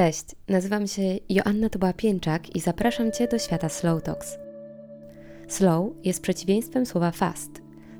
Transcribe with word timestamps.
Cześć, 0.00 0.24
nazywam 0.48 0.86
się 0.86 1.02
Joanna 1.28 1.68
Toba-Pięczak 1.68 2.56
i 2.56 2.60
zapraszam 2.60 3.12
Cię 3.12 3.28
do 3.28 3.38
świata 3.38 3.68
Slow 3.68 4.02
Talks. 4.02 4.38
Slow 5.48 5.86
jest 6.04 6.22
przeciwieństwem 6.22 6.86
słowa 6.86 7.10
fast. 7.10 7.50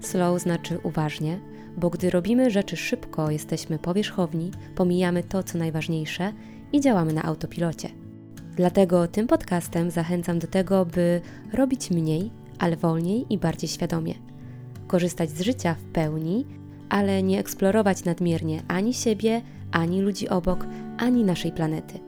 Slow 0.00 0.42
znaczy 0.42 0.78
uważnie, 0.82 1.40
bo 1.76 1.90
gdy 1.90 2.10
robimy 2.10 2.50
rzeczy 2.50 2.76
szybko, 2.76 3.30
jesteśmy 3.30 3.78
powierzchowni, 3.78 4.50
pomijamy 4.74 5.22
to, 5.22 5.42
co 5.42 5.58
najważniejsze 5.58 6.32
i 6.72 6.80
działamy 6.80 7.12
na 7.12 7.22
autopilocie. 7.22 7.88
Dlatego 8.56 9.08
tym 9.08 9.26
podcastem 9.26 9.90
zachęcam 9.90 10.38
do 10.38 10.46
tego, 10.46 10.86
by 10.86 11.20
robić 11.52 11.90
mniej, 11.90 12.30
ale 12.58 12.76
wolniej 12.76 13.26
i 13.30 13.38
bardziej 13.38 13.68
świadomie. 13.68 14.14
Korzystać 14.86 15.30
z 15.30 15.40
życia 15.40 15.74
w 15.74 15.84
pełni, 15.84 16.46
ale 16.88 17.22
nie 17.22 17.38
eksplorować 17.38 18.04
nadmiernie 18.04 18.62
ani 18.68 18.94
siebie, 18.94 19.42
ani 19.72 20.02
ludzi 20.02 20.28
obok, 20.28 20.66
ani 20.98 21.24
naszej 21.24 21.52
planety. 21.52 21.98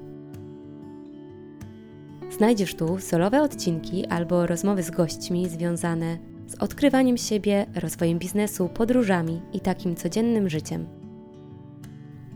Znajdziesz 2.31 2.75
tu 2.75 2.99
solowe 2.99 3.43
odcinki 3.43 4.07
albo 4.07 4.47
rozmowy 4.47 4.83
z 4.83 4.91
gośćmi 4.91 5.49
związane 5.49 6.19
z 6.47 6.55
odkrywaniem 6.55 7.17
siebie, 7.17 7.67
rozwojem 7.75 8.19
biznesu, 8.19 8.69
podróżami 8.69 9.41
i 9.53 9.61
takim 9.61 9.97
codziennym 9.97 10.49
życiem. 10.49 10.87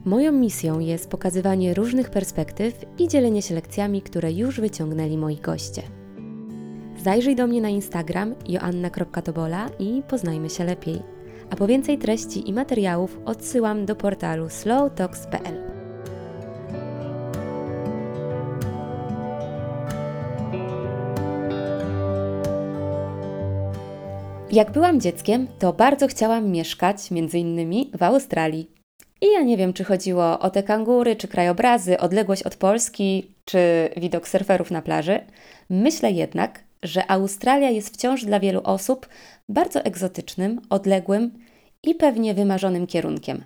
Moją 0.04 0.32
misją 0.32 0.78
jest 0.78 1.10
pokazywanie 1.10 1.74
różnych 1.74 2.10
perspektyw 2.10 2.84
i 2.98 3.08
dzielenie 3.08 3.42
się 3.42 3.54
lekcjami, 3.54 4.02
które 4.02 4.32
już 4.32 4.60
wyciągnęli 4.60 5.18
moi 5.18 5.36
goście. 5.36 5.82
Zajrzyj 7.02 7.36
do 7.36 7.46
mnie 7.46 7.60
na 7.60 7.68
Instagram 7.68 8.34
joanna.tobola 8.48 9.68
i 9.78 10.02
poznajmy 10.08 10.50
się 10.50 10.64
lepiej. 10.64 11.15
A 11.50 11.56
po 11.56 11.66
więcej 11.66 11.98
treści 11.98 12.48
i 12.48 12.52
materiałów 12.52 13.18
odsyłam 13.24 13.86
do 13.86 13.96
portalu 13.96 14.48
slowtalks.pl. 14.48 15.76
Jak 24.52 24.70
byłam 24.72 25.00
dzieckiem, 25.00 25.46
to 25.58 25.72
bardzo 25.72 26.06
chciałam 26.06 26.50
mieszkać 26.50 27.10
między 27.10 27.38
innymi 27.38 27.90
w 27.98 28.02
Australii. 28.02 28.70
I 29.20 29.32
ja 29.32 29.42
nie 29.42 29.56
wiem, 29.56 29.72
czy 29.72 29.84
chodziło 29.84 30.38
o 30.38 30.50
te 30.50 30.62
kangury, 30.62 31.16
czy 31.16 31.28
krajobrazy, 31.28 31.98
odległość 31.98 32.42
od 32.42 32.56
Polski, 32.56 33.34
czy 33.44 33.88
widok 33.96 34.28
surferów 34.28 34.70
na 34.70 34.82
plaży. 34.82 35.20
Myślę 35.70 36.10
jednak, 36.10 36.64
że 36.86 37.10
Australia 37.10 37.70
jest 37.70 37.94
wciąż 37.94 38.24
dla 38.24 38.40
wielu 38.40 38.60
osób 38.64 39.08
bardzo 39.48 39.84
egzotycznym, 39.84 40.60
odległym 40.70 41.38
i 41.82 41.94
pewnie 41.94 42.34
wymarzonym 42.34 42.86
kierunkiem. 42.86 43.44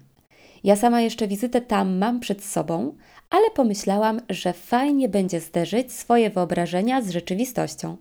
Ja 0.64 0.76
sama 0.76 1.00
jeszcze 1.00 1.28
wizytę 1.28 1.60
tam 1.60 1.98
mam 1.98 2.20
przed 2.20 2.44
sobą, 2.44 2.94
ale 3.30 3.50
pomyślałam, 3.50 4.20
że 4.28 4.52
fajnie 4.52 5.08
będzie 5.08 5.40
zderzyć 5.40 5.92
swoje 5.92 6.30
wyobrażenia 6.30 7.02
z 7.02 7.10
rzeczywistością. 7.10 7.96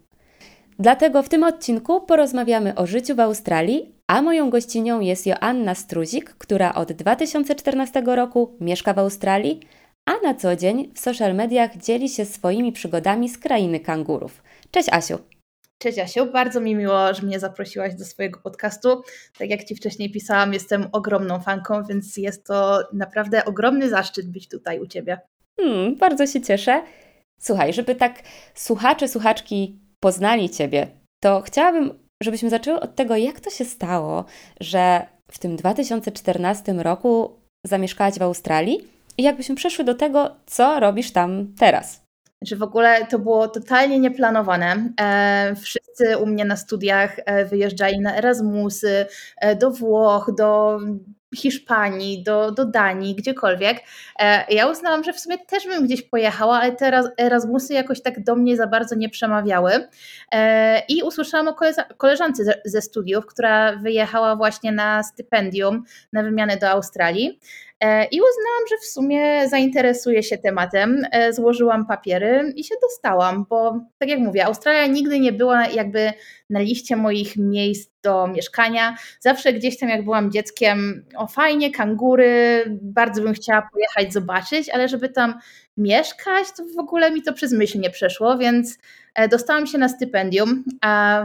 Dlatego 0.79 1.23
w 1.23 1.29
tym 1.29 1.43
odcinku 1.43 2.01
porozmawiamy 2.01 2.75
o 2.75 2.87
życiu 2.87 3.15
w 3.15 3.19
Australii, 3.19 3.91
a 4.07 4.21
moją 4.21 4.49
gościnią 4.49 4.99
jest 4.99 5.27
Joanna 5.27 5.75
Struzik, 5.75 6.29
która 6.29 6.73
od 6.73 6.91
2014 6.91 8.01
roku 8.05 8.55
mieszka 8.61 8.93
w 8.93 8.99
Australii, 8.99 9.59
a 10.05 10.11
na 10.23 10.33
co 10.33 10.55
dzień 10.55 10.91
w 10.95 10.99
social 10.99 11.35
mediach 11.35 11.77
dzieli 11.77 12.09
się 12.09 12.25
swoimi 12.25 12.71
przygodami 12.71 13.29
z 13.29 13.37
krainy 13.37 13.79
kangurów. 13.79 14.43
Cześć 14.71 14.89
Asiu! 14.91 15.19
Cześć 15.77 15.99
Asiu, 15.99 16.31
bardzo 16.31 16.61
mi 16.61 16.75
miło, 16.75 17.13
że 17.13 17.21
mnie 17.21 17.39
zaprosiłaś 17.39 17.95
do 17.95 18.05
swojego 18.05 18.39
podcastu. 18.39 19.01
Tak 19.37 19.49
jak 19.49 19.63
Ci 19.63 19.75
wcześniej 19.75 20.11
pisałam, 20.11 20.53
jestem 20.53 20.87
ogromną 20.91 21.39
fanką, 21.39 21.83
więc 21.83 22.17
jest 22.17 22.45
to 22.45 22.79
naprawdę 22.93 23.45
ogromny 23.45 23.89
zaszczyt 23.89 24.31
być 24.31 24.49
tutaj 24.49 24.79
u 24.79 24.87
Ciebie. 24.87 25.19
Hmm, 25.59 25.95
bardzo 25.95 26.27
się 26.27 26.41
cieszę. 26.41 26.83
Słuchaj, 27.41 27.73
żeby 27.73 27.95
tak 27.95 28.23
słuchacze, 28.55 29.07
słuchaczki 29.07 29.79
poznali 29.99 30.49
Ciebie, 30.49 30.87
to 31.23 31.41
chciałabym, 31.41 31.99
żebyśmy 32.23 32.49
zaczęły 32.49 32.79
od 32.79 32.95
tego, 32.95 33.15
jak 33.15 33.39
to 33.39 33.49
się 33.49 33.65
stało, 33.65 34.25
że 34.59 35.05
w 35.31 35.39
tym 35.39 35.55
2014 35.55 36.73
roku 36.73 37.39
zamieszkałaś 37.65 38.19
w 38.19 38.21
Australii 38.21 38.87
i 39.17 39.23
jakbyśmy 39.23 39.55
przeszły 39.55 39.85
do 39.85 39.95
tego, 39.95 40.35
co 40.45 40.79
robisz 40.79 41.11
tam 41.11 41.53
teraz. 41.59 42.08
Że 42.41 42.55
w 42.55 42.63
ogóle 42.63 43.05
to 43.05 43.19
było 43.19 43.47
totalnie 43.47 43.99
nieplanowane. 43.99 44.93
E, 45.01 45.55
wszyscy 45.55 46.17
u 46.17 46.25
mnie 46.25 46.45
na 46.45 46.55
studiach 46.55 47.15
e, 47.25 47.45
wyjeżdżali 47.45 47.99
na 47.99 48.17
Erasmusy, 48.17 49.05
e, 49.37 49.55
do 49.55 49.71
Włoch, 49.71 50.31
do 50.37 50.79
Hiszpanii, 51.35 52.23
do, 52.23 52.51
do 52.51 52.65
Danii, 52.65 53.15
gdziekolwiek. 53.15 53.77
Ja 54.49 54.67
uznałam, 54.67 55.03
że 55.03 55.13
w 55.13 55.19
sumie 55.19 55.37
też 55.37 55.67
bym 55.67 55.85
gdzieś 55.85 56.01
pojechała, 56.01 56.59
ale 56.59 56.71
te 56.71 57.01
Erasmusy 57.17 57.73
jakoś 57.73 58.01
tak 58.01 58.23
do 58.23 58.35
mnie 58.35 58.57
za 58.57 58.67
bardzo 58.67 58.95
nie 58.95 59.09
przemawiały. 59.09 59.71
I 60.87 61.03
usłyszałam 61.03 61.47
o 61.47 61.55
koleżance 61.97 62.43
ze 62.65 62.81
studiów, 62.81 63.25
która 63.25 63.75
wyjechała 63.75 64.35
właśnie 64.35 64.71
na 64.71 65.03
stypendium 65.03 65.83
na 66.13 66.23
wymianę 66.23 66.57
do 66.57 66.69
Australii. 66.69 67.39
E, 67.81 68.05
I 68.05 68.19
uznałam, 68.21 68.67
że 68.69 68.77
w 68.77 68.85
sumie 68.85 69.49
zainteresuję 69.49 70.23
się 70.23 70.37
tematem. 70.37 71.05
E, 71.11 71.33
złożyłam 71.33 71.85
papiery 71.85 72.53
i 72.55 72.63
się 72.63 72.75
dostałam, 72.81 73.45
bo 73.49 73.79
tak 73.97 74.09
jak 74.09 74.19
mówię, 74.19 74.45
Australia 74.45 74.87
nigdy 74.87 75.19
nie 75.19 75.31
była 75.31 75.67
jakby 75.67 76.13
na 76.49 76.59
liście 76.59 76.95
moich 76.95 77.37
miejsc 77.37 77.91
do 78.03 78.27
mieszkania. 78.27 78.95
Zawsze 79.19 79.53
gdzieś 79.53 79.77
tam, 79.77 79.89
jak 79.89 80.03
byłam 80.03 80.31
dzieckiem, 80.31 81.05
o 81.15 81.27
fajnie, 81.27 81.71
kangury, 81.71 82.63
bardzo 82.81 83.21
bym 83.21 83.33
chciała 83.33 83.69
pojechać, 83.73 84.13
zobaczyć, 84.13 84.69
ale 84.69 84.87
żeby 84.87 85.09
tam 85.09 85.33
mieszkać, 85.77 86.47
to 86.57 86.63
w 86.75 86.79
ogóle 86.79 87.11
mi 87.11 87.21
to 87.21 87.33
przez 87.33 87.53
myśl 87.53 87.79
nie 87.79 87.89
przeszło, 87.89 88.37
więc 88.37 88.77
dostałam 89.27 89.67
się 89.67 89.77
na 89.77 89.89
stypendium 89.89 90.63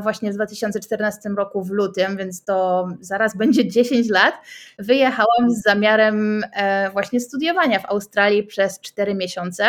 właśnie 0.02 0.32
w 0.32 0.34
2014 0.34 1.28
roku 1.28 1.62
w 1.62 1.70
lutym, 1.70 2.16
więc 2.16 2.44
to 2.44 2.88
zaraz 3.00 3.36
będzie 3.38 3.68
10 3.68 4.10
lat. 4.10 4.34
Wyjechałam 4.78 5.50
z 5.50 5.62
zamiarem 5.62 6.44
e, 6.52 6.90
właśnie 6.90 7.20
studiowania 7.20 7.78
w 7.78 7.86
Australii 7.86 8.42
przez 8.42 8.80
4 8.80 9.14
miesiące. 9.14 9.64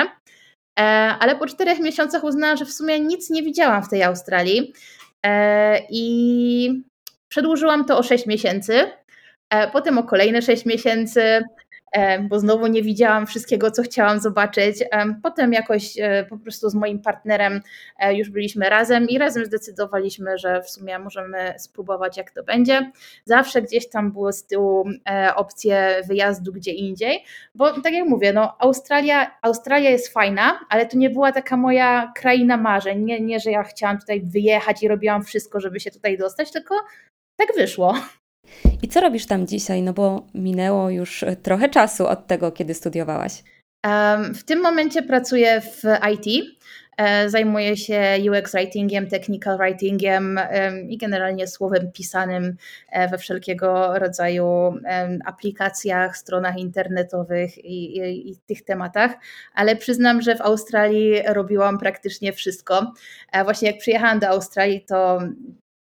E, 0.80 0.82
ale 1.20 1.36
po 1.36 1.48
czterech 1.48 1.80
miesiącach 1.80 2.24
uznałam, 2.24 2.58
że 2.58 2.66
w 2.66 2.74
sumie 2.74 3.00
nic 3.00 3.30
nie 3.30 3.44
widziałam 3.44 3.84
w 3.84 3.90
tej 3.90 4.04
Australii 4.04 4.74
i 5.90 6.84
przedłużyłam 7.28 7.86
to 7.86 7.98
o 7.98 8.04
6 8.04 8.26
miesięcy, 8.26 8.92
potem 9.74 9.98
o 9.98 10.04
kolejne 10.04 10.42
6 10.42 10.66
miesięcy, 10.66 11.44
bo 12.30 12.40
znowu 12.40 12.68
nie 12.68 12.84
widziałam 12.84 13.28
wszystkiego, 13.28 13.72
co 13.72 13.84
chciałam 13.84 14.20
zobaczyć. 14.20 14.84
Potem 15.24 15.54
jakoś 15.54 15.98
e, 16.00 16.26
po 16.30 16.38
prostu 16.38 16.70
z 16.70 16.76
moim 16.76 17.00
partnerem 17.00 17.62
e, 18.00 18.16
już 18.16 18.30
byliśmy 18.30 18.70
razem 18.70 19.10
i 19.10 19.18
razem 19.18 19.46
zdecydowaliśmy, 19.46 20.38
że 20.38 20.62
w 20.62 20.70
sumie 20.70 21.00
możemy 21.00 21.54
spróbować, 21.58 22.18
jak 22.18 22.32
to 22.32 22.44
będzie. 22.44 22.92
Zawsze 23.26 23.62
gdzieś 23.62 23.90
tam 23.90 24.12
było 24.12 24.32
z 24.32 24.46
tyłu 24.46 24.90
e, 25.10 25.36
opcje 25.36 26.02
wyjazdu 26.08 26.54
gdzie 26.54 26.72
indziej, 26.72 27.24
bo 27.56 27.82
tak 27.82 27.94
jak 27.94 28.08
mówię, 28.08 28.34
no 28.34 28.56
Australia, 28.60 29.38
Australia 29.42 29.90
jest 29.90 30.14
fajna, 30.14 30.60
ale 30.70 30.86
to 30.86 30.98
nie 30.98 31.10
była 31.10 31.32
taka 31.32 31.58
moja 31.58 32.12
kraina 32.16 32.58
marzeń. 32.58 33.04
Nie, 33.04 33.22
nie, 33.22 33.40
że 33.40 33.52
ja 33.52 33.64
chciałam 33.64 34.00
tutaj 34.00 34.22
wyjechać 34.22 34.84
i 34.84 34.88
robiłam 34.88 35.24
wszystko, 35.24 35.60
żeby 35.60 35.80
się 35.80 35.92
tutaj 35.92 36.18
dostać, 36.18 36.52
tylko 36.52 36.76
tak 37.38 37.48
wyszło. 37.56 37.96
I 38.82 38.88
co 38.88 39.02
robisz 39.02 39.26
tam 39.26 39.48
dzisiaj? 39.48 39.82
No 39.82 39.94
bo 39.94 40.26
minęło 40.34 40.90
już 40.90 41.26
trochę 41.44 41.70
czasu 41.70 42.08
od 42.08 42.28
tego, 42.28 42.52
kiedy 42.52 42.74
studiowałaś. 42.74 43.44
W 44.34 44.44
tym 44.44 44.62
momencie 44.62 45.02
pracuję 45.02 45.62
w 45.62 45.84
IT. 46.14 46.46
E, 46.98 47.30
zajmuję 47.30 47.78
się 47.78 48.18
UX 48.32 48.52
writingiem, 48.52 49.08
technical 49.08 49.58
writingiem 49.58 50.40
i 50.90 50.98
generalnie 50.98 51.48
słowem 51.48 51.92
pisanym 51.92 52.56
e, 52.92 53.08
we 53.08 53.18
wszelkiego 53.18 54.00
rodzaju 54.00 54.74
aplikacjach, 55.26 56.18
stronach 56.18 56.58
internetowych 56.58 57.58
i, 57.58 57.98
i, 57.98 58.30
i 58.30 58.38
tych 58.38 58.64
tematach. 58.64 59.12
Ale 59.54 59.76
przyznam, 59.76 60.22
że 60.22 60.36
w 60.36 60.42
Australii 60.42 61.22
robiłam 61.28 61.80
praktycznie 61.80 62.34
wszystko. 62.34 62.94
E, 63.32 63.44
właśnie 63.44 63.68
jak 63.68 63.78
przyjechałam 63.78 64.20
do 64.20 64.28
Australii, 64.28 64.86
to 64.86 65.20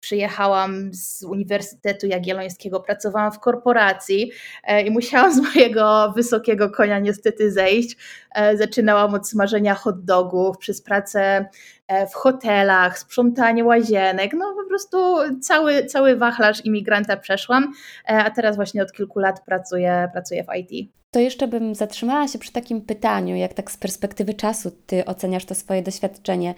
przyjechałam 0.01 0.95
z 0.95 1.23
Uniwersytetu 1.23 2.07
Jagiellońskiego, 2.07 2.81
pracowałam 2.81 3.33
w 3.33 3.39
korporacji 3.39 4.31
e, 4.65 4.83
i 4.83 4.91
musiałam 4.91 5.35
z 5.43 5.55
mojego 5.55 6.13
wysokiego 6.17 6.71
konia 6.71 6.99
niestety 6.99 7.53
zejść. 7.53 7.97
E, 8.35 8.57
zaczynałam 8.57 9.15
od 9.15 9.29
smażenia 9.29 9.75
hot 9.75 10.05
dogów, 10.05 10.59
przez 10.59 10.83
pracę 10.83 11.49
e, 11.89 12.07
w 12.07 12.15
hotelach, 12.15 12.99
sprzątanie 12.99 13.65
łazienek, 13.65 14.33
no 14.33 14.55
po 14.63 14.69
prostu 14.69 15.17
cały, 15.41 15.87
cały 15.87 16.17
wachlarz 16.17 16.65
imigranta 16.65 17.17
przeszłam, 17.17 17.73
a 18.05 18.31
teraz 18.31 18.57
właśnie 18.57 18.83
od 18.83 18.93
kilku 18.93 19.19
lat 19.19 19.45
pracuję, 19.45 20.09
pracuję 20.13 20.45
w 20.45 20.57
IT. 20.57 20.91
To 21.11 21.21
jeszcze 21.21 21.49
bym 21.49 21.75
zatrzymała 21.75 22.29
się 22.29 22.39
przy 22.39 22.53
takim 22.53 22.81
pytaniu, 22.81 23.37
jak 23.37 23.55
tak 23.55 23.71
z 23.71 23.77
perspektywy 23.77 24.35
czasu 24.35 24.71
ty 24.87 25.05
oceniasz 25.05 25.45
to 25.45 25.55
swoje 25.55 25.83
doświadczenie. 25.83 26.55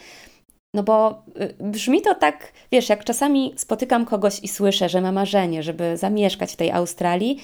No 0.75 0.82
bo 0.82 1.25
y, 1.40 1.55
brzmi 1.61 2.02
to 2.02 2.14
tak, 2.14 2.52
wiesz, 2.72 2.88
jak 2.88 3.05
czasami 3.05 3.55
spotykam 3.56 4.05
kogoś 4.05 4.40
i 4.43 4.49
słyszę, 4.49 4.88
że 4.88 5.00
ma 5.00 5.12
marzenie, 5.12 5.62
żeby 5.62 5.96
zamieszkać 5.96 6.52
w 6.52 6.56
tej 6.56 6.70
Australii, 6.70 7.38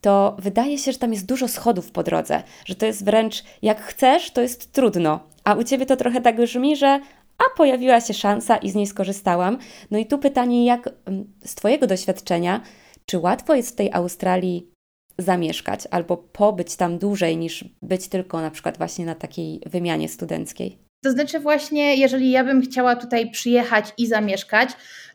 to 0.00 0.36
wydaje 0.38 0.78
się, 0.78 0.92
że 0.92 0.98
tam 0.98 1.12
jest 1.12 1.26
dużo 1.26 1.48
schodów 1.48 1.90
po 1.90 2.02
drodze, 2.02 2.42
że 2.64 2.74
to 2.74 2.86
jest 2.86 3.04
wręcz 3.04 3.44
jak 3.62 3.80
chcesz, 3.80 4.30
to 4.30 4.40
jest 4.40 4.72
trudno. 4.72 5.20
A 5.44 5.54
u 5.54 5.64
ciebie 5.64 5.86
to 5.86 5.96
trochę 5.96 6.20
tak 6.20 6.36
brzmi, 6.36 6.76
że 6.76 7.00
a 7.38 7.56
pojawiła 7.56 8.00
się 8.00 8.14
szansa 8.14 8.56
i 8.56 8.70
z 8.70 8.74
niej 8.74 8.86
skorzystałam. 8.86 9.58
No 9.90 9.98
i 9.98 10.06
tu 10.06 10.18
pytanie, 10.18 10.64
jak 10.66 10.90
mm, 11.04 11.32
z 11.44 11.54
Twojego 11.54 11.86
doświadczenia, 11.86 12.60
czy 13.06 13.18
łatwo 13.18 13.54
jest 13.54 13.72
w 13.72 13.74
tej 13.74 13.92
Australii 13.92 14.70
zamieszkać 15.18 15.88
albo 15.90 16.16
pobyć 16.16 16.76
tam 16.76 16.98
dłużej 16.98 17.36
niż 17.36 17.64
być 17.82 18.08
tylko 18.08 18.40
na 18.40 18.50
przykład 18.50 18.78
właśnie 18.78 19.06
na 19.06 19.14
takiej 19.14 19.60
wymianie 19.66 20.08
studenckiej? 20.08 20.78
To 21.02 21.10
znaczy 21.10 21.40
właśnie, 21.40 21.96
jeżeli 21.96 22.30
ja 22.30 22.44
bym 22.44 22.62
chciała 22.62 22.96
tutaj 22.96 23.30
przyjechać 23.30 23.92
i 23.98 24.06
zamieszkać, 24.06 24.70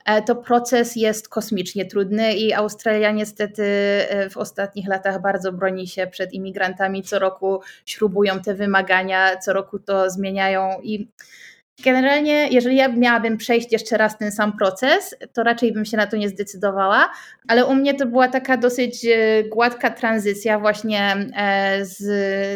e, 0.05 0.21
to 0.21 0.35
proces 0.35 0.95
jest 0.95 1.29
kosmicznie 1.29 1.85
trudny 1.85 2.35
i 2.35 2.53
Australia 2.53 3.11
niestety 3.11 3.63
e, 3.63 4.29
w 4.29 4.37
ostatnich 4.37 4.87
latach 4.87 5.21
bardzo 5.21 5.51
broni 5.51 5.87
się 5.87 6.07
przed 6.07 6.33
imigrantami. 6.33 7.03
Co 7.03 7.19
roku 7.19 7.61
śrubują 7.85 8.41
te 8.41 8.53
wymagania, 8.53 9.37
co 9.37 9.53
roku 9.53 9.79
to 9.79 10.09
zmieniają 10.09 10.81
i 10.83 11.07
Generalnie, 11.83 12.47
jeżeli 12.51 12.75
ja 12.75 12.87
miałabym 12.87 13.37
przejść 13.37 13.71
jeszcze 13.71 13.97
raz 13.97 14.17
ten 14.17 14.31
sam 14.31 14.57
proces, 14.57 15.15
to 15.33 15.43
raczej 15.43 15.73
bym 15.73 15.85
się 15.85 15.97
na 15.97 16.07
to 16.07 16.17
nie 16.17 16.29
zdecydowała, 16.29 17.09
ale 17.47 17.65
u 17.65 17.75
mnie 17.75 17.93
to 17.93 18.05
była 18.05 18.27
taka 18.27 18.57
dosyć 18.57 19.05
e, 19.05 19.43
gładka 19.43 19.89
tranzycja 19.89 20.59
właśnie 20.59 21.15
e, 21.37 21.85
z, 21.85 21.97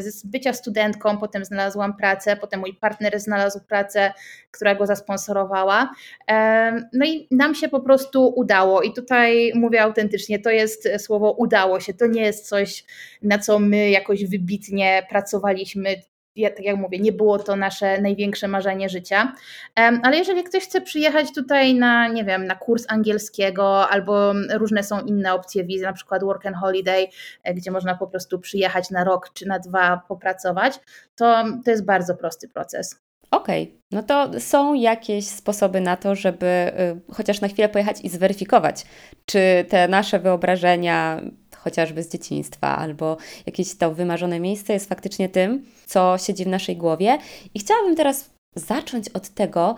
z 0.05 0.25
bycia 0.25 0.53
studentką, 0.53 1.17
potem 1.17 1.45
znalazłam 1.45 1.97
pracę, 1.97 2.35
potem 2.35 2.59
mój 2.59 2.73
partner 2.73 3.19
znalazł 3.19 3.59
pracę, 3.67 4.13
która 4.51 4.75
go 4.75 4.85
zasponsorowała. 4.85 5.91
E, 6.27 6.89
no 6.93 7.05
i 7.05 7.27
nam 7.31 7.55
się 7.55 7.69
po 7.69 7.79
prostu 7.79 8.33
udało 8.35 8.81
i 8.81 8.93
tutaj 8.93 9.51
mówię 9.55 9.81
autentycznie, 9.81 10.39
to 10.39 10.49
jest 10.49 10.89
słowo 10.97 11.31
udało 11.31 11.79
się, 11.79 11.93
to 11.93 12.07
nie 12.07 12.21
jest 12.21 12.49
coś, 12.49 12.85
na 13.21 13.39
co 13.39 13.59
my 13.59 13.89
jakoś 13.89 14.25
wybitnie 14.25 15.07
pracowaliśmy, 15.09 15.95
ja, 16.35 16.49
tak 16.49 16.65
jak 16.65 16.77
mówię, 16.77 16.99
nie 16.99 17.11
było 17.11 17.39
to 17.39 17.55
nasze 17.55 18.01
największe 18.01 18.47
marzenie 18.47 18.89
życia. 18.89 19.33
Ale 19.75 20.17
jeżeli 20.17 20.43
ktoś 20.43 20.63
chce 20.63 20.81
przyjechać 20.81 21.33
tutaj 21.35 21.75
na, 21.75 22.07
nie 22.07 22.23
wiem, 22.23 22.45
na 22.45 22.55
kurs 22.55 22.85
angielskiego 22.87 23.89
albo 23.89 24.33
różne 24.53 24.83
są 24.83 24.99
inne 25.05 25.33
opcje 25.33 25.63
wizy, 25.63 25.83
na 25.85 25.93
przykład 25.93 26.23
work 26.23 26.45
and 26.45 26.57
holiday, 26.57 27.07
e, 27.43 27.53
gdzie 27.53 27.71
można 27.71 27.95
po 27.95 28.07
prostu 28.07 28.39
przyjechać 28.39 28.89
na 28.89 29.03
rok 29.03 29.29
czy 29.33 29.47
na 29.47 29.59
dwa 29.59 30.01
popracować, 30.07 30.79
to, 31.15 31.43
to 31.65 31.71
jest 31.71 31.85
bardzo 31.85 32.15
prosty 32.15 32.47
proces. 32.47 33.01
Okej, 33.31 33.63
okay. 33.63 33.77
no 33.91 34.03
to 34.03 34.39
są 34.39 34.73
jakieś 34.73 35.27
sposoby 35.27 35.81
na 35.81 35.97
to, 35.97 36.15
żeby 36.15 36.71
y, 37.09 37.13
chociaż 37.13 37.41
na 37.41 37.47
chwilę 37.47 37.69
pojechać 37.69 38.01
i 38.01 38.09
zweryfikować, 38.09 38.85
czy 39.25 39.65
te 39.69 39.87
nasze 39.87 40.19
wyobrażenia 40.19 41.21
chociażby 41.63 42.03
z 42.03 42.11
dzieciństwa, 42.11 42.77
albo 42.77 43.17
jakieś 43.45 43.75
to 43.75 43.93
wymarzone 43.93 44.39
miejsce 44.39 44.73
jest 44.73 44.89
faktycznie 44.89 45.29
tym, 45.29 45.65
co 45.85 46.17
siedzi 46.17 46.45
w 46.45 46.47
naszej 46.47 46.77
głowie. 46.77 47.17
I 47.53 47.59
chciałabym 47.59 47.95
teraz 47.95 48.29
zacząć 48.55 49.09
od 49.09 49.29
tego, 49.29 49.75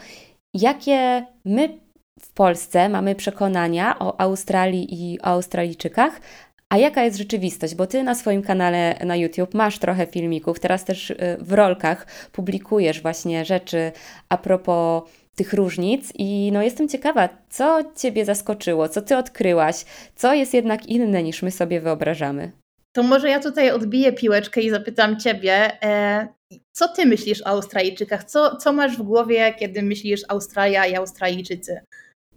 jakie 0.53 1.25
my 1.45 1.79
w 2.19 2.33
Polsce 2.33 2.89
mamy 2.89 3.15
przekonania 3.15 3.99
o 3.99 4.21
Australii 4.21 4.87
i 4.91 5.21
o 5.21 5.25
Australijczykach, 5.25 6.21
a 6.69 6.77
jaka 6.77 7.03
jest 7.03 7.17
rzeczywistość? 7.17 7.75
Bo 7.75 7.87
ty 7.87 8.03
na 8.03 8.15
swoim 8.15 8.41
kanale 8.41 8.99
na 9.05 9.15
YouTube 9.15 9.53
masz 9.53 9.79
trochę 9.79 10.05
filmików, 10.05 10.59
teraz 10.59 10.85
też 10.85 11.09
y, 11.09 11.15
w 11.39 11.53
rolkach 11.53 12.07
publikujesz 12.31 13.01
właśnie 13.01 13.45
rzeczy 13.45 13.91
a 14.29 14.37
propos 14.37 15.03
tych 15.35 15.53
różnic 15.53 16.13
i 16.15 16.51
no 16.53 16.61
jestem 16.61 16.89
ciekawa, 16.89 17.29
co 17.49 17.79
Ciebie 17.95 18.25
zaskoczyło, 18.25 18.89
co 18.89 19.01
Ty 19.01 19.17
odkryłaś, 19.17 19.85
co 20.15 20.33
jest 20.33 20.53
jednak 20.53 20.85
inne 20.85 21.23
niż 21.23 21.41
my 21.41 21.51
sobie 21.51 21.81
wyobrażamy. 21.81 22.51
To 22.95 23.03
może 23.03 23.29
ja 23.29 23.39
tutaj 23.39 23.71
odbiję 23.71 24.13
piłeczkę 24.13 24.61
i 24.61 24.69
zapytam 24.69 25.19
Ciebie, 25.19 25.83
e, 25.83 26.27
co 26.71 26.87
Ty 26.87 27.05
myślisz 27.05 27.41
o 27.41 27.45
Australijczykach? 27.45 28.23
Co, 28.23 28.55
co 28.55 28.73
masz 28.73 28.97
w 28.97 29.01
głowie, 29.01 29.53
kiedy 29.59 29.81
myślisz 29.81 30.21
Australia 30.27 30.85
i 30.85 30.95
Australijczycy? 30.95 31.81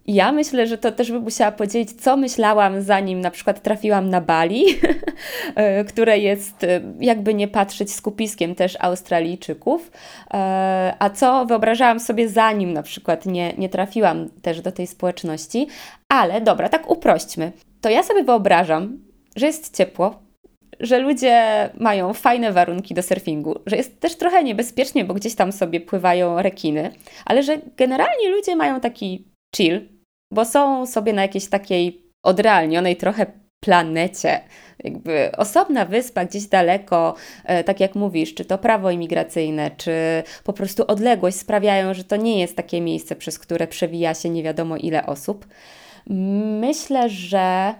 Ja 0.07 0.31
myślę, 0.31 0.67
że 0.67 0.77
to 0.77 0.91
też 0.91 1.11
bym 1.11 1.23
musiała 1.23 1.51
podzielić, 1.51 2.01
co 2.01 2.17
myślałam, 2.17 2.81
zanim 2.81 3.21
na 3.21 3.31
przykład 3.31 3.61
trafiłam 3.61 4.09
na 4.09 4.21
Bali, 4.21 4.65
e, 5.55 5.83
które 5.83 6.17
jest, 6.17 6.63
e, 6.63 6.81
jakby 6.99 7.33
nie 7.33 7.47
patrzeć, 7.47 7.93
skupiskiem 7.93 8.55
też 8.55 8.77
Australijczyków, 8.79 9.91
e, 10.33 10.93
a 10.99 11.09
co 11.09 11.45
wyobrażałam 11.45 11.99
sobie, 11.99 12.29
zanim 12.29 12.73
na 12.73 12.83
przykład 12.83 13.25
nie, 13.25 13.53
nie 13.57 13.69
trafiłam 13.69 14.29
też 14.41 14.61
do 14.61 14.71
tej 14.71 14.87
społeczności. 14.87 15.67
Ale 16.09 16.41
dobra, 16.41 16.69
tak 16.69 16.91
uprośćmy. 16.91 17.51
To 17.81 17.89
ja 17.89 18.03
sobie 18.03 18.23
wyobrażam, 18.23 18.99
że 19.35 19.45
jest 19.45 19.77
ciepło, 19.77 20.19
że 20.79 20.99
ludzie 20.99 21.69
mają 21.79 22.13
fajne 22.13 22.51
warunki 22.51 22.93
do 22.93 23.03
surfingu, 23.03 23.55
że 23.65 23.75
jest 23.75 23.99
też 23.99 24.15
trochę 24.15 24.43
niebezpiecznie, 24.43 25.05
bo 25.05 25.13
gdzieś 25.13 25.35
tam 25.35 25.51
sobie 25.51 25.81
pływają 25.81 26.41
rekiny, 26.41 26.91
ale 27.25 27.43
że 27.43 27.57
generalnie 27.77 28.29
ludzie 28.29 28.55
mają 28.55 28.79
taki 28.79 29.25
chill, 29.55 29.96
bo 30.31 30.45
są 30.45 30.85
sobie 30.85 31.13
na 31.13 31.21
jakiejś 31.21 31.49
takiej 31.49 32.03
odrealnionej 32.23 32.95
trochę 32.95 33.25
planecie, 33.59 34.39
jakby 34.83 35.31
osobna 35.37 35.85
wyspa 35.85 36.25
gdzieś 36.25 36.45
daleko, 36.45 37.15
e, 37.45 37.63
tak 37.63 37.79
jak 37.79 37.95
mówisz, 37.95 38.33
czy 38.33 38.45
to 38.45 38.57
prawo 38.57 38.91
imigracyjne, 38.91 39.71
czy 39.77 39.93
po 40.43 40.53
prostu 40.53 40.83
odległość 40.87 41.37
sprawiają, 41.37 41.93
że 41.93 42.03
to 42.03 42.15
nie 42.15 42.39
jest 42.39 42.55
takie 42.55 42.81
miejsce, 42.81 43.15
przez 43.15 43.39
które 43.39 43.67
przewija 43.67 44.13
się 44.13 44.29
nie 44.29 44.43
wiadomo 44.43 44.77
ile 44.77 45.05
osób. 45.05 45.47
Myślę, 46.59 47.09
że 47.09 47.73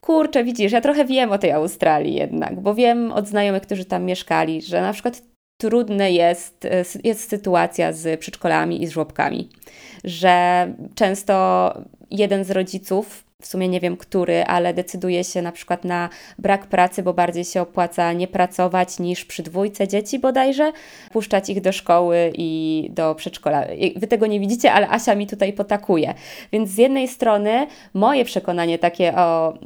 kurczę, 0.00 0.44
widzisz, 0.44 0.72
ja 0.72 0.80
trochę 0.80 1.04
wiem 1.04 1.32
o 1.32 1.38
tej 1.38 1.52
Australii 1.52 2.14
jednak, 2.14 2.60
bo 2.60 2.74
wiem 2.74 3.12
od 3.12 3.28
znajomych, 3.28 3.62
którzy 3.62 3.84
tam 3.84 4.04
mieszkali, 4.04 4.62
że 4.62 4.80
na 4.80 4.92
przykład 4.92 5.22
trudne 5.58 6.12
jest, 6.12 6.64
e, 6.64 6.84
jest 7.04 7.30
sytuacja 7.30 7.92
z 7.92 8.20
przedszkolami 8.20 8.82
i 8.82 8.86
z 8.86 8.90
żłobkami, 8.90 9.48
że 10.04 10.66
często 10.94 11.74
jeden 12.10 12.44
z 12.44 12.50
rodziców, 12.50 13.24
w 13.42 13.46
sumie 13.46 13.68
nie 13.68 13.80
wiem 13.80 13.96
który, 13.96 14.44
ale 14.44 14.74
decyduje 14.74 15.24
się 15.24 15.42
na 15.42 15.52
przykład 15.52 15.84
na 15.84 16.08
brak 16.38 16.66
pracy, 16.66 17.02
bo 17.02 17.14
bardziej 17.14 17.44
się 17.44 17.62
opłaca 17.62 18.12
nie 18.12 18.28
pracować 18.28 18.98
niż 18.98 19.24
przy 19.24 19.42
dwójce 19.42 19.88
dzieci 19.88 20.18
bodajże, 20.18 20.72
puszczać 21.12 21.50
ich 21.50 21.60
do 21.60 21.72
szkoły 21.72 22.32
i 22.34 22.90
do 22.90 23.14
przedszkola. 23.14 23.64
Wy 23.96 24.06
tego 24.06 24.26
nie 24.26 24.40
widzicie, 24.40 24.72
ale 24.72 24.90
Asia 24.90 25.14
mi 25.14 25.26
tutaj 25.26 25.52
potakuje. 25.52 26.14
Więc 26.52 26.70
z 26.70 26.78
jednej 26.78 27.08
strony 27.08 27.66
moje 27.94 28.24
przekonanie 28.24 28.78
takie 28.78 29.16
o, 29.16 29.58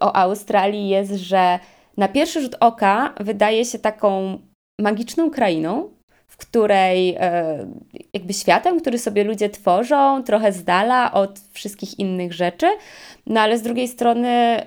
o 0.00 0.16
Australii 0.16 0.88
jest, 0.88 1.12
że 1.12 1.58
na 1.96 2.08
pierwszy 2.08 2.42
rzut 2.42 2.56
oka 2.60 3.14
wydaje 3.20 3.64
się 3.64 3.78
taką 3.78 4.38
magiczną 4.80 5.30
krainą, 5.30 5.90
w 6.26 6.36
której 6.36 7.16
e, 7.18 7.66
jakby 8.12 8.32
światem, 8.32 8.80
który 8.80 8.98
sobie 8.98 9.24
ludzie 9.24 9.50
tworzą, 9.50 10.22
trochę 10.24 10.52
z 10.52 10.64
dala 10.64 11.12
od 11.12 11.40
wszystkich 11.50 11.98
innych 11.98 12.32
rzeczy, 12.32 12.66
no 13.26 13.40
ale 13.40 13.58
z 13.58 13.62
drugiej 13.62 13.88
strony 13.88 14.62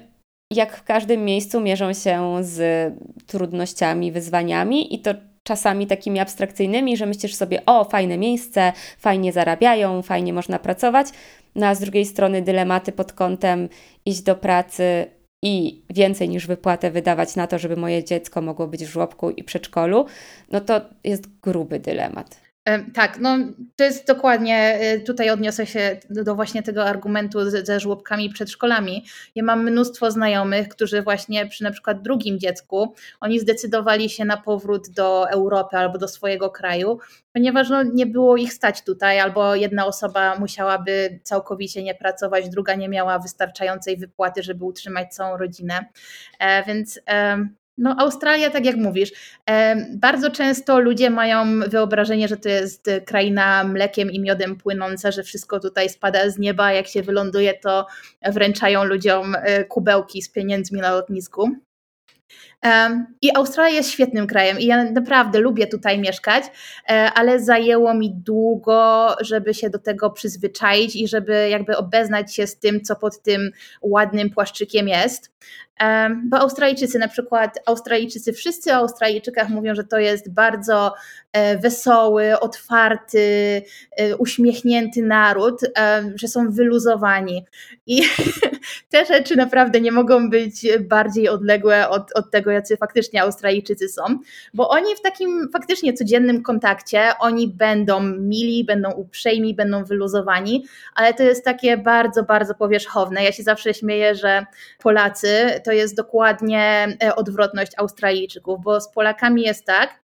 jak 0.53 0.77
w 0.77 0.83
każdym 0.83 1.25
miejscu 1.25 1.61
mierzą 1.61 1.93
się 1.93 2.37
z 2.41 2.93
trudnościami, 3.27 4.11
wyzwaniami 4.11 4.95
i 4.95 4.99
to 4.99 5.13
czasami 5.43 5.87
takimi 5.87 6.19
abstrakcyjnymi, 6.19 6.97
że 6.97 7.05
myślisz 7.05 7.35
sobie, 7.35 7.65
o, 7.65 7.83
fajne 7.83 8.17
miejsce, 8.17 8.73
fajnie 8.97 9.33
zarabiają, 9.33 10.01
fajnie 10.01 10.33
można 10.33 10.59
pracować, 10.59 11.07
no 11.55 11.67
a 11.67 11.75
z 11.75 11.79
drugiej 11.79 12.05
strony 12.05 12.41
dylematy 12.41 12.91
pod 12.91 13.13
kątem 13.13 13.69
iść 14.05 14.21
do 14.21 14.35
pracy, 14.35 15.05
i 15.45 15.81
więcej 15.89 16.29
niż 16.29 16.47
wypłatę 16.47 16.91
wydawać 16.91 17.35
na 17.35 17.47
to, 17.47 17.59
żeby 17.59 17.75
moje 17.75 18.03
dziecko 18.03 18.41
mogło 18.41 18.67
być 18.67 18.85
w 18.85 18.89
żłobku 18.89 19.29
i 19.29 19.43
przedszkolu, 19.43 20.05
no 20.51 20.61
to 20.61 20.81
jest 21.03 21.39
gruby 21.41 21.79
dylemat. 21.79 22.44
Tak, 22.93 23.19
no 23.19 23.37
to 23.75 23.83
jest 23.83 24.07
dokładnie, 24.07 24.77
e, 24.79 24.99
tutaj 24.99 25.29
odniosę 25.29 25.65
się 25.65 25.99
do 26.09 26.35
właśnie 26.35 26.63
tego 26.63 26.85
argumentu 26.85 27.49
ze, 27.49 27.79
żłobkami 27.79 28.25
i 28.25 28.29
przedszkolami. 28.29 29.05
Ja 29.35 29.43
mam 29.43 29.63
mnóstwo 29.63 30.11
znajomych, 30.11 30.69
którzy 30.69 31.01
właśnie 31.01 31.45
przy 31.47 31.63
na 31.63 31.71
przykład 31.71 32.01
drugim 32.01 32.39
dziecku, 32.39 32.93
oni 33.19 33.39
zdecydowali 33.39 34.09
się 34.09 34.25
na 34.25 34.37
powrót 34.37 34.89
do 34.89 35.29
Europy 35.29 35.77
albo 35.77 35.97
do 35.97 36.07
swojego 36.07 36.49
kraju, 36.49 36.99
ponieważ 37.33 37.69
no, 37.69 37.83
nie 37.83 38.05
było 38.05 38.37
ich 38.37 38.53
stać 38.53 38.83
tutaj, 38.83 39.19
albo 39.19 39.55
jedna 39.55 39.85
osoba 39.85 40.39
musiałaby 40.39 41.19
całkowicie 41.23 41.83
nie 41.83 41.95
pracować, 41.95 42.49
druga 42.49 42.75
nie 42.75 42.89
miała 42.89 43.19
wystarczającej 43.19 43.97
wypłaty, 43.97 44.43
żeby 44.43 44.65
utrzymać 44.65 45.13
całą 45.13 45.37
rodzinę. 45.37 45.85
E, 46.39 46.63
więc 46.63 46.99
no, 47.77 47.95
Australia, 47.99 48.49
tak 48.49 48.65
jak 48.65 48.75
mówisz, 48.75 49.11
bardzo 49.93 50.31
często 50.31 50.79
ludzie 50.79 51.09
mają 51.09 51.59
wyobrażenie, 51.59 52.27
że 52.27 52.37
to 52.37 52.49
jest 52.49 52.89
kraina 53.05 53.63
mlekiem 53.63 54.11
i 54.11 54.19
miodem 54.19 54.55
płynąca, 54.55 55.11
że 55.11 55.23
wszystko 55.23 55.59
tutaj 55.59 55.89
spada 55.89 56.29
z 56.29 56.37
nieba, 56.37 56.71
jak 56.71 56.87
się 56.87 57.03
wyląduje, 57.03 57.53
to 57.53 57.87
wręczają 58.25 58.83
ludziom 58.83 59.35
e, 59.35 59.63
kubełki 59.63 60.21
z 60.21 60.29
pieniędzmi 60.29 60.81
na 60.81 60.91
lotnisku. 60.91 61.49
I 63.21 63.35
Australia 63.35 63.75
jest 63.75 63.91
świetnym 63.91 64.27
krajem 64.27 64.59
i 64.59 64.65
ja 64.65 64.83
naprawdę 64.83 65.39
lubię 65.39 65.67
tutaj 65.67 65.99
mieszkać, 65.99 66.43
e, 66.89 67.11
ale 67.15 67.39
zajęło 67.39 67.93
mi 67.93 68.13
długo, 68.13 69.07
żeby 69.21 69.53
się 69.53 69.69
do 69.69 69.79
tego 69.79 70.09
przyzwyczaić 70.09 70.95
i 70.95 71.07
żeby 71.07 71.49
jakby 71.49 71.77
obeznać 71.77 72.35
się 72.35 72.47
z 72.47 72.59
tym, 72.59 72.81
co 72.81 72.95
pod 72.95 73.21
tym 73.21 73.51
ładnym 73.81 74.29
płaszczykiem 74.29 74.87
jest. 74.87 75.35
Bo 76.23 76.39
Australijczycy, 76.39 76.99
na 76.99 77.07
przykład 77.07 77.59
Australijczycy, 77.65 78.33
wszyscy 78.33 78.71
o 78.71 78.75
Australijczykach 78.75 79.49
mówią, 79.49 79.75
że 79.75 79.83
to 79.83 79.99
jest 79.99 80.33
bardzo 80.33 80.93
e, 81.33 81.57
wesoły, 81.57 82.39
otwarty, 82.39 83.61
e, 83.97 84.17
uśmiechnięty 84.17 85.01
naród, 85.01 85.61
że 86.15 86.27
są 86.27 86.51
wyluzowani. 86.51 87.45
I 87.87 88.01
te 88.91 89.05
rzeczy 89.05 89.35
naprawdę 89.35 89.81
nie 89.81 89.91
mogą 89.91 90.29
być 90.29 90.67
bardziej 90.79 91.29
odległe 91.29 91.89
od, 91.89 92.11
od 92.15 92.31
tego, 92.31 92.51
jacy 92.55 92.77
faktycznie 92.77 93.21
Australijczycy 93.21 93.89
są, 93.89 94.01
bo 94.53 94.69
oni 94.69 94.95
w 94.95 95.01
takim 95.01 95.49
faktycznie 95.53 95.93
codziennym 95.93 96.43
kontakcie, 96.43 97.01
oni 97.19 97.47
będą 97.47 97.99
mili, 98.01 98.65
będą 98.65 98.91
uprzejmi, 98.91 99.55
będą 99.55 99.83
wyluzowani, 99.83 100.65
ale 100.95 101.13
to 101.13 101.23
jest 101.23 101.45
takie 101.45 101.77
bardzo, 101.77 102.23
bardzo 102.23 102.55
powierzchowne. 102.55 103.23
Ja 103.23 103.31
się 103.31 103.43
zawsze 103.43 103.73
śmieję, 103.73 104.15
że 104.15 104.45
Polacy 104.79 105.61
to 105.63 105.71
jest 105.71 105.95
dokładnie 105.95 106.87
e, 107.03 107.15
odwrotność 107.15 107.71
Australijczyków, 107.77 108.63
bo 108.63 108.81
z 108.81 108.91
Polakami 108.91 109.41
jest 109.41 109.65
tak, 109.65 109.99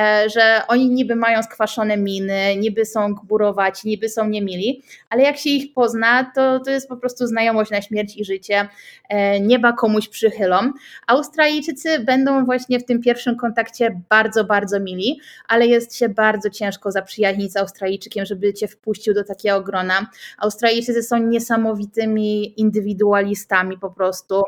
e, 0.00 0.30
że 0.30 0.62
oni 0.68 0.90
niby 0.90 1.16
mają 1.16 1.42
skwaszone 1.42 1.96
miny, 1.96 2.56
niby 2.56 2.84
są 2.84 3.14
gburowaci, 3.14 3.88
niby 3.88 4.08
są 4.08 4.28
niemili, 4.28 4.82
ale 5.10 5.22
jak 5.22 5.36
się 5.36 5.50
ich 5.50 5.74
pozna, 5.74 6.32
to, 6.34 6.60
to 6.60 6.70
jest 6.70 6.88
po 6.88 6.96
prostu 6.96 7.26
znajomość 7.26 7.70
na 7.70 7.82
śmierć 7.82 8.16
i 8.16 8.24
życie, 8.24 8.68
e, 9.08 9.40
nieba 9.40 9.72
komuś 9.72 10.08
przychylą. 10.08 10.72
Australijczycy 11.06 11.85
będą 12.00 12.44
właśnie 12.44 12.80
w 12.80 12.84
tym 12.84 13.02
pierwszym 13.02 13.36
kontakcie 13.36 14.00
bardzo, 14.08 14.44
bardzo 14.44 14.80
mili, 14.80 15.20
ale 15.48 15.66
jest 15.66 15.96
się 15.96 16.08
bardzo 16.08 16.50
ciężko 16.50 16.92
zaprzyjaźnić 16.92 17.52
z 17.52 17.56
Australijczykiem, 17.56 18.26
żeby 18.26 18.54
cię 18.54 18.68
wpuścił 18.68 19.14
do 19.14 19.24
takiego 19.24 19.62
grona. 19.62 20.06
Australijczycy 20.38 21.02
są 21.02 21.18
niesamowitymi 21.18 22.60
indywidualistami 22.60 23.78
po 23.78 23.90
prostu. 23.90 24.42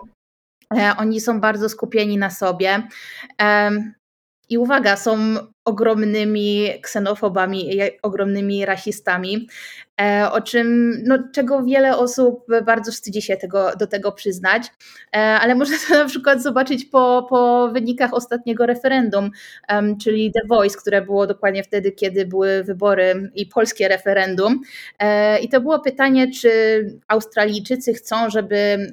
E, 0.77 0.95
oni 0.99 1.21
są 1.21 1.41
bardzo 1.41 1.69
skupieni 1.69 2.19
na 2.19 2.31
sobie. 2.31 2.83
I 4.49 4.59
uwaga, 4.59 4.97
są 4.97 5.19
ogromnymi 5.69 6.69
ksenofobami, 6.83 7.71
ogromnymi 8.03 8.67
rasistami, 8.67 9.49
e, 10.01 10.31
o 10.33 10.41
czym, 10.41 10.99
no, 11.05 11.19
czego 11.35 11.63
wiele 11.63 11.97
osób 11.97 12.47
bardzo 12.65 12.93
wstydzi 12.93 13.23
się 13.23 13.37
tego, 13.37 13.71
do 13.77 13.87
tego 13.87 14.13
przyznać, 14.13 14.63
e, 15.17 15.19
ale 15.19 15.55
można 15.55 15.77
to 15.89 15.95
na 15.95 16.05
przykład 16.05 16.43
zobaczyć 16.43 16.85
po, 16.85 17.27
po 17.31 17.69
wynikach 17.73 18.15
ostatniego 18.15 18.67
referendum, 18.67 19.31
czyli 20.03 20.33
The 20.33 20.41
Voice, 20.49 20.79
które 20.79 21.03
było 21.03 21.27
dokładnie 21.27 21.63
wtedy, 21.63 21.93
kiedy 21.93 22.27
były 22.27 22.65
wybory 22.65 23.31
i 23.35 23.47
polskie 23.47 23.89
referendum. 23.89 24.61
E, 24.99 25.39
I 25.39 25.49
to 25.49 25.61
było 25.61 25.81
pytanie, 25.81 26.31
czy 26.31 26.51
Australijczycy 27.09 27.95
chcą, 27.95 28.31
żeby 28.31 28.93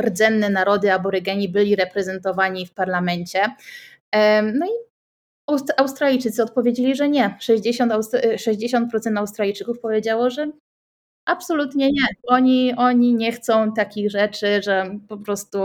rdzenne 0.00 0.50
narody 0.50 0.92
aborygeni 0.92 1.48
byli 1.48 1.76
reprezentowani 1.76 2.66
w 2.66 2.72
parlamencie. 2.72 3.40
No 4.54 4.66
i 4.66 4.70
Australijczycy 5.76 6.42
odpowiedzieli, 6.42 6.96
że 6.96 7.08
nie. 7.08 7.38
60%, 7.40 8.38
60 8.38 8.92
Australijczyków 9.16 9.80
powiedziało, 9.80 10.30
że 10.30 10.50
absolutnie 11.26 11.86
nie. 11.92 12.06
Oni, 12.28 12.74
oni 12.76 13.14
nie 13.14 13.32
chcą 13.32 13.72
takich 13.72 14.10
rzeczy, 14.10 14.62
że 14.62 14.98
po 15.08 15.16
prostu, 15.18 15.58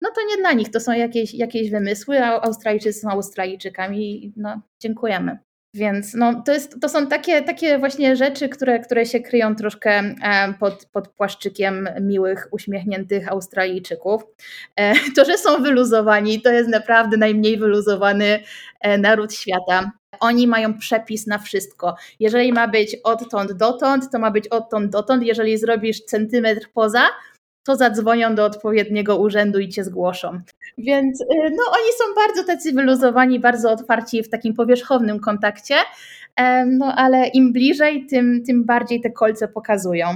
no 0.00 0.10
to 0.14 0.20
nie 0.28 0.36
dla 0.36 0.52
nich, 0.52 0.70
to 0.70 0.80
są 0.80 0.92
jakieś, 0.92 1.34
jakieś 1.34 1.70
wymysły, 1.70 2.24
a 2.24 2.42
Australijczycy 2.42 3.00
są 3.00 3.10
Australijczykami. 3.10 4.32
No, 4.36 4.60
dziękujemy. 4.80 5.38
Więc 5.74 6.14
no, 6.14 6.42
to, 6.46 6.52
jest, 6.52 6.80
to 6.80 6.88
są 6.88 7.06
takie, 7.06 7.42
takie 7.42 7.78
właśnie 7.78 8.16
rzeczy, 8.16 8.48
które, 8.48 8.80
które 8.80 9.06
się 9.06 9.20
kryją 9.20 9.56
troszkę 9.56 9.90
e, 9.90 10.54
pod, 10.60 10.86
pod 10.92 11.08
płaszczykiem 11.08 11.88
miłych, 12.00 12.48
uśmiechniętych 12.50 13.28
Australijczyków. 13.28 14.22
E, 14.76 14.94
to, 15.16 15.24
że 15.24 15.38
są 15.38 15.62
wyluzowani, 15.62 16.42
to 16.42 16.50
jest 16.50 16.70
naprawdę 16.70 17.16
najmniej 17.16 17.58
wyluzowany 17.58 18.40
e, 18.80 18.98
naród 18.98 19.34
świata. 19.34 19.90
Oni 20.20 20.46
mają 20.46 20.78
przepis 20.78 21.26
na 21.26 21.38
wszystko. 21.38 21.96
Jeżeli 22.20 22.52
ma 22.52 22.68
być 22.68 22.96
odtąd 23.04 23.52
dotąd, 23.52 24.10
to 24.12 24.18
ma 24.18 24.30
być 24.30 24.48
odtąd 24.48 24.92
dotąd. 24.92 25.22
Jeżeli 25.22 25.58
zrobisz 25.58 26.00
centymetr 26.00 26.68
poza, 26.74 27.02
to 27.64 27.76
zadzwonią 27.76 28.34
do 28.34 28.44
odpowiedniego 28.44 29.16
urzędu 29.16 29.58
i 29.58 29.68
cię 29.68 29.84
zgłoszą. 29.84 30.40
Więc 30.78 31.20
y, 31.20 31.26
no, 31.30 31.62
oni 31.72 31.92
są 31.98 32.14
bardzo 32.14 32.44
tacy 32.44 32.72
wyluzowani, 32.72 33.40
bardzo 33.40 33.70
otwarci 33.70 34.22
w 34.22 34.28
takim 34.28 34.54
powierzchownym 34.54 35.20
kontakcie, 35.20 35.74
no 36.66 36.94
ale 36.96 37.26
im 37.26 37.52
bliżej, 37.52 38.06
tym, 38.06 38.42
tym 38.46 38.64
bardziej 38.64 39.00
te 39.00 39.10
kolce 39.10 39.48
pokazują. 39.48 40.06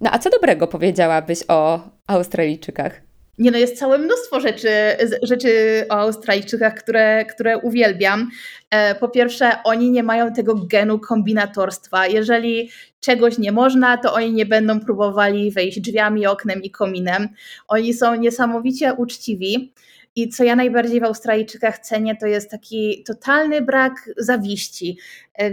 No 0.00 0.10
a 0.12 0.18
co 0.18 0.30
dobrego 0.30 0.66
powiedziałabyś 0.66 1.38
o 1.48 1.80
Australijczykach? 2.06 3.00
Nie 3.38 3.50
no, 3.50 3.58
jest 3.58 3.78
całe 3.78 3.98
mnóstwo 3.98 4.40
rzeczy, 4.40 4.68
rzeczy 5.22 5.84
o 5.88 5.92
Australijczykach, 5.92 6.74
które, 6.74 7.24
które 7.24 7.58
uwielbiam. 7.58 8.30
E, 8.70 8.94
po 8.94 9.08
pierwsze, 9.08 9.50
oni 9.64 9.90
nie 9.90 10.02
mają 10.02 10.32
tego 10.32 10.54
genu 10.54 10.98
kombinatorstwa. 10.98 12.06
Jeżeli 12.06 12.70
czegoś 13.00 13.38
nie 13.38 13.52
można, 13.52 13.98
to 13.98 14.14
oni 14.14 14.32
nie 14.32 14.46
będą 14.46 14.80
próbowali 14.80 15.50
wejść 15.50 15.80
drzwiami, 15.80 16.26
oknem 16.26 16.62
i 16.62 16.70
kominem. 16.70 17.28
Oni 17.68 17.94
są 17.94 18.14
niesamowicie 18.14 18.94
uczciwi. 18.94 19.72
I 20.16 20.28
co 20.28 20.44
ja 20.44 20.56
najbardziej 20.56 21.00
w 21.00 21.04
Australijczykach 21.04 21.78
cenię, 21.78 22.16
to 22.16 22.26
jest 22.26 22.50
taki 22.50 23.04
totalny 23.06 23.62
brak 23.62 24.10
zawiści. 24.16 24.98
E, 25.38 25.50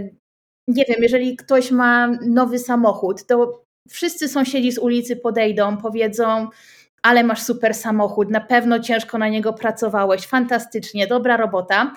nie 0.68 0.84
wiem, 0.88 0.96
jeżeli 1.02 1.36
ktoś 1.36 1.70
ma 1.70 2.08
nowy 2.26 2.58
samochód, 2.58 3.26
to 3.26 3.64
wszyscy 3.88 4.28
sąsiedzi 4.28 4.72
z 4.72 4.78
ulicy 4.78 5.16
podejdą, 5.16 5.76
powiedzą, 5.76 6.48
ale 7.02 7.24
masz 7.24 7.42
super 7.42 7.74
samochód, 7.74 8.30
na 8.30 8.40
pewno 8.40 8.80
ciężko 8.80 9.18
na 9.18 9.28
niego 9.28 9.52
pracowałeś, 9.52 10.26
fantastycznie, 10.26 11.06
dobra 11.06 11.36
robota. 11.36 11.92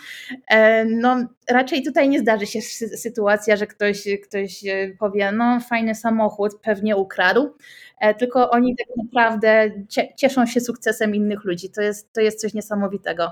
E, 0.48 0.86
no, 0.86 1.18
raczej 1.50 1.84
tutaj 1.84 2.10
nie 2.10 2.20
zdarzy 2.20 2.46
się 2.46 2.62
sytuacja, 2.98 3.56
że 3.56 3.68
ktoś, 3.68 4.08
ktoś 4.24 4.66
e, 4.66 4.92
powie, 5.00 5.32
no 5.32 5.60
fajny 5.60 5.96
samochód, 5.96 6.60
pewnie 6.62 6.96
ukradł, 6.96 7.56
e, 8.00 8.14
tylko 8.14 8.50
oni 8.50 8.76
tak 8.76 8.88
naprawdę 8.98 9.72
cieszą 10.18 10.46
się 10.46 10.60
sukcesem 10.60 11.16
innych 11.16 11.44
ludzi. 11.44 11.70
To 11.70 11.82
jest, 11.82 12.14
to 12.14 12.22
jest 12.22 12.42
coś 12.42 12.54
niesamowitego. 12.54 13.32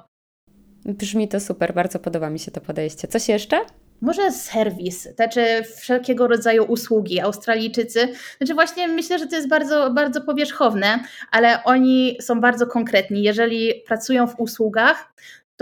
Brzmi 0.85 1.27
to 1.27 1.39
super, 1.39 1.73
bardzo 1.73 1.99
podoba 1.99 2.29
mi 2.29 2.39
się 2.39 2.51
to 2.51 2.61
podejście. 2.61 3.07
Coś 3.07 3.29
jeszcze? 3.29 3.65
Może 4.03 4.31
serwis, 4.31 5.07
znaczy 5.15 5.41
wszelkiego 5.77 6.27
rodzaju 6.27 6.63
usługi. 6.63 7.19
Australijczycy, 7.19 8.07
znaczy 8.37 8.53
właśnie 8.53 8.87
myślę, 8.87 9.19
że 9.19 9.27
to 9.27 9.35
jest 9.35 9.49
bardzo, 9.49 9.91
bardzo 9.91 10.21
powierzchowne, 10.21 10.99
ale 11.31 11.63
oni 11.63 12.17
są 12.21 12.41
bardzo 12.41 12.67
konkretni. 12.67 13.23
Jeżeli 13.23 13.83
pracują 13.87 14.27
w 14.27 14.39
usługach, 14.39 15.13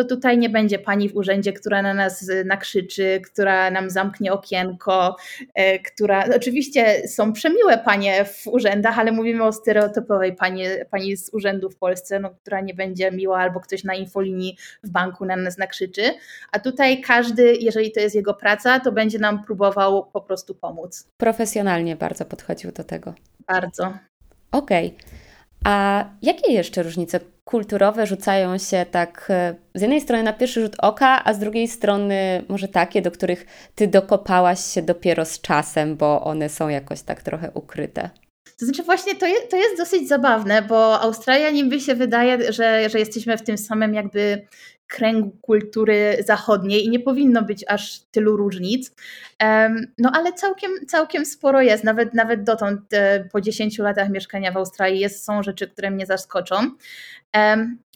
to 0.03 0.15
tutaj 0.15 0.37
nie 0.37 0.49
będzie 0.49 0.79
pani 0.79 1.09
w 1.09 1.15
urzędzie, 1.15 1.53
która 1.53 1.81
na 1.81 1.93
nas 1.93 2.31
nakrzyczy, 2.45 3.21
która 3.25 3.71
nam 3.71 3.89
zamknie 3.89 4.33
okienko, 4.33 5.15
e, 5.53 5.79
która. 5.79 6.25
Oczywiście 6.35 7.07
są 7.07 7.33
przemiłe 7.33 7.77
panie 7.77 8.25
w 8.25 8.47
urzędach, 8.47 8.99
ale 8.99 9.11
mówimy 9.11 9.43
o 9.43 9.51
stereotypowej 9.51 10.35
pani, 10.35 10.63
pani 10.91 11.17
z 11.17 11.33
urzędu 11.33 11.69
w 11.69 11.75
Polsce, 11.75 12.19
no, 12.19 12.29
która 12.29 12.61
nie 12.61 12.73
będzie 12.73 13.11
miła, 13.11 13.39
albo 13.39 13.59
ktoś 13.59 13.83
na 13.83 13.95
infolinii 13.95 14.57
w 14.83 14.89
banku 14.89 15.25
na 15.25 15.35
nas 15.35 15.57
nakrzyczy. 15.57 16.01
A 16.51 16.59
tutaj 16.59 17.01
każdy, 17.01 17.55
jeżeli 17.55 17.91
to 17.91 17.99
jest 17.99 18.15
jego 18.15 18.33
praca, 18.33 18.79
to 18.79 18.91
będzie 18.91 19.19
nam 19.19 19.43
próbował 19.43 20.05
po 20.05 20.21
prostu 20.21 20.55
pomóc. 20.55 21.07
Profesjonalnie 21.17 21.95
bardzo 21.95 22.25
podchodził 22.25 22.71
do 22.71 22.83
tego. 22.83 23.13
Bardzo. 23.47 23.93
Okej. 24.51 24.87
Okay. 24.87 25.30
A 25.65 26.05
jakie 26.21 26.53
jeszcze 26.53 26.83
różnice 26.83 27.19
kulturowe 27.43 28.07
rzucają 28.07 28.57
się 28.57 28.85
tak 28.91 29.27
e, 29.29 29.55
z 29.75 29.81
jednej 29.81 30.01
strony 30.01 30.23
na 30.23 30.33
pierwszy 30.33 30.61
rzut 30.61 30.75
oka, 30.79 31.23
a 31.23 31.33
z 31.33 31.39
drugiej 31.39 31.67
strony 31.67 32.43
może 32.49 32.67
takie, 32.67 33.01
do 33.01 33.11
których 33.11 33.45
ty 33.75 33.87
dokopałaś 33.87 34.59
się 34.65 34.81
dopiero 34.81 35.25
z 35.25 35.41
czasem, 35.41 35.95
bo 35.97 36.23
one 36.23 36.49
są 36.49 36.69
jakoś 36.69 37.01
tak 37.01 37.23
trochę 37.23 37.51
ukryte? 37.53 38.09
To 38.59 38.65
znaczy 38.65 38.83
właśnie 38.83 39.15
to 39.15 39.27
jest, 39.27 39.51
to 39.51 39.57
jest 39.57 39.77
dosyć 39.77 40.07
zabawne, 40.07 40.61
bo 40.61 41.01
Australia 41.01 41.51
niby 41.51 41.79
się 41.79 41.95
wydaje, 41.95 42.53
że, 42.53 42.89
że 42.89 42.99
jesteśmy 42.99 43.37
w 43.37 43.41
tym 43.41 43.57
samym 43.57 43.93
jakby 43.93 44.47
kręgu 44.91 45.31
kultury 45.41 46.17
zachodniej 46.25 46.85
i 46.85 46.89
nie 46.89 46.99
powinno 46.99 47.41
być 47.41 47.65
aż 47.67 47.99
tylu 47.99 48.37
różnic. 48.37 48.95
No 49.97 50.11
ale 50.13 50.33
całkiem, 50.33 50.71
całkiem 50.87 51.25
sporo 51.25 51.61
jest, 51.61 51.83
nawet, 51.83 52.13
nawet 52.13 52.43
dotąd 52.43 52.93
e, 52.93 53.29
po 53.31 53.41
10 53.41 53.79
latach 53.79 54.09
mieszkania 54.09 54.51
w 54.51 54.57
Australii 54.57 54.99
jest, 54.99 55.25
są 55.25 55.43
rzeczy, 55.43 55.67
które 55.67 55.91
mnie 55.91 56.05
zaskoczą. 56.05 56.71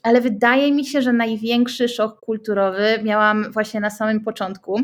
Ale 0.03 0.21
wydaje 0.21 0.71
mi 0.71 0.85
się, 0.85 1.01
że 1.01 1.13
największy 1.13 1.89
szok 1.89 2.19
kulturowy 2.19 2.99
miałam 3.03 3.51
właśnie 3.51 3.79
na 3.79 3.89
samym 3.89 4.21
początku. 4.21 4.79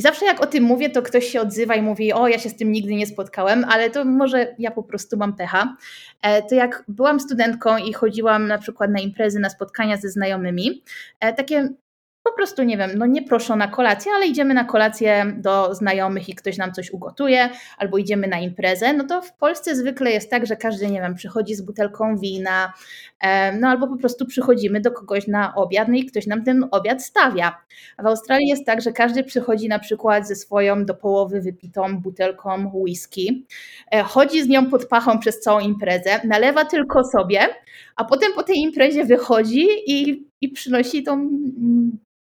I 0.00 0.02
zawsze 0.02 0.24
jak 0.26 0.40
o 0.40 0.46
tym 0.46 0.64
mówię, 0.64 0.90
to 0.90 1.02
ktoś 1.02 1.24
się 1.24 1.40
odzywa 1.40 1.74
i 1.74 1.82
mówi: 1.82 2.12
O, 2.12 2.28
ja 2.28 2.38
się 2.38 2.48
z 2.48 2.56
tym 2.56 2.72
nigdy 2.72 2.94
nie 2.94 3.06
spotkałem, 3.06 3.64
ale 3.64 3.90
to 3.90 4.04
może 4.04 4.54
ja 4.58 4.70
po 4.70 4.82
prostu 4.82 5.16
mam 5.16 5.36
pecha. 5.36 5.76
E, 6.22 6.42
to 6.42 6.54
jak 6.54 6.84
byłam 6.88 7.20
studentką 7.20 7.76
i 7.76 7.92
chodziłam 7.92 8.46
na 8.46 8.58
przykład 8.58 8.90
na 8.90 9.00
imprezy, 9.00 9.40
na 9.40 9.50
spotkania 9.50 9.96
ze 9.96 10.08
znajomymi, 10.08 10.82
e, 11.20 11.32
takie 11.32 11.68
po 12.22 12.32
prostu, 12.32 12.62
nie 12.62 12.76
wiem, 12.76 12.90
no 12.96 13.06
nie 13.06 13.22
proszą 13.22 13.56
na 13.56 13.68
kolację, 13.68 14.12
ale 14.14 14.26
idziemy 14.26 14.54
na 14.54 14.64
kolację 14.64 15.32
do 15.36 15.74
znajomych 15.74 16.28
i 16.28 16.34
ktoś 16.34 16.58
nam 16.58 16.72
coś 16.72 16.90
ugotuje, 16.90 17.48
albo 17.78 17.98
idziemy 17.98 18.28
na 18.28 18.38
imprezę, 18.38 18.92
no 18.92 19.04
to 19.04 19.22
w 19.22 19.32
Polsce 19.32 19.76
zwykle 19.76 20.10
jest 20.10 20.30
tak, 20.30 20.46
że 20.46 20.56
każdy, 20.56 20.90
nie 20.90 21.00
wiem, 21.00 21.14
przychodzi 21.14 21.54
z 21.54 21.62
butelką 21.62 22.16
wina, 22.16 22.72
no 23.60 23.68
albo 23.68 23.86
po 23.86 23.96
prostu 23.96 24.26
przychodzimy 24.26 24.80
do 24.80 24.90
kogoś 24.90 25.26
na 25.26 25.54
obiad, 25.54 25.88
no 25.88 25.94
i 25.94 26.04
ktoś 26.04 26.26
nam 26.26 26.44
ten 26.44 26.68
obiad 26.70 27.04
stawia. 27.04 27.58
W 27.98 28.06
Australii 28.06 28.48
jest 28.48 28.66
tak, 28.66 28.80
że 28.80 28.92
każdy 28.92 29.24
przychodzi 29.24 29.68
na 29.68 29.78
przykład 29.78 30.28
ze 30.28 30.36
swoją 30.36 30.84
do 30.84 30.94
połowy 30.94 31.40
wypitą 31.40 31.98
butelką 31.98 32.70
whisky, 32.74 33.46
e, 33.92 34.02
chodzi 34.02 34.42
z 34.42 34.48
nią 34.48 34.66
pod 34.70 34.86
pachą 34.86 35.18
przez 35.18 35.40
całą 35.40 35.60
imprezę, 35.60 36.20
nalewa 36.24 36.64
tylko 36.64 37.04
sobie, 37.04 37.40
a 37.96 38.04
potem 38.04 38.32
po 38.32 38.42
tej 38.42 38.56
imprezie 38.56 39.04
wychodzi 39.04 39.66
i, 39.86 40.26
i 40.40 40.48
przynosi 40.48 41.02
tą 41.02 41.28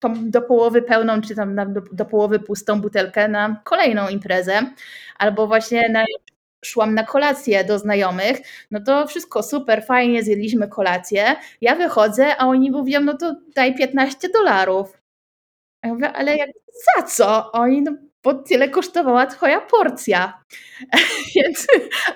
tą 0.01 0.29
do 0.29 0.41
połowy 0.41 0.81
pełną, 0.81 1.21
czy 1.21 1.35
tam 1.35 1.73
do, 1.73 1.81
do 1.91 2.05
połowy 2.05 2.39
pustą 2.39 2.81
butelkę 2.81 3.27
na 3.27 3.61
kolejną 3.63 4.09
imprezę, 4.09 4.61
albo 5.17 5.47
właśnie 5.47 5.89
na, 5.89 6.05
szłam 6.65 6.95
na 6.95 7.03
kolację 7.03 7.63
do 7.63 7.79
znajomych, 7.79 8.37
no 8.71 8.79
to 8.79 9.07
wszystko 9.07 9.43
super, 9.43 9.85
fajnie, 9.85 10.23
zjedliśmy 10.23 10.67
kolację, 10.67 11.35
ja 11.61 11.75
wychodzę, 11.75 12.37
a 12.37 12.47
oni 12.47 12.71
mówią, 12.71 13.01
no 13.01 13.17
to 13.17 13.35
daj 13.55 13.75
15 13.75 14.29
dolarów. 14.29 15.01
Ja 15.83 15.93
mówię, 15.93 16.11
ale 16.11 16.37
jak, 16.37 16.49
za 16.97 17.03
co? 17.03 17.51
Oni, 17.51 17.81
no 17.81 17.91
bo 18.23 18.33
tyle 18.33 18.69
kosztowała 18.69 19.25
twoja 19.25 19.61
porcja. 19.61 20.43
Więc 21.35 21.67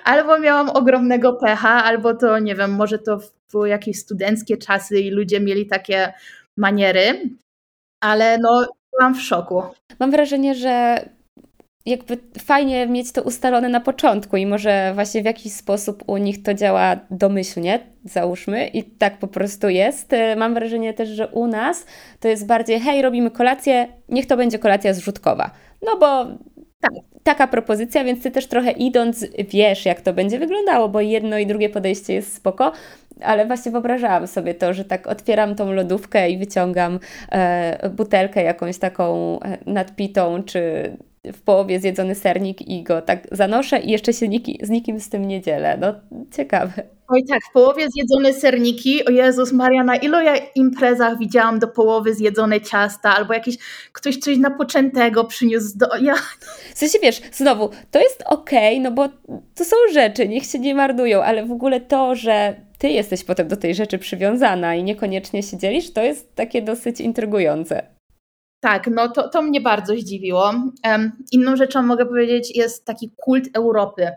albo 0.04 0.38
miałam 0.38 0.70
ogromnego 0.70 1.32
pecha, 1.32 1.84
albo 1.84 2.14
to, 2.14 2.38
nie 2.38 2.54
wiem, 2.54 2.74
może 2.74 2.98
to 2.98 3.18
były 3.52 3.68
jakieś 3.68 3.98
studenckie 3.98 4.56
czasy 4.56 5.00
i 5.00 5.10
ludzie 5.10 5.40
mieli 5.40 5.66
takie 5.66 6.12
maniery, 6.56 7.30
ale 8.00 8.38
no 8.38 8.66
byłam 8.98 9.14
w 9.14 9.22
szoku. 9.22 9.62
Mam 10.00 10.10
wrażenie, 10.10 10.54
że 10.54 11.00
jakby 11.86 12.18
fajnie 12.38 12.86
mieć 12.86 13.12
to 13.12 13.22
ustalone 13.22 13.68
na 13.68 13.80
początku 13.80 14.36
i 14.36 14.46
może 14.46 14.92
właśnie 14.94 15.22
w 15.22 15.24
jakiś 15.24 15.52
sposób 15.52 16.04
u 16.06 16.16
nich 16.16 16.42
to 16.42 16.54
działa 16.54 16.96
domyślnie, 17.10 17.80
załóżmy, 18.04 18.66
i 18.66 18.84
tak 18.84 19.18
po 19.18 19.28
prostu 19.28 19.68
jest. 19.68 20.12
E, 20.12 20.36
mam 20.36 20.54
wrażenie 20.54 20.94
też, 20.94 21.08
że 21.08 21.28
u 21.28 21.46
nas 21.46 21.86
to 22.20 22.28
jest 22.28 22.46
bardziej, 22.46 22.80
hej, 22.80 23.02
robimy 23.02 23.30
kolację, 23.30 23.88
niech 24.08 24.26
to 24.26 24.36
będzie 24.36 24.58
kolacja 24.58 24.94
zrzutkowa. 24.94 25.50
No 25.82 25.96
bo 25.98 26.26
tak. 26.80 26.92
taka 27.22 27.46
propozycja, 27.46 28.04
więc 28.04 28.22
ty 28.22 28.30
też 28.30 28.46
trochę 28.46 28.70
idąc 28.70 29.26
wiesz, 29.50 29.84
jak 29.84 30.00
to 30.00 30.12
będzie 30.12 30.38
wyglądało, 30.38 30.88
bo 30.88 31.00
jedno 31.00 31.38
i 31.38 31.46
drugie 31.46 31.68
podejście 31.68 32.14
jest 32.14 32.34
spoko, 32.34 32.72
ale 33.22 33.46
właśnie 33.46 33.72
wyobrażałam 33.72 34.26
sobie 34.26 34.54
to, 34.54 34.74
że 34.74 34.84
tak 34.84 35.06
otwieram 35.06 35.54
tą 35.54 35.72
lodówkę 35.72 36.30
i 36.30 36.38
wyciągam 36.38 37.00
e, 37.32 37.90
butelkę 37.90 38.42
jakąś 38.42 38.78
taką 38.78 39.40
e, 39.40 39.58
nadpitą, 39.66 40.42
czy 40.42 40.92
w 41.32 41.42
połowie 41.42 41.80
zjedzony 41.80 42.14
sernik 42.14 42.68
i 42.68 42.82
go 42.82 43.02
tak 43.02 43.28
zanoszę 43.32 43.78
i 43.80 43.90
jeszcze 43.90 44.12
się 44.12 44.28
niki, 44.28 44.58
z 44.62 44.70
nikim 44.70 45.00
z 45.00 45.08
tym 45.08 45.28
nie 45.28 45.40
dzielę. 45.40 45.78
No 45.80 45.94
ciekawe. 46.36 46.82
Oj 47.08 47.24
tak, 47.24 47.40
w 47.50 47.52
połowie 47.52 47.86
zjedzone 47.90 48.32
serniki, 48.32 49.04
o 49.04 49.10
Jezus 49.10 49.52
Maria, 49.52 49.84
na 49.84 49.96
ilu 49.96 50.20
ja 50.20 50.36
imprezach 50.54 51.18
widziałam 51.18 51.58
do 51.58 51.68
połowy 51.68 52.14
zjedzone 52.14 52.60
ciasta, 52.60 53.16
albo 53.16 53.34
jakiś 53.34 53.56
ktoś 53.92 54.16
coś 54.16 54.38
napoczętego 54.38 55.24
przyniósł 55.24 55.78
do... 55.78 55.86
Ja... 56.00 56.14
W 56.74 56.78
sensie 56.78 56.98
wiesz, 57.02 57.20
znowu, 57.32 57.70
to 57.90 58.00
jest 58.00 58.22
okej, 58.26 58.78
okay, 58.78 58.80
no 58.80 58.90
bo 58.90 59.08
to 59.54 59.64
są 59.64 59.76
rzeczy, 59.92 60.28
niech 60.28 60.44
się 60.44 60.58
nie 60.58 60.74
marnują, 60.74 61.22
ale 61.22 61.46
w 61.46 61.52
ogóle 61.52 61.80
to, 61.80 62.14
że 62.14 62.54
ty 62.78 62.88
jesteś 62.88 63.24
potem 63.24 63.48
do 63.48 63.56
tej 63.56 63.74
rzeczy 63.74 63.98
przywiązana 63.98 64.74
i 64.74 64.84
niekoniecznie 64.84 65.42
się 65.42 65.56
dzielisz, 65.56 65.92
to 65.92 66.02
jest 66.02 66.34
takie 66.34 66.62
dosyć 66.62 67.00
intrygujące. 67.00 67.95
Tak, 68.66 68.86
no 68.86 69.08
to, 69.08 69.28
to 69.28 69.42
mnie 69.42 69.60
bardzo 69.60 69.94
zdziwiło. 69.94 70.54
Inną 71.32 71.56
rzeczą 71.56 71.82
mogę 71.82 72.06
powiedzieć 72.06 72.56
jest 72.56 72.84
taki 72.84 73.10
kult 73.16 73.48
Europy. 73.54 74.10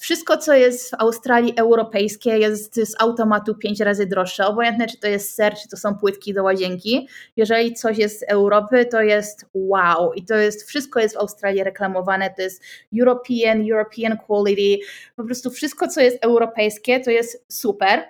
Wszystko, 0.00 0.36
co 0.36 0.54
jest 0.54 0.90
w 0.90 0.94
Australii 0.98 1.52
europejskie, 1.56 2.38
jest 2.38 2.74
z 2.74 2.94
automatu 2.98 3.54
pięć 3.54 3.80
razy 3.80 4.06
droższe. 4.06 4.46
Obojętne, 4.46 4.86
czy 4.86 4.98
to 5.00 5.08
jest 5.08 5.34
ser, 5.34 5.54
czy 5.54 5.68
to 5.68 5.76
są 5.76 5.94
płytki 5.94 6.34
do 6.34 6.42
łazienki. 6.42 7.08
Jeżeli 7.36 7.74
coś 7.74 7.98
jest 7.98 8.20
z 8.20 8.22
Europy, 8.22 8.86
to 8.86 9.02
jest 9.02 9.46
wow. 9.54 10.12
I 10.12 10.24
to 10.24 10.34
jest, 10.34 10.68
wszystko 10.68 11.00
jest 11.00 11.14
w 11.14 11.18
Australii 11.18 11.64
reklamowane. 11.64 12.30
To 12.36 12.42
jest 12.42 12.62
European, 13.00 13.70
European 13.72 14.18
quality. 14.26 14.84
Po 15.16 15.24
prostu 15.24 15.50
wszystko, 15.50 15.88
co 15.88 16.00
jest 16.00 16.24
europejskie, 16.24 17.00
to 17.00 17.10
jest 17.10 17.44
super. 17.48 18.02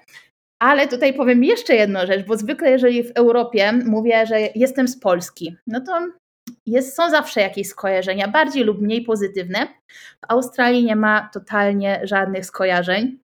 Ale 0.59 0.89
tutaj 0.89 1.15
powiem 1.15 1.45
jeszcze 1.45 1.75
jedną 1.75 2.07
rzecz, 2.07 2.27
bo 2.27 2.37
zwykle 2.37 2.71
jeżeli 2.71 3.05
w 3.05 3.13
Europie 3.15 3.73
mówię, 3.73 4.27
że 4.27 4.41
jestem 4.55 4.89
z 4.89 5.01
Polski, 5.01 5.57
no 5.67 5.81
to 5.81 5.93
jest, 6.67 6.97
są 6.97 7.11
zawsze 7.11 7.41
jakieś 7.41 7.69
skojarzenia, 7.69 8.29
bardziej 8.29 8.65
lub 8.65 8.81
mniej 8.81 9.03
pozytywne. 9.03 9.67
W 10.23 10.27
Australii 10.29 10.85
nie 10.85 10.97
ma 10.97 11.31
totalnie 11.33 12.01
żadnych 12.05 12.47
skojarzeń. 12.47 13.19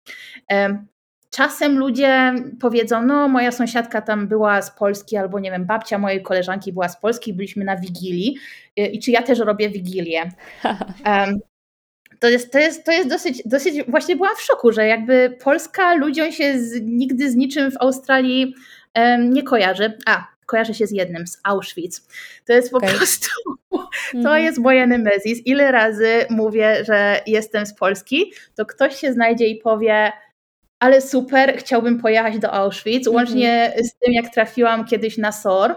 Czasem 1.30 1.78
ludzie 1.78 2.34
powiedzą, 2.60 3.02
no 3.02 3.28
moja 3.28 3.52
sąsiadka 3.52 4.02
tam 4.02 4.28
była 4.28 4.62
z 4.62 4.70
Polski, 4.70 5.16
albo 5.16 5.40
nie 5.40 5.50
wiem, 5.50 5.66
babcia 5.66 5.98
mojej 5.98 6.22
koleżanki 6.22 6.72
była 6.72 6.88
z 6.88 7.00
Polski, 7.00 7.34
byliśmy 7.34 7.64
na 7.64 7.76
Wigilii 7.76 8.36
y, 8.78 8.86
i 8.86 8.98
czy 8.98 9.10
ja 9.10 9.22
też 9.22 9.38
robię 9.38 9.70
Wigilię. 9.70 10.30
to 12.20 12.28
jest, 12.28 12.52
to 12.52 12.58
jest, 12.58 12.84
to 12.84 12.92
jest 12.92 13.08
dosyć, 13.08 13.42
dosyć, 13.44 13.84
właśnie 13.88 14.16
byłam 14.16 14.36
w 14.36 14.42
szoku, 14.42 14.72
że 14.72 14.86
jakby 14.86 15.36
Polska 15.44 15.94
ludziom 15.94 16.32
się 16.32 16.58
z, 16.58 16.80
nigdy 16.82 17.30
z 17.30 17.36
niczym 17.36 17.70
w 17.70 17.76
Australii 17.80 18.54
um, 18.94 19.32
nie 19.32 19.42
kojarzy. 19.42 19.98
A, 20.06 20.26
kojarzy 20.46 20.74
się 20.74 20.86
z 20.86 20.90
jednym, 20.90 21.26
z 21.26 21.40
Auschwitz. 21.44 22.02
To 22.46 22.52
jest 22.52 22.70
po 22.70 22.76
okay. 22.76 22.94
prostu, 22.94 23.30
to 24.12 24.18
mhm. 24.18 24.44
jest 24.44 24.58
moja 24.58 24.86
nemezis. 24.86 25.46
Ile 25.46 25.72
razy 25.72 26.26
mówię, 26.30 26.84
że 26.84 27.20
jestem 27.26 27.66
z 27.66 27.74
Polski, 27.74 28.32
to 28.54 28.66
ktoś 28.66 28.96
się 28.96 29.12
znajdzie 29.12 29.46
i 29.46 29.56
powie, 29.56 30.12
ale 30.78 31.00
super, 31.00 31.56
chciałbym 31.58 32.00
pojechać 32.00 32.38
do 32.38 32.52
Auschwitz, 32.52 33.06
mm 33.06 33.12
-hmm. 33.12 33.14
łącznie 33.14 33.72
z 33.82 33.94
tym, 33.94 34.12
jak 34.12 34.34
trafiłam 34.34 34.84
kiedyś 34.84 35.18
na 35.18 35.32
SOR, 35.32 35.74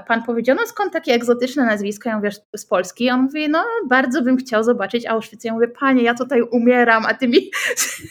pan 0.00 0.22
powiedział, 0.22 0.56
no 0.56 0.66
skąd 0.66 0.92
takie 0.92 1.12
egzotyczne 1.12 1.64
nazwisko? 1.66 2.08
Ja 2.08 2.16
mówię, 2.16 2.30
z 2.56 2.66
Polski. 2.66 3.10
On 3.10 3.22
mówi, 3.22 3.48
no 3.48 3.64
bardzo 3.88 4.22
bym 4.22 4.36
chciał 4.36 4.64
zobaczyć 4.64 5.06
Auschwitz. 5.06 5.44
Ja 5.44 5.52
mówię, 5.52 5.68
panie, 5.68 6.02
ja 6.02 6.14
tutaj 6.14 6.42
umieram, 6.42 7.06
a 7.06 7.14
ty 7.14 7.28
mi 7.28 7.50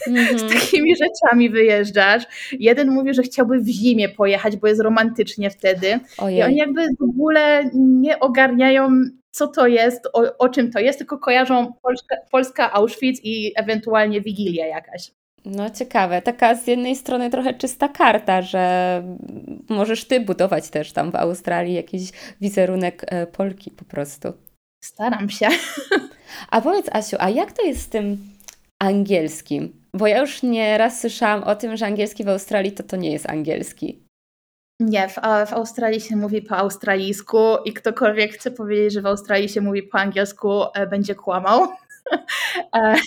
mm 0.08 0.26
-hmm. 0.28 0.40
z 0.40 0.44
mhm. 0.44 0.60
takimi 0.60 0.94
rzeczami 0.96 1.50
wyjeżdżasz. 1.50 2.24
Jeden 2.52 2.92
mówi, 2.92 3.14
że 3.14 3.24
chciałby 3.24 3.60
w 3.60 3.68
zimie 3.68 4.10
pojechać, 4.10 4.58
bo 4.58 4.68
jest 4.68 4.82
romantycznie 4.82 5.50
wtedy. 5.50 6.00
Ojej. 6.18 6.40
I 6.40 6.44
oni 6.44 6.58
jakby 6.58 6.88
w 7.00 7.04
ogóle 7.04 7.70
nie 7.74 8.20
ogarniają 8.20 8.90
co 9.34 9.48
to 9.48 9.68
jest, 9.68 10.08
o, 10.14 10.38
o, 10.38 10.50
czym 10.50 10.72
to 10.72 10.80
jest, 10.80 11.00
tylko 11.00 11.18
kojarzą 11.18 11.74
Polska, 11.82 12.16
Polska, 12.32 12.72
Auschwitz 12.72 13.20
i 13.24 13.54
ewentualnie 13.56 14.22
Wigilia 14.22 14.68
jakaś. 14.68 15.12
No 15.46 15.70
ciekawe, 15.70 16.22
taka 16.22 16.56
z 16.56 16.68
jednej 16.68 16.96
strony 16.96 17.30
trochę 17.30 17.54
czysta 17.54 17.90
karta, 17.90 18.42
że 18.42 19.04
możesz 19.70 20.06
ty 20.06 20.20
budować 20.20 20.70
też 20.70 20.92
tam 20.92 21.12
w 21.12 21.16
Australii 21.16 21.74
jakiś 21.74 22.12
wizerunek 22.42 23.06
e, 23.08 23.28
Polki 23.28 23.72
po 23.72 23.86
prostu. 23.86 24.34
Staram 24.84 25.30
się. 25.30 25.48
A 26.50 26.62
powiedz 26.62 26.90
Asiu, 26.92 27.18
a 27.20 27.30
jak 27.30 27.52
to 27.52 27.66
jest 27.66 27.82
z 27.82 27.90
tym 27.90 28.18
angielskim? 28.80 29.74
Bo 29.94 30.08
ja 30.08 30.20
już 30.20 30.44
nie 30.44 30.78
raz 30.78 31.02
słyszałam 31.02 31.44
o 31.44 31.56
tym, 31.56 31.78
że 31.78 31.86
angielski 31.86 32.24
w 32.24 32.30
Australii 32.30 32.72
to 32.72 32.84
to 32.84 32.96
nie 32.96 33.12
jest 33.12 33.30
angielski. 33.30 34.04
Nie, 34.80 35.10
w, 35.10 35.16
w 35.50 35.54
Australii 35.54 36.02
się 36.02 36.16
mówi 36.16 36.42
po 36.42 36.58
australijsku 36.58 37.38
i 37.66 37.74
ktokolwiek 37.74 38.34
chce 38.34 38.52
powiedzieć, 38.52 38.94
że 38.94 39.02
w 39.02 39.06
Australii 39.06 39.50
się 39.50 39.62
mówi 39.62 39.84
po 39.84 39.98
angielsku, 39.98 40.64
e, 40.74 40.88
będzie 40.88 41.16
kłamał. 41.16 41.68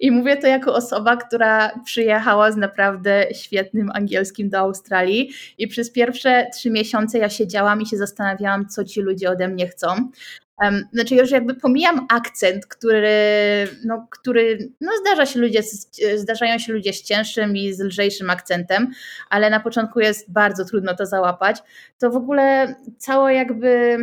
I 0.00 0.10
mówię 0.10 0.36
to 0.36 0.46
jako 0.46 0.74
osoba, 0.74 1.16
która 1.16 1.80
przyjechała 1.84 2.52
z 2.52 2.56
naprawdę 2.56 3.26
świetnym 3.34 3.90
angielskim 3.94 4.50
do 4.50 4.58
Australii 4.58 5.30
i 5.58 5.68
przez 5.68 5.90
pierwsze 5.90 6.46
trzy 6.54 6.70
miesiące 6.70 7.18
ja 7.18 7.28
siedziałam 7.28 7.82
i 7.82 7.86
się 7.86 7.96
zastanawiałam, 7.96 8.68
co 8.68 8.84
ci 8.84 9.00
ludzie 9.00 9.30
ode 9.30 9.48
mnie 9.48 9.68
chcą. 9.68 10.10
Znaczy 10.92 11.14
już 11.14 11.30
jakby 11.30 11.54
pomijam 11.54 12.06
akcent, 12.10 12.66
który, 12.66 13.18
no, 13.84 14.06
który 14.10 14.58
no 14.80 14.90
zdarza 15.00 15.26
się 15.26 15.40
ludzie, 15.40 15.60
zdarzają 16.16 16.58
się 16.58 16.72
ludzie 16.72 16.92
z 16.92 17.02
cięższym 17.02 17.56
i 17.56 17.72
z 17.72 17.80
lżejszym 17.80 18.30
akcentem, 18.30 18.90
ale 19.30 19.50
na 19.50 19.60
początku 19.60 20.00
jest 20.00 20.32
bardzo 20.32 20.64
trudno 20.64 20.94
to 20.94 21.06
załapać. 21.06 21.56
To 21.98 22.10
w 22.10 22.16
ogóle 22.16 22.74
całe 22.98 23.34
jakby 23.34 23.98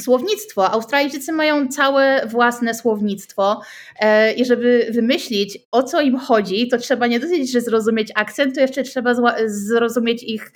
słownictwo. 0.00 0.70
Australijczycy 0.70 1.32
mają 1.32 1.68
całe 1.68 2.26
własne 2.26 2.74
słownictwo 2.74 3.60
e, 4.00 4.32
i 4.32 4.44
żeby 4.44 4.88
wymyślić 4.92 5.58
o 5.72 5.82
co 5.82 6.00
im 6.00 6.18
chodzi, 6.18 6.68
to 6.68 6.78
trzeba 6.78 7.06
nie 7.06 7.20
dosyć, 7.20 7.52
że 7.52 7.60
zrozumieć 7.60 8.12
akcent, 8.14 8.54
to 8.54 8.60
jeszcze 8.60 8.82
trzeba 8.82 9.14
zrozumieć 9.46 10.22
ich 10.22 10.52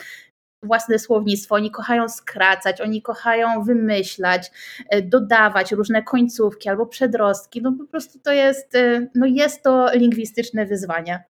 własne 0.62 0.98
słownictwo, 0.98 1.54
oni 1.54 1.70
kochają 1.70 2.08
skracać, 2.08 2.80
oni 2.80 3.02
kochają 3.02 3.64
wymyślać, 3.64 4.50
e, 4.88 5.02
dodawać 5.02 5.72
różne 5.72 6.02
końcówki 6.02 6.68
albo 6.68 6.86
przedrostki. 6.86 7.62
No 7.62 7.72
po 7.72 7.84
prostu 7.84 8.18
to 8.18 8.32
jest, 8.32 8.74
e, 8.74 9.06
no 9.14 9.26
jest 9.26 9.62
to 9.62 9.90
lingwistyczne 9.94 10.66
wyzwanie. 10.66 11.24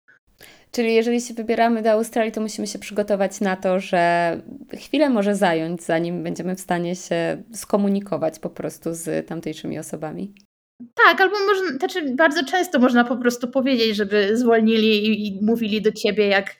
Czyli 0.71 0.93
jeżeli 0.93 1.21
się 1.21 1.33
wybieramy 1.33 1.81
do 1.81 1.91
Australii, 1.91 2.31
to 2.31 2.41
musimy 2.41 2.67
się 2.67 2.79
przygotować 2.79 3.39
na 3.41 3.55
to, 3.55 3.79
że 3.79 4.37
chwilę 4.73 5.09
może 5.09 5.35
zająć, 5.35 5.83
zanim 5.83 6.23
będziemy 6.23 6.55
w 6.55 6.59
stanie 6.59 6.95
się 6.95 7.43
skomunikować 7.53 8.39
po 8.39 8.49
prostu 8.49 8.93
z 8.93 9.27
tamtejszymi 9.27 9.79
osobami. 9.79 10.33
Tak, 11.05 11.21
albo 11.21 11.35
można, 11.39 11.77
znaczy 11.77 12.15
bardzo 12.15 12.45
często 12.45 12.79
można 12.79 13.03
po 13.03 13.17
prostu 13.17 13.47
powiedzieć, 13.47 13.95
żeby 13.95 14.37
zwolnili 14.37 15.05
i, 15.07 15.27
i 15.27 15.45
mówili 15.45 15.81
do 15.81 15.91
ciebie 15.91 16.27
jak 16.27 16.55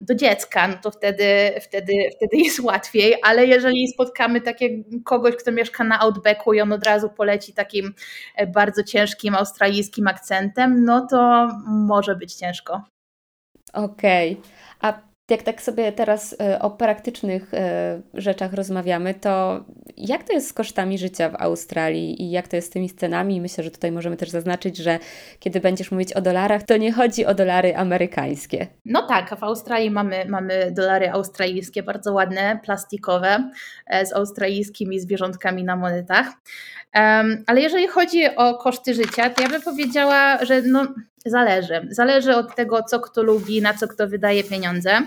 do 0.00 0.14
dziecka, 0.14 0.68
no 0.68 0.74
to 0.82 0.90
wtedy, 0.90 1.24
wtedy, 1.60 1.92
wtedy 2.16 2.36
jest 2.36 2.60
łatwiej, 2.60 3.14
ale 3.22 3.46
jeżeli 3.46 3.88
spotkamy 3.88 4.40
takiego 4.40 4.84
kogoś, 5.04 5.36
kto 5.36 5.52
mieszka 5.52 5.84
na 5.84 6.00
Outbacku 6.00 6.52
i 6.52 6.60
on 6.60 6.72
od 6.72 6.84
razu 6.84 7.08
poleci 7.08 7.52
takim 7.52 7.94
e, 8.36 8.46
bardzo 8.46 8.82
ciężkim 8.82 9.34
australijskim 9.34 10.06
akcentem, 10.06 10.84
no 10.84 11.06
to 11.10 11.48
może 11.66 12.16
być 12.16 12.34
ciężko. 12.34 12.82
Okej. 13.72 14.32
Okay. 14.32 14.50
A 14.80 15.12
jak 15.30 15.42
tak 15.42 15.62
sobie 15.62 15.92
teraz 15.92 16.36
e, 16.40 16.58
o 16.60 16.70
praktycznych 16.70 17.54
e, 17.54 18.00
rzeczach 18.14 18.52
rozmawiamy, 18.52 19.14
to 19.14 19.64
jak 19.96 20.24
to 20.24 20.32
jest 20.32 20.48
z 20.48 20.52
kosztami 20.52 20.98
życia 20.98 21.28
w 21.28 21.34
Australii 21.34 22.22
i 22.22 22.30
jak 22.30 22.48
to 22.48 22.56
jest 22.56 22.68
z 22.68 22.70
tymi 22.70 22.88
scenami? 22.88 23.40
Myślę, 23.40 23.64
że 23.64 23.70
tutaj 23.70 23.92
możemy 23.92 24.16
też 24.16 24.30
zaznaczyć, 24.30 24.76
że 24.76 24.98
kiedy 25.38 25.60
będziesz 25.60 25.90
mówić 25.90 26.12
o 26.12 26.20
dolarach, 26.20 26.62
to 26.62 26.76
nie 26.76 26.92
chodzi 26.92 27.26
o 27.26 27.34
dolary 27.34 27.76
amerykańskie. 27.76 28.66
No 28.84 29.06
tak, 29.06 29.38
w 29.38 29.44
Australii 29.44 29.90
mamy, 29.90 30.24
mamy 30.28 30.70
dolary 30.70 31.10
australijskie, 31.10 31.82
bardzo 31.82 32.12
ładne, 32.12 32.60
plastikowe, 32.64 33.50
e, 33.86 34.06
z 34.06 34.12
australijskimi 34.12 35.00
zwierzątkami 35.00 35.64
na 35.64 35.76
monetach. 35.76 36.26
Ale 37.46 37.60
jeżeli 37.60 37.88
chodzi 37.88 38.36
o 38.36 38.54
koszty 38.54 38.94
życia, 38.94 39.30
to 39.30 39.42
ja 39.42 39.48
bym 39.48 39.62
powiedziała, 39.62 40.44
że 40.44 40.62
no, 40.62 40.86
Zależy. 41.26 41.86
Zależy 41.90 42.36
od 42.36 42.54
tego, 42.54 42.82
co 42.82 43.00
kto 43.00 43.22
lubi, 43.22 43.62
na 43.62 43.74
co 43.74 43.88
kto 43.88 44.08
wydaje 44.08 44.44
pieniądze. 44.44 45.00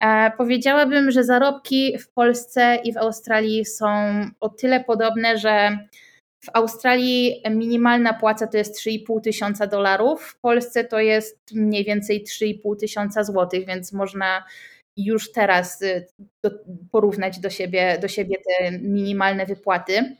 E, 0.00 0.30
powiedziałabym, 0.36 1.10
że 1.10 1.24
zarobki 1.24 1.98
w 1.98 2.08
Polsce 2.08 2.78
i 2.84 2.92
w 2.92 2.96
Australii 2.96 3.64
są 3.64 3.86
o 4.40 4.48
tyle 4.48 4.84
podobne, 4.84 5.38
że 5.38 5.78
w 6.44 6.48
Australii 6.52 7.42
minimalna 7.50 8.14
płaca 8.14 8.46
to 8.46 8.56
jest 8.56 8.86
3,5 8.86 9.20
tysiąca 9.20 9.66
dolarów, 9.66 10.22
w 10.22 10.40
Polsce 10.40 10.84
to 10.84 11.00
jest 11.00 11.38
mniej 11.52 11.84
więcej 11.84 12.24
3,5 12.24 12.76
tysiąca 12.80 13.24
złotych, 13.24 13.66
więc 13.66 13.92
można 13.92 14.44
już 14.96 15.32
teraz 15.32 15.82
y, 15.82 16.06
porównać 16.92 17.40
do 17.40 17.50
siebie, 17.50 17.98
do 18.02 18.08
siebie 18.08 18.36
te 18.36 18.70
minimalne 18.78 19.46
wypłaty. 19.46 20.16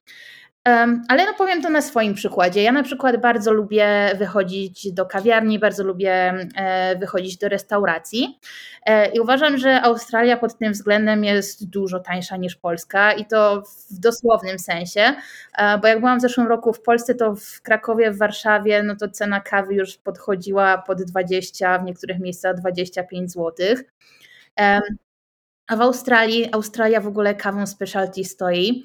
Ale 1.09 1.27
no 1.27 1.35
powiem 1.39 1.63
to 1.63 1.71
na 1.71 1.83
swoim 1.83 2.15
przykładzie. 2.15 2.63
Ja 2.63 2.73
na 2.73 2.83
przykład 2.83 3.21
bardzo 3.21 3.53
lubię 3.53 4.11
wychodzić 4.19 4.93
do 4.93 5.07
kawiarni, 5.07 5.59
bardzo 5.59 5.85
lubię 5.85 6.13
e, 6.57 6.97
wychodzić 6.97 7.37
do 7.37 7.49
restauracji 7.49 8.39
e, 8.87 9.13
i 9.13 9.21
uważam, 9.21 9.59
że 9.59 9.83
Australia 9.83 10.37
pod 10.37 10.59
tym 10.59 10.73
względem 10.73 11.25
jest 11.25 11.71
dużo 11.71 12.01
tańsza 12.01 12.37
niż 12.37 12.57
Polska 12.57 13.13
i 13.13 13.27
to 13.27 13.63
w 13.91 13.99
dosłownym 13.99 14.59
sensie, 14.59 15.15
e, 15.59 15.79
bo 15.79 15.89
jak 15.89 16.01
byłam 16.01 16.19
w 16.19 16.23
zeszłym 16.23 16.47
roku 16.47 16.73
w 16.73 16.83
Polsce, 16.83 17.15
to 17.15 17.35
w 17.35 17.63
Krakowie, 17.63 18.11
w 18.11 18.19
Warszawie, 18.19 18.83
no 18.83 18.97
to 18.97 19.09
cena 19.09 19.41
kawy 19.41 19.75
już 19.75 19.97
podchodziła 19.99 20.79
pod 20.79 21.03
20, 21.03 21.79
w 21.79 21.85
niektórych 21.85 22.21
miejscach 22.21 22.57
25 22.57 23.33
złotych. 23.33 23.85
A 25.69 25.77
w 25.77 25.81
Australii, 25.81 26.49
Australia 26.53 27.01
w 27.01 27.07
ogóle 27.07 27.35
kawą 27.35 27.67
specialty 27.67 28.25
stoi 28.25 28.85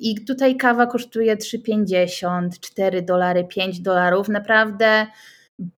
i 0.00 0.24
tutaj 0.24 0.56
kawa 0.56 0.86
kosztuje 0.86 1.36
3,50, 1.36 2.48
4 2.60 3.02
dolary, 3.02 3.44
5 3.44 3.80
dolarów. 3.80 4.28
Naprawdę 4.28 5.06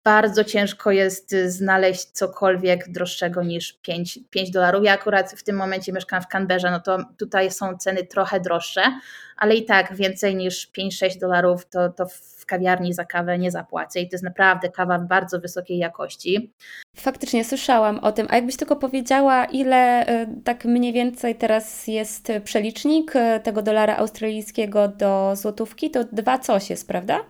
bardzo 0.04 0.44
ciężko 0.44 0.90
jest 0.90 1.34
znaleźć 1.46 2.04
cokolwiek 2.04 2.88
droższego 2.88 3.42
niż 3.42 3.72
5, 3.72 4.18
5 4.30 4.50
dolarów. 4.50 4.84
Ja 4.84 4.92
akurat 4.92 5.32
w 5.32 5.42
tym 5.42 5.56
momencie 5.56 5.92
mieszkam 5.92 6.22
w 6.22 6.26
Canberrze, 6.26 6.70
no 6.70 6.80
to 6.80 6.98
tutaj 7.18 7.50
są 7.50 7.78
ceny 7.78 8.06
trochę 8.06 8.40
droższe, 8.40 8.82
ale 9.36 9.54
i 9.54 9.64
tak 9.64 9.96
więcej 9.96 10.36
niż 10.36 10.70
5-6 10.78 11.18
dolarów 11.20 11.66
to, 11.66 11.88
to 11.88 12.06
kawiarni 12.50 12.94
za 12.94 13.04
kawę 13.04 13.38
nie 13.38 13.50
zapłacę 13.50 14.00
i 14.00 14.08
to 14.08 14.14
jest 14.14 14.24
naprawdę 14.24 14.68
kawa 14.68 14.98
bardzo 14.98 15.40
wysokiej 15.40 15.78
jakości. 15.78 16.52
Faktycznie 16.96 17.44
słyszałam 17.44 17.98
o 17.98 18.12
tym, 18.12 18.26
a 18.30 18.36
jakbyś 18.36 18.56
tylko 18.56 18.76
powiedziała, 18.76 19.44
ile 19.44 20.06
e, 20.06 20.26
tak 20.44 20.64
mniej 20.64 20.92
więcej 20.92 21.34
teraz 21.34 21.86
jest 21.86 22.32
przelicznik 22.44 23.16
e, 23.16 23.40
tego 23.40 23.62
dolara 23.62 23.96
australijskiego 23.96 24.88
do 24.88 25.32
złotówki, 25.36 25.90
to 25.90 26.04
dwa 26.12 26.38
coś 26.38 26.70
jest, 26.70 26.88
prawda? 26.88 27.20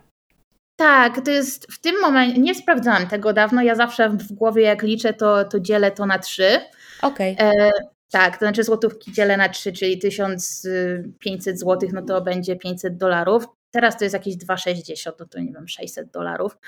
Tak, 0.76 1.24
to 1.24 1.30
jest 1.30 1.72
w 1.72 1.80
tym 1.80 2.00
momencie, 2.00 2.40
nie 2.40 2.54
sprawdzałam 2.54 3.06
tego 3.06 3.32
dawno, 3.32 3.62
ja 3.62 3.74
zawsze 3.74 4.08
w 4.08 4.32
głowie 4.32 4.62
jak 4.62 4.82
liczę, 4.82 5.14
to, 5.14 5.44
to 5.44 5.60
dzielę 5.60 5.90
to 5.90 6.06
na 6.06 6.18
trzy. 6.18 6.60
Okej. 7.02 7.34
Okay. 7.34 7.46
E, 7.46 7.70
tak, 8.10 8.38
to 8.38 8.44
znaczy 8.44 8.64
złotówki 8.64 9.12
dzielę 9.12 9.36
na 9.36 9.48
trzy, 9.48 9.72
czyli 9.72 9.98
1500 9.98 11.58
złotych, 11.58 11.92
no 11.92 12.02
to 12.02 12.20
będzie 12.20 12.56
500 12.56 12.96
dolarów. 12.96 13.44
Teraz 13.70 13.98
to 13.98 14.04
jest 14.04 14.14
jakieś 14.14 14.36
2,60, 14.36 15.12
no 15.20 15.26
to 15.26 15.40
nie 15.40 15.52
wiem, 15.52 15.68
600 15.68 16.10
dolarów. 16.10 16.58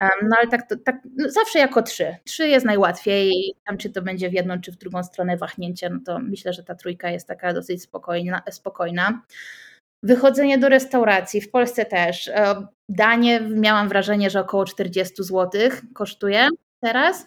No 0.00 0.36
ale 0.38 0.48
tak, 0.48 0.68
tak 0.84 0.96
no 1.16 1.30
zawsze 1.30 1.58
jako 1.58 1.82
trzy. 1.82 2.16
Trzy 2.24 2.48
jest 2.48 2.66
najłatwiej, 2.66 3.54
tam 3.66 3.78
czy 3.78 3.90
to 3.90 4.02
będzie 4.02 4.30
w 4.30 4.32
jedną, 4.32 4.60
czy 4.60 4.72
w 4.72 4.76
drugą 4.76 5.02
stronę 5.02 5.36
wahnięcie, 5.36 5.90
no 5.90 5.98
to 6.06 6.18
myślę, 6.18 6.52
że 6.52 6.62
ta 6.62 6.74
trójka 6.74 7.10
jest 7.10 7.28
taka 7.28 7.52
dosyć 7.52 7.82
spokojna. 7.82 8.42
spokojna. 8.50 9.22
Wychodzenie 10.02 10.58
do 10.58 10.68
restauracji, 10.68 11.40
w 11.40 11.50
Polsce 11.50 11.84
też. 11.84 12.28
E, 12.28 12.66
danie 12.88 13.40
miałam 13.40 13.88
wrażenie, 13.88 14.30
że 14.30 14.40
około 14.40 14.64
40 14.64 15.24
zł 15.24 15.60
kosztuje 15.94 16.48
teraz. 16.80 17.26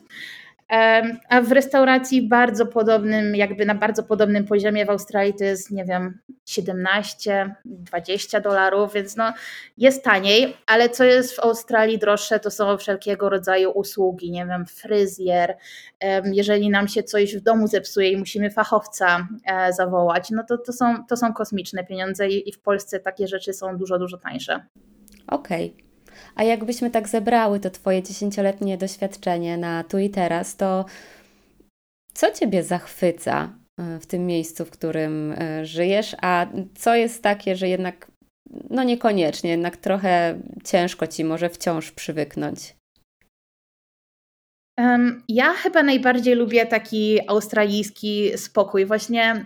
A 1.30 1.42
w 1.42 1.52
restauracji 1.52 2.28
bardzo 2.28 2.66
podobnym, 2.66 3.36
jakby 3.36 3.66
na 3.66 3.76
bardzo 3.76 4.04
podobnym 4.04 4.46
poziomie 4.46 4.86
w 4.86 4.90
Australii 4.90 5.34
to 5.34 5.44
jest, 5.44 5.72
nie 5.72 5.86
wiem, 5.86 6.20
17, 6.46 7.56
20 7.66 8.40
dolarów, 8.40 8.94
więc 8.94 9.16
no 9.16 9.34
jest 9.78 10.04
taniej, 10.04 10.58
ale 10.68 10.90
co 10.90 11.04
jest 11.04 11.36
w 11.36 11.40
Australii 11.40 12.00
droższe, 12.00 12.40
to 12.40 12.52
są 12.52 12.78
wszelkiego 12.78 13.30
rodzaju 13.30 13.72
usługi, 13.72 14.32
nie 14.32 14.46
wiem, 14.46 14.66
fryzjer. 14.66 15.58
Jeżeli 16.24 16.70
nam 16.70 16.88
się 16.88 17.04
coś 17.04 17.36
w 17.36 17.42
domu 17.42 17.68
zepsuje 17.68 18.12
i 18.12 18.18
musimy 18.18 18.52
fachowca 18.52 19.28
e, 19.46 19.74
zawołać, 19.74 20.30
no 20.32 20.44
to 20.44 20.58
to 20.58 20.74
są, 20.74 21.06
to 21.06 21.18
są 21.18 21.34
kosmiczne 21.34 21.84
pieniądze 21.84 22.30
i 22.30 22.54
w 22.54 22.60
Polsce 22.60 23.00
takie 23.00 23.28
rzeczy 23.28 23.54
są 23.54 23.78
dużo, 23.78 24.00
dużo 24.00 24.18
tańsze. 24.18 24.66
Okej. 25.28 25.74
Okay. 25.76 25.89
A 26.36 26.44
jakbyśmy 26.44 26.92
tak 26.92 27.08
zebrały 27.08 27.60
to 27.60 27.70
Twoje 27.70 28.04
dziesięcioletnie 28.04 28.78
doświadczenie 28.78 29.58
na 29.58 29.84
tu 29.84 29.98
i 29.98 30.10
teraz, 30.10 30.56
to 30.56 30.86
co 32.14 32.32
Ciebie 32.32 32.64
zachwyca 32.64 33.54
e, 33.78 34.00
w 34.00 34.06
tym 34.06 34.26
miejscu, 34.26 34.66
w 34.66 34.72
którym 34.72 35.32
e, 35.38 35.66
żyjesz, 35.66 36.16
a 36.22 36.48
co 36.76 36.96
jest 36.96 37.24
takie, 37.24 37.56
że 37.56 37.70
jednak 37.70 38.12
no 38.70 38.84
niekoniecznie, 38.84 39.50
jednak 39.50 39.78
trochę 39.78 40.40
ciężko 40.64 41.08
Ci 41.08 41.24
może 41.24 41.50
wciąż 41.50 41.92
przywyknąć? 41.92 42.79
Ja 45.28 45.54
chyba 45.54 45.84
najbardziej 45.84 46.36
lubię 46.36 46.66
taki 46.66 47.30
australijski 47.30 48.38
spokój. 48.38 48.86
Właśnie 48.86 49.46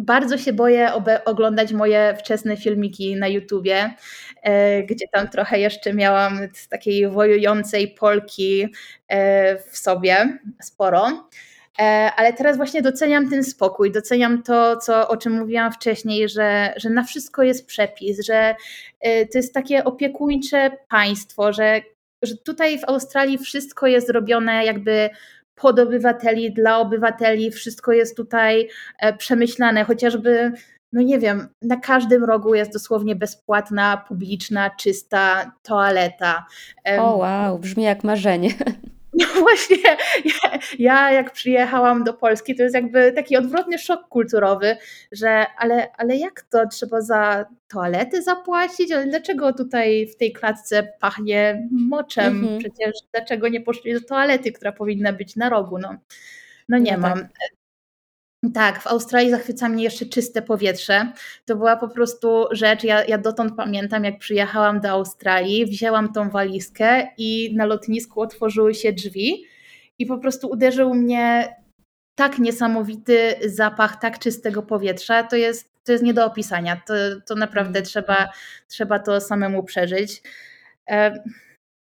bardzo 0.00 0.38
się 0.38 0.52
boję 0.52 0.90
oglądać 1.24 1.72
moje 1.72 2.16
wczesne 2.18 2.56
filmiki 2.56 3.16
na 3.16 3.28
YouTubie, 3.28 3.94
e, 4.42 4.82
gdzie 4.82 5.08
tam 5.12 5.28
trochę 5.28 5.58
jeszcze 5.58 5.94
miałam 5.94 6.38
takiej 6.70 7.08
wojującej 7.08 7.88
Polki 7.88 8.68
e, 9.08 9.58
w 9.58 9.76
sobie 9.76 10.38
sporo. 10.62 11.28
E, 11.78 11.82
ale 12.16 12.32
teraz 12.32 12.56
właśnie 12.56 12.82
doceniam 12.82 13.30
ten 13.30 13.44
spokój, 13.44 13.92
doceniam 13.92 14.42
to, 14.42 14.76
co, 14.76 15.08
o 15.08 15.16
czym 15.16 15.32
mówiłam 15.32 15.72
wcześniej, 15.72 16.28
że, 16.28 16.74
że 16.76 16.90
na 16.90 17.04
wszystko 17.04 17.42
jest 17.42 17.66
przepis, 17.66 18.26
że 18.26 18.54
to 19.02 19.38
jest 19.38 19.54
takie 19.54 19.84
opiekuńcze 19.84 20.70
państwo, 20.88 21.52
że 21.52 21.80
że 22.22 22.36
tutaj 22.36 22.78
w 22.78 22.84
Australii 22.84 23.38
wszystko 23.38 23.86
jest 23.86 24.10
robione 24.10 24.64
jakby 24.64 25.10
pod 25.54 25.78
obywateli, 25.78 26.52
dla 26.52 26.78
obywateli, 26.78 27.50
wszystko 27.50 27.92
jest 27.92 28.16
tutaj 28.16 28.68
e, 28.98 29.16
przemyślane, 29.16 29.84
chociażby 29.84 30.52
no 30.92 31.02
nie 31.02 31.18
wiem, 31.18 31.48
na 31.62 31.76
każdym 31.76 32.24
rogu 32.24 32.54
jest 32.54 32.72
dosłownie 32.72 33.16
bezpłatna, 33.16 34.04
publiczna, 34.08 34.70
czysta 34.70 35.52
toaleta. 35.62 36.46
O 36.98 37.16
wow, 37.16 37.58
brzmi 37.58 37.82
jak 37.82 38.04
marzenie. 38.04 38.50
No 39.14 39.26
właśnie, 39.40 39.96
ja, 40.24 40.58
ja, 40.78 41.12
jak 41.12 41.32
przyjechałam 41.32 42.04
do 42.04 42.14
Polski, 42.14 42.56
to 42.56 42.62
jest 42.62 42.74
jakby 42.74 43.12
taki 43.12 43.36
odwrotny 43.36 43.78
szok 43.78 44.08
kulturowy, 44.08 44.76
że 45.12 45.46
ale, 45.58 45.92
ale 45.92 46.16
jak 46.16 46.40
to 46.40 46.66
trzeba 46.68 47.00
za 47.00 47.44
toalety 47.68 48.22
zapłacić? 48.22 48.92
Ale 48.92 49.06
dlaczego 49.06 49.52
tutaj 49.52 50.06
w 50.06 50.16
tej 50.16 50.32
klatce 50.32 50.92
pachnie 51.00 51.68
moczem? 51.70 52.40
Mhm. 52.40 52.58
Przecież 52.58 52.92
dlaczego 53.12 53.48
nie 53.48 53.60
poszli 53.60 53.92
do 53.92 54.00
toalety, 54.00 54.52
która 54.52 54.72
powinna 54.72 55.12
być 55.12 55.36
na 55.36 55.48
rogu? 55.48 55.78
No, 55.78 55.94
no 56.68 56.78
nie 56.78 56.92
no 56.92 56.98
mam. 56.98 57.18
Tak. 57.18 57.59
Tak, 58.54 58.82
w 58.82 58.86
Australii 58.86 59.30
zachwyca 59.30 59.68
mnie 59.68 59.84
jeszcze 59.84 60.06
czyste 60.06 60.42
powietrze. 60.42 61.12
To 61.46 61.56
była 61.56 61.76
po 61.76 61.88
prostu 61.88 62.44
rzecz, 62.50 62.84
ja, 62.84 63.04
ja 63.04 63.18
dotąd 63.18 63.56
pamiętam, 63.56 64.04
jak 64.04 64.18
przyjechałam 64.18 64.80
do 64.80 64.88
Australii, 64.88 65.66
wzięłam 65.66 66.12
tą 66.12 66.30
walizkę 66.30 67.08
i 67.18 67.56
na 67.56 67.66
lotnisku 67.66 68.20
otworzyły 68.20 68.74
się 68.74 68.92
drzwi 68.92 69.44
i 69.98 70.06
po 70.06 70.18
prostu 70.18 70.48
uderzył 70.48 70.94
mnie 70.94 71.56
tak 72.14 72.38
niesamowity 72.38 73.34
zapach 73.44 74.00
tak 74.00 74.18
czystego 74.18 74.62
powietrza. 74.62 75.22
To 75.22 75.36
jest, 75.36 75.70
to 75.84 75.92
jest 75.92 76.04
nie 76.04 76.14
do 76.14 76.26
opisania. 76.26 76.80
To, 76.86 76.94
to 77.26 77.34
naprawdę 77.34 77.78
mm. 77.78 77.84
trzeba, 77.84 78.28
trzeba 78.68 78.98
to 78.98 79.20
samemu 79.20 79.62
przeżyć. 79.62 80.22
E, 80.90 81.22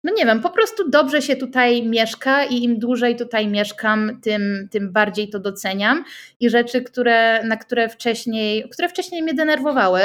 no 0.05 0.13
nie 0.17 0.25
wiem, 0.25 0.41
po 0.41 0.49
prostu 0.49 0.89
dobrze 0.89 1.21
się 1.21 1.35
tutaj 1.35 1.87
mieszka 1.87 2.43
i 2.43 2.63
im 2.63 2.79
dłużej 2.79 3.15
tutaj 3.15 3.47
mieszkam, 3.47 4.21
tym, 4.21 4.67
tym 4.71 4.91
bardziej 4.91 5.29
to 5.29 5.39
doceniam 5.39 6.03
i 6.39 6.49
rzeczy, 6.49 6.81
które, 6.81 7.43
na 7.43 7.57
które 7.57 7.89
wcześniej, 7.89 8.69
które 8.69 8.89
wcześniej 8.89 9.23
mnie 9.23 9.33
denerwowały, 9.33 10.01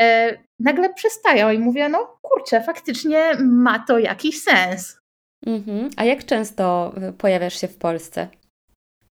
e, 0.00 0.38
nagle 0.60 0.94
przestają 0.94 1.50
i 1.50 1.58
mówię, 1.58 1.88
no 1.88 2.18
kurczę, 2.22 2.62
faktycznie 2.62 3.32
ma 3.40 3.78
to 3.78 3.98
jakiś 3.98 4.42
sens. 4.42 4.98
Mhm. 5.46 5.90
A 5.96 6.04
jak 6.04 6.24
często 6.24 6.94
pojawiasz 7.18 7.60
się 7.60 7.68
w 7.68 7.76
Polsce? 7.76 8.28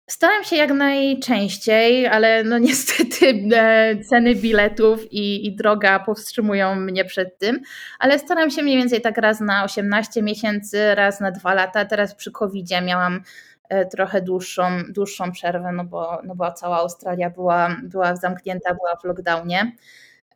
Staram 0.06 0.44
się 0.44 0.56
jak 0.56 0.70
najczęściej, 0.70 2.06
ale 2.06 2.44
no 2.44 2.58
niestety 2.58 3.48
e, 3.54 3.96
ceny 3.96 4.34
biletów 4.34 5.12
i, 5.12 5.46
i, 5.46 5.56
droga 5.56 5.98
powstrzymują 5.98 6.74
mnie 6.74 7.04
przed 7.04 7.38
tym, 7.38 7.60
ale 7.98 8.18
staram 8.18 8.50
się 8.50 8.62
mniej 8.62 8.76
więcej 8.76 9.00
tak 9.00 9.18
raz 9.18 9.40
na 9.40 9.64
18 9.64 10.22
miesięcy, 10.22 10.94
raz 10.94 11.20
na 11.20 11.30
dwa 11.30 11.54
lata. 11.54 11.84
Teraz 11.84 12.14
przy 12.14 12.32
covid 12.32 12.66
miałam 12.82 13.22
e, 13.68 13.86
trochę 13.86 14.22
dłuższą, 14.22 14.62
dłuższą 14.88 15.32
przerwę, 15.32 15.72
no 15.72 15.84
bo, 15.84 16.20
no 16.24 16.34
bo 16.34 16.52
cała 16.52 16.76
Australia 16.78 17.30
była, 17.30 17.76
była 17.82 18.16
zamknięta, 18.16 18.74
była 18.74 18.96
w 18.96 19.04
lockdownie. 19.04 19.72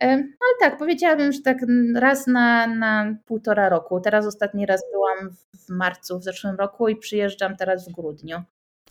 E, 0.00 0.16
no 0.16 0.22
ale 0.22 0.70
tak, 0.70 0.78
powiedziałabym, 0.78 1.32
że 1.32 1.42
tak 1.42 1.58
raz 1.94 2.26
na, 2.26 2.66
na 2.66 3.14
półtora 3.26 3.68
roku. 3.68 4.00
Teraz 4.00 4.26
ostatni 4.26 4.66
raz 4.66 4.82
byłam 4.92 5.30
w 5.66 5.68
marcu 5.68 6.18
w 6.18 6.24
zeszłym 6.24 6.56
roku 6.56 6.88
i 6.88 6.96
przyjeżdżam 6.96 7.56
teraz 7.56 7.88
w 7.88 7.92
grudniu. 7.92 8.42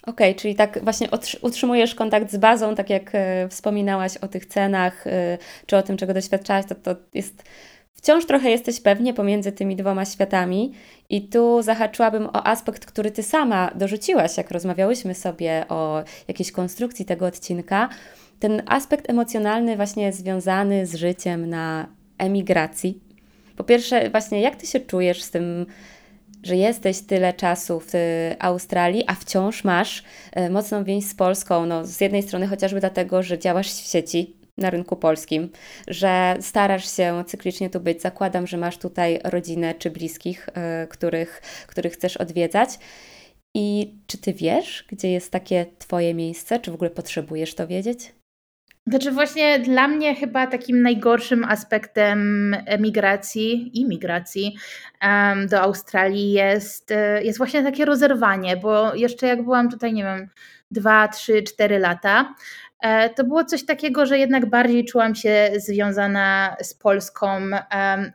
Okej, 0.03 0.31
okay, 0.31 0.41
czyli 0.41 0.55
tak 0.55 0.83
właśnie 0.83 1.07
utrzymujesz 1.41 1.95
kontakt 1.95 2.31
z 2.31 2.37
bazą, 2.37 2.75
tak 2.75 2.89
jak 2.89 3.11
e, 3.13 3.47
wspominałaś 3.49 4.17
o 4.17 4.27
tych 4.27 4.45
cenach, 4.45 5.07
e, 5.07 5.37
czy 5.65 5.77
o 5.77 5.83
tym, 5.83 5.97
czego 5.97 6.13
doświadczałaś, 6.13 6.65
to, 6.65 6.75
to 6.75 6.95
jest 7.13 7.43
wciąż 7.93 8.25
trochę 8.25 8.49
jesteś 8.49 8.81
pewnie 8.81 9.13
pomiędzy 9.13 9.51
tymi 9.51 9.75
dwoma 9.75 10.05
światami. 10.05 10.73
I 11.09 11.21
tu 11.29 11.61
zahaczyłabym 11.61 12.25
o 12.25 12.47
aspekt, 12.47 12.85
który 12.85 13.11
ty 13.11 13.23
sama 13.23 13.71
dorzuciłaś, 13.75 14.37
jak 14.37 14.51
rozmawiałyśmy 14.51 15.15
sobie 15.15 15.65
o 15.69 16.03
jakiejś 16.27 16.51
konstrukcji 16.51 17.05
tego 17.05 17.25
odcinka. 17.25 17.89
Ten 18.39 18.61
aspekt 18.65 19.09
emocjonalny, 19.09 19.75
właśnie 19.75 20.13
związany 20.13 20.85
z 20.85 20.95
życiem 20.95 21.49
na 21.49 21.87
emigracji. 22.17 22.99
Po 23.55 23.63
pierwsze, 23.63 24.09
właśnie 24.09 24.41
jak 24.41 24.55
ty 24.55 24.67
się 24.67 24.79
czujesz 24.79 25.23
z 25.23 25.31
tym 25.31 25.65
że 26.43 26.55
jesteś 26.55 27.01
tyle 27.01 27.33
czasu 27.33 27.81
w 27.87 27.93
Australii, 28.39 29.03
a 29.07 29.15
wciąż 29.15 29.63
masz 29.63 30.03
e, 30.31 30.49
mocną 30.49 30.83
więź 30.83 31.05
z 31.05 31.15
Polską. 31.15 31.65
No, 31.65 31.85
z 31.85 32.01
jednej 32.01 32.23
strony 32.23 32.47
chociażby 32.47 32.79
dlatego, 32.79 33.23
że 33.23 33.39
działasz 33.39 33.67
w 33.67 33.87
sieci 33.87 34.37
na 34.57 34.69
rynku 34.69 34.95
polskim, 34.95 35.49
że 35.87 36.37
starasz 36.41 36.95
się 36.95 37.23
cyklicznie 37.27 37.69
tu 37.69 37.79
być. 37.79 38.01
Zakładam, 38.01 38.47
że 38.47 38.57
masz 38.57 38.77
tutaj 38.77 39.19
rodzinę 39.23 39.75
czy 39.75 39.91
bliskich, 39.91 40.49
e, 40.53 40.87
których, 40.87 41.41
których 41.67 41.93
chcesz 41.93 42.17
odwiedzać. 42.17 42.69
I 43.55 43.95
czy 44.07 44.17
ty 44.17 44.33
wiesz, 44.33 44.85
gdzie 44.89 45.11
jest 45.11 45.31
takie 45.31 45.65
Twoje 45.79 46.13
miejsce? 46.13 46.59
Czy 46.59 46.71
w 46.71 46.73
ogóle 46.73 46.89
potrzebujesz 46.89 47.55
to 47.55 47.67
wiedzieć? 47.67 48.16
Znaczy 48.87 49.11
właśnie 49.11 49.59
dla 49.59 49.87
mnie 49.87 50.15
chyba 50.15 50.47
takim 50.47 50.81
najgorszym 50.81 51.43
aspektem 51.43 52.53
emigracji, 52.65 53.79
imigracji 53.81 54.57
um, 55.01 55.47
do 55.47 55.61
Australii 55.61 56.31
jest, 56.31 56.91
e, 56.91 57.23
jest 57.23 57.37
właśnie 57.37 57.63
takie 57.63 57.85
rozerwanie, 57.85 58.57
bo 58.57 58.95
jeszcze 58.95 59.27
jak 59.27 59.43
byłam 59.43 59.69
tutaj, 59.69 59.93
nie 59.93 60.03
wiem, 60.03 60.29
dwa, 60.71 61.07
trzy, 61.07 61.43
cztery 61.43 61.79
lata, 61.79 62.35
e, 62.79 63.09
to 63.09 63.23
było 63.23 63.43
coś 63.43 63.65
takiego, 63.65 64.05
że 64.05 64.17
jednak 64.17 64.49
bardziej 64.49 64.85
czułam 64.85 65.15
się 65.15 65.49
związana 65.57 66.55
z 66.61 66.73
Polską, 66.73 67.41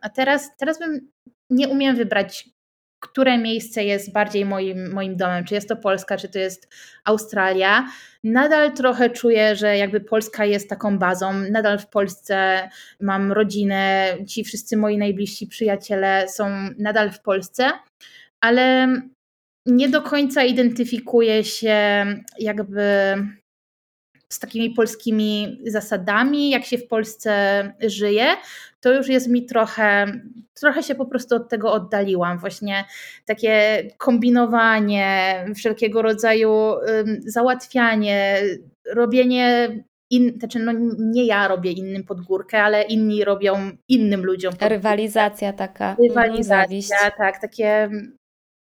a 0.01 0.09
teraz, 0.15 0.57
teraz 0.57 0.79
bym 0.79 1.09
nie 1.51 1.69
umiem 1.69 1.97
wybrać 1.97 2.49
które 3.03 3.39
miejsce 3.39 3.85
jest 3.85 4.13
bardziej 4.13 4.45
moim, 4.45 4.93
moim 4.93 5.17
domem, 5.17 5.45
czy 5.45 5.55
jest 5.55 5.69
to 5.69 5.77
Polska, 5.77 6.17
czy 6.17 6.29
to 6.29 6.39
jest 6.39 6.69
Australia. 7.05 7.89
Nadal 8.25 8.73
trochę 8.73 9.11
czuję, 9.11 9.57
że 9.57 9.77
jakby 9.77 10.01
Polska 10.01 10.45
jest 10.45 10.69
taką 10.69 10.99
bazą. 10.99 11.33
Nadal 11.33 11.79
w 11.79 11.87
Polsce 11.87 12.69
mam 13.01 13.33
rodzinę, 13.33 14.07
ci 14.29 14.45
wszyscy 14.45 14.77
moi 14.77 14.99
najbliżsi 14.99 15.47
przyjaciele 15.47 16.29
są 16.29 16.51
nadal 16.79 17.11
w 17.11 17.21
Polsce, 17.21 17.71
ale 18.41 18.89
nie 19.67 19.89
do 19.89 20.03
końca 20.03 20.45
identyfikuję 20.45 21.45
się 21.45 22.07
jakby 22.39 22.83
z 24.33 24.39
takimi 24.39 24.71
polskimi 24.71 25.61
zasadami, 25.67 26.51
jak 26.51 26.65
się 26.65 26.79
w 26.79 26.89
Polsce 26.89 27.33
żyje, 27.87 28.27
to 28.81 28.95
już 28.95 29.09
jest 29.09 29.29
mi 29.29 29.47
trochę, 29.47 30.07
trochę 30.55 30.83
się 30.83 30.95
po 30.95 31.07
prostu 31.07 31.35
od 31.35 31.49
tego 31.49 31.73
oddaliłam. 31.73 32.39
Właśnie 32.39 32.85
takie 33.27 33.83
kombinowanie, 33.99 35.45
wszelkiego 35.57 36.03
rodzaju 36.03 36.75
załatwianie, 37.27 38.43
robienie 38.95 39.69
in, 40.11 40.39
znaczy 40.39 40.59
no 40.59 40.73
nie 40.99 41.27
ja 41.27 41.49
robię 41.49 41.71
innym 41.71 42.05
pod 42.05 42.21
górkę, 42.21 42.63
ale 42.63 42.83
inni 42.83 43.25
robią 43.25 43.71
innym 43.89 44.25
ludziom. 44.25 44.55
Rywalizacja 44.61 45.53
taka. 45.53 45.97
Rywalizacja, 46.09 47.11
tak, 47.19 47.41
takie 47.41 47.91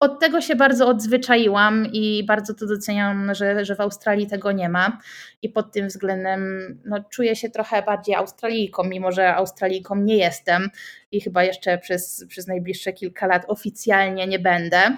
od 0.00 0.20
tego 0.20 0.40
się 0.40 0.56
bardzo 0.56 0.88
odzwyczaiłam 0.88 1.86
i 1.92 2.24
bardzo 2.26 2.54
to 2.54 2.66
doceniam, 2.66 3.34
że, 3.34 3.64
że 3.64 3.76
w 3.76 3.80
Australii 3.80 4.26
tego 4.26 4.52
nie 4.52 4.68
ma. 4.68 4.98
I 5.42 5.48
pod 5.48 5.72
tym 5.72 5.88
względem 5.88 6.40
no, 6.84 7.04
czuję 7.10 7.36
się 7.36 7.50
trochę 7.50 7.82
bardziej 7.82 8.14
Australijką, 8.14 8.84
mimo 8.84 9.12
że 9.12 9.34
Australijką 9.34 9.96
nie 9.96 10.16
jestem 10.16 10.70
i 11.12 11.20
chyba 11.20 11.44
jeszcze 11.44 11.78
przez, 11.78 12.24
przez 12.28 12.46
najbliższe 12.46 12.92
kilka 12.92 13.26
lat 13.26 13.44
oficjalnie 13.48 14.26
nie 14.26 14.38
będę. 14.38 14.96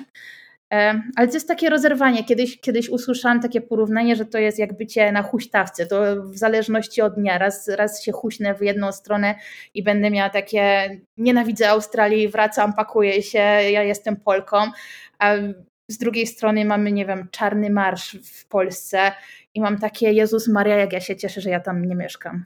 E, 0.72 1.02
ale 1.16 1.28
to 1.28 1.34
jest 1.34 1.48
takie 1.48 1.70
rozerwanie. 1.70 2.24
Kiedyś, 2.24 2.60
kiedyś 2.60 2.88
usłyszałam 2.88 3.40
takie 3.40 3.60
porównanie, 3.60 4.16
że 4.16 4.24
to 4.24 4.38
jest 4.38 4.58
jak 4.58 4.76
bycie 4.76 5.12
na 5.12 5.22
huśtawce. 5.22 5.86
To 5.86 6.22
w 6.22 6.36
zależności 6.36 7.02
od 7.02 7.14
dnia. 7.14 7.38
Raz, 7.38 7.68
raz 7.68 8.02
się 8.02 8.12
huśnę 8.12 8.54
w 8.54 8.62
jedną 8.62 8.92
stronę 8.92 9.34
i 9.74 9.82
będę 9.82 10.10
miała 10.10 10.30
takie 10.30 10.90
nienawidzę 11.16 11.70
Australii, 11.70 12.28
wracam, 12.28 12.72
pakuję 12.72 13.22
się, 13.22 13.38
ja 13.38 13.82
jestem 13.82 14.16
Polką. 14.16 14.58
A 15.18 15.34
z 15.90 15.98
drugiej 15.98 16.26
strony 16.26 16.64
mamy, 16.64 16.92
nie 16.92 17.06
wiem, 17.06 17.28
czarny 17.30 17.70
marsz 17.70 18.18
w 18.24 18.48
Polsce 18.48 19.12
i 19.54 19.60
mam 19.60 19.78
takie 19.78 20.12
Jezus 20.12 20.48
Maria, 20.48 20.76
jak 20.76 20.92
ja 20.92 21.00
się 21.00 21.16
cieszę, 21.16 21.40
że 21.40 21.50
ja 21.50 21.60
tam 21.60 21.84
nie 21.84 21.96
mieszkam. 21.96 22.44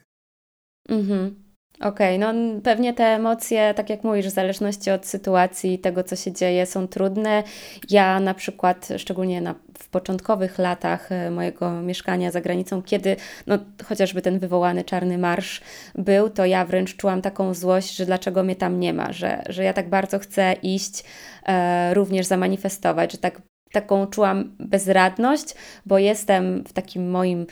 Mhm. 0.88 1.53
Okej, 1.80 2.16
okay, 2.16 2.34
no 2.34 2.60
pewnie 2.62 2.94
te 2.94 3.04
emocje, 3.04 3.74
tak 3.74 3.90
jak 3.90 4.04
mówisz, 4.04 4.26
w 4.26 4.30
zależności 4.30 4.90
od 4.90 5.06
sytuacji, 5.06 5.78
tego 5.78 6.04
co 6.04 6.16
się 6.16 6.32
dzieje, 6.32 6.66
są 6.66 6.88
trudne. 6.88 7.42
Ja 7.90 8.20
na 8.20 8.34
przykład, 8.34 8.88
szczególnie 8.98 9.40
na, 9.40 9.54
w 9.78 9.88
początkowych 9.88 10.58
latach 10.58 11.12
e, 11.12 11.30
mojego 11.30 11.70
mieszkania 11.82 12.30
za 12.30 12.40
granicą, 12.40 12.82
kiedy 12.82 13.16
no, 13.46 13.58
chociażby 13.84 14.22
ten 14.22 14.38
wywołany 14.38 14.84
czarny 14.84 15.18
marsz 15.18 15.60
był, 15.94 16.30
to 16.30 16.44
ja 16.44 16.64
wręcz 16.64 16.96
czułam 16.96 17.22
taką 17.22 17.54
złość, 17.54 17.96
że 17.96 18.06
dlaczego 18.06 18.42
mnie 18.42 18.56
tam 18.56 18.80
nie 18.80 18.92
ma, 18.92 19.12
że, 19.12 19.42
że 19.48 19.64
ja 19.64 19.72
tak 19.72 19.88
bardzo 19.88 20.18
chcę 20.18 20.52
iść, 20.62 21.04
e, 21.46 21.94
również 21.94 22.26
zamanifestować, 22.26 23.12
że 23.12 23.18
tak, 23.18 23.42
taką 23.72 24.06
czułam 24.06 24.56
bezradność, 24.58 25.54
bo 25.86 25.98
jestem 25.98 26.64
w 26.64 26.72
takim 26.72 27.10
moim 27.10 27.46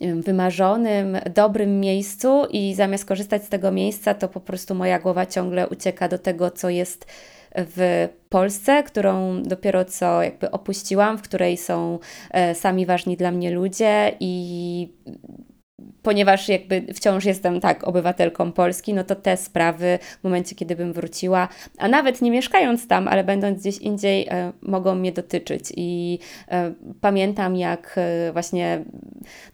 wymarzonym, 0.00 1.18
dobrym 1.34 1.80
miejscu 1.80 2.44
i 2.50 2.74
zamiast 2.74 3.04
korzystać 3.04 3.44
z 3.44 3.48
tego 3.48 3.72
miejsca, 3.72 4.14
to 4.14 4.28
po 4.28 4.40
prostu 4.40 4.74
moja 4.74 4.98
głowa 4.98 5.26
ciągle 5.26 5.68
ucieka 5.68 6.08
do 6.08 6.18
tego, 6.18 6.50
co 6.50 6.70
jest 6.70 7.06
w 7.54 8.08
Polsce, 8.28 8.82
którą 8.82 9.42
dopiero 9.42 9.84
co 9.84 10.22
jakby 10.22 10.50
opuściłam, 10.50 11.18
w 11.18 11.22
której 11.22 11.56
są 11.56 11.98
e, 12.30 12.54
sami 12.54 12.86
ważni 12.86 13.16
dla 13.16 13.30
mnie 13.30 13.50
ludzie 13.50 14.16
i 14.20 14.92
ponieważ 16.02 16.48
jakby 16.48 16.86
wciąż 16.94 17.24
jestem 17.24 17.60
tak 17.60 17.88
obywatelką 17.88 18.52
Polski, 18.52 18.94
no 18.94 19.04
to 19.04 19.14
te 19.14 19.36
sprawy 19.36 19.98
w 20.20 20.24
momencie, 20.24 20.54
kiedy 20.56 20.76
bym 20.76 20.92
wróciła, 20.92 21.48
a 21.78 21.88
nawet 21.88 22.22
nie 22.22 22.30
mieszkając 22.30 22.88
tam, 22.88 23.08
ale 23.08 23.24
będąc 23.24 23.60
gdzieś 23.60 23.78
indziej, 23.78 24.26
e, 24.30 24.52
mogą 24.62 24.94
mnie 24.94 25.12
dotyczyć. 25.12 25.72
I 25.76 26.18
e, 26.48 26.72
pamiętam, 27.00 27.56
jak 27.56 27.94
e, 27.96 28.32
właśnie 28.32 28.84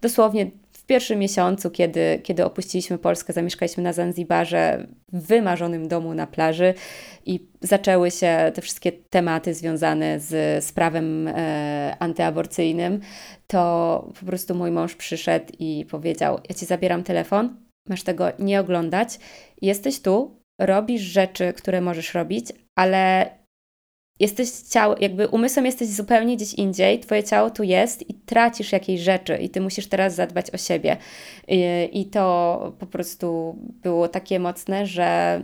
dosłownie 0.00 0.50
w 0.72 0.86
pierwszym 0.86 1.18
miesiącu, 1.18 1.70
kiedy, 1.70 2.20
kiedy 2.22 2.44
opuściliśmy 2.44 2.98
Polskę, 2.98 3.32
zamieszkaliśmy 3.32 3.82
na 3.82 3.92
Zanzibarze, 3.92 4.86
wymarzonym 5.14 5.88
domu 5.88 6.14
na 6.14 6.26
plaży 6.26 6.74
i 7.26 7.48
zaczęły 7.60 8.10
się 8.10 8.52
te 8.54 8.62
wszystkie 8.62 8.92
tematy 8.92 9.54
związane 9.54 10.20
z, 10.20 10.64
z 10.64 10.72
prawem 10.72 11.28
e, 11.28 11.96
antyaborcyjnym, 11.98 13.00
to 13.46 14.12
po 14.20 14.26
prostu 14.26 14.54
mój 14.54 14.70
mąż 14.70 14.94
przyszedł 14.94 15.52
i 15.58 15.86
powiedział: 15.90 16.38
Ja 16.48 16.54
ci 16.54 16.66
zabieram 16.66 17.02
telefon, 17.02 17.56
masz 17.88 18.02
tego 18.02 18.32
nie 18.38 18.60
oglądać, 18.60 19.18
jesteś 19.62 20.00
tu, 20.00 20.40
robisz 20.60 21.02
rzeczy, 21.02 21.52
które 21.52 21.80
możesz 21.80 22.14
robić, 22.14 22.52
ale 22.78 23.30
jesteś 24.20 24.50
ciało, 24.50 24.94
jakby 25.00 25.28
umysłem 25.28 25.66
jesteś 25.66 25.88
zupełnie 25.88 26.36
gdzieś 26.36 26.54
indziej, 26.54 27.00
twoje 27.00 27.24
ciało 27.24 27.50
tu 27.50 27.62
jest 27.62 28.10
i 28.10 28.14
tracisz 28.14 28.72
jakieś 28.72 29.00
rzeczy 29.00 29.36
i 29.36 29.50
ty 29.50 29.60
musisz 29.60 29.86
teraz 29.86 30.14
zadbać 30.14 30.50
o 30.50 30.56
siebie. 30.56 30.96
I, 31.92 32.06
to 32.06 32.72
po 32.78 32.86
prostu 32.86 33.56
było 33.82 34.08
takie 34.08 34.40
mocne, 34.40 34.86
że 34.86 35.42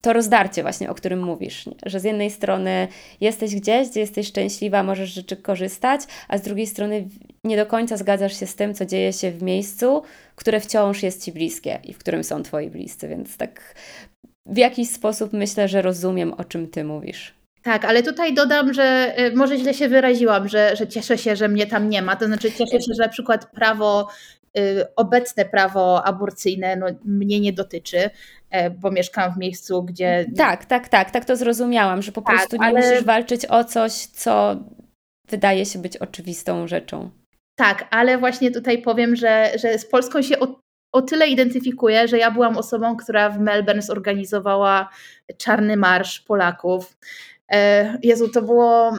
to 0.00 0.12
rozdarcie 0.12 0.62
właśnie, 0.62 0.90
o 0.90 0.94
którym 0.94 1.22
mówisz, 1.22 1.66
nie? 1.66 1.74
że 1.86 2.00
z 2.00 2.04
jednej 2.04 2.30
strony 2.30 2.88
jesteś 3.20 3.54
gdzieś, 3.54 3.88
gdzie 3.88 4.00
jesteś 4.00 4.26
szczęśliwa, 4.26 4.82
możesz 4.82 5.10
rzeczy 5.10 5.36
korzystać, 5.36 6.00
a 6.28 6.38
z 6.38 6.42
drugiej 6.42 6.66
strony 6.66 7.08
nie 7.44 7.56
do 7.56 7.66
końca 7.66 7.96
zgadzasz 7.96 8.40
się 8.40 8.46
z 8.46 8.54
tym, 8.54 8.74
co 8.74 8.86
dzieje 8.86 9.12
się 9.12 9.30
w 9.30 9.42
miejscu, 9.42 10.02
które 10.36 10.60
wciąż 10.60 11.02
jest 11.02 11.24
Ci 11.24 11.32
bliskie 11.32 11.78
i 11.84 11.92
w 11.92 11.98
którym 11.98 12.24
są 12.24 12.42
Twoi 12.42 12.70
bliscy, 12.70 13.08
więc 13.08 13.36
tak 13.36 13.74
w 14.46 14.56
jakiś 14.56 14.90
sposób 14.90 15.32
myślę, 15.32 15.68
że 15.68 15.82
rozumiem, 15.82 16.32
o 16.32 16.44
czym 16.44 16.68
Ty 16.68 16.84
mówisz. 16.84 17.39
Tak, 17.62 17.84
ale 17.84 18.02
tutaj 18.02 18.34
dodam, 18.34 18.72
że 18.72 19.14
y, 19.18 19.36
może 19.36 19.58
źle 19.58 19.74
się 19.74 19.88
wyraziłam, 19.88 20.48
że, 20.48 20.76
że 20.76 20.86
cieszę 20.88 21.18
się, 21.18 21.36
że 21.36 21.48
mnie 21.48 21.66
tam 21.66 21.88
nie 21.88 22.02
ma. 22.02 22.16
To 22.16 22.26
znaczy 22.26 22.52
cieszę 22.52 22.80
się, 22.80 22.92
że 22.98 23.02
na 23.02 23.08
przykład 23.08 23.50
prawo, 23.50 24.08
y, 24.58 24.94
obecne 24.96 25.44
prawo 25.44 26.04
aborcyjne 26.04 26.76
no, 26.76 26.86
mnie 27.04 27.40
nie 27.40 27.52
dotyczy, 27.52 28.10
e, 28.50 28.70
bo 28.70 28.90
mieszkam 28.90 29.34
w 29.34 29.36
miejscu, 29.36 29.82
gdzie. 29.82 30.26
Tak, 30.36 30.64
tak, 30.64 30.88
tak, 30.88 31.10
tak 31.10 31.24
to 31.24 31.36
zrozumiałam, 31.36 32.02
że 32.02 32.12
po 32.12 32.22
tak, 32.22 32.36
prostu 32.36 32.56
nie 32.56 32.62
ale... 32.62 32.80
musisz 32.80 33.04
walczyć 33.04 33.46
o 33.46 33.64
coś, 33.64 33.92
co 33.92 34.56
wydaje 35.28 35.66
się 35.66 35.78
być 35.78 35.96
oczywistą 35.96 36.68
rzeczą. 36.68 37.10
Tak, 37.58 37.88
ale 37.90 38.18
właśnie 38.18 38.50
tutaj 38.50 38.82
powiem, 38.82 39.16
że, 39.16 39.50
że 39.58 39.78
z 39.78 39.86
Polską 39.86 40.22
się 40.22 40.38
o, 40.38 40.60
o 40.92 41.02
tyle 41.02 41.28
identyfikuję, 41.28 42.08
że 42.08 42.18
ja 42.18 42.30
byłam 42.30 42.56
osobą, 42.56 42.96
która 42.96 43.30
w 43.30 43.40
Melbourne 43.40 43.82
zorganizowała 43.82 44.88
czarny 45.36 45.76
marsz 45.76 46.20
Polaków. 46.20 46.96
E, 47.52 47.98
Jezu, 48.02 48.28
to 48.28 48.42
było, 48.42 48.92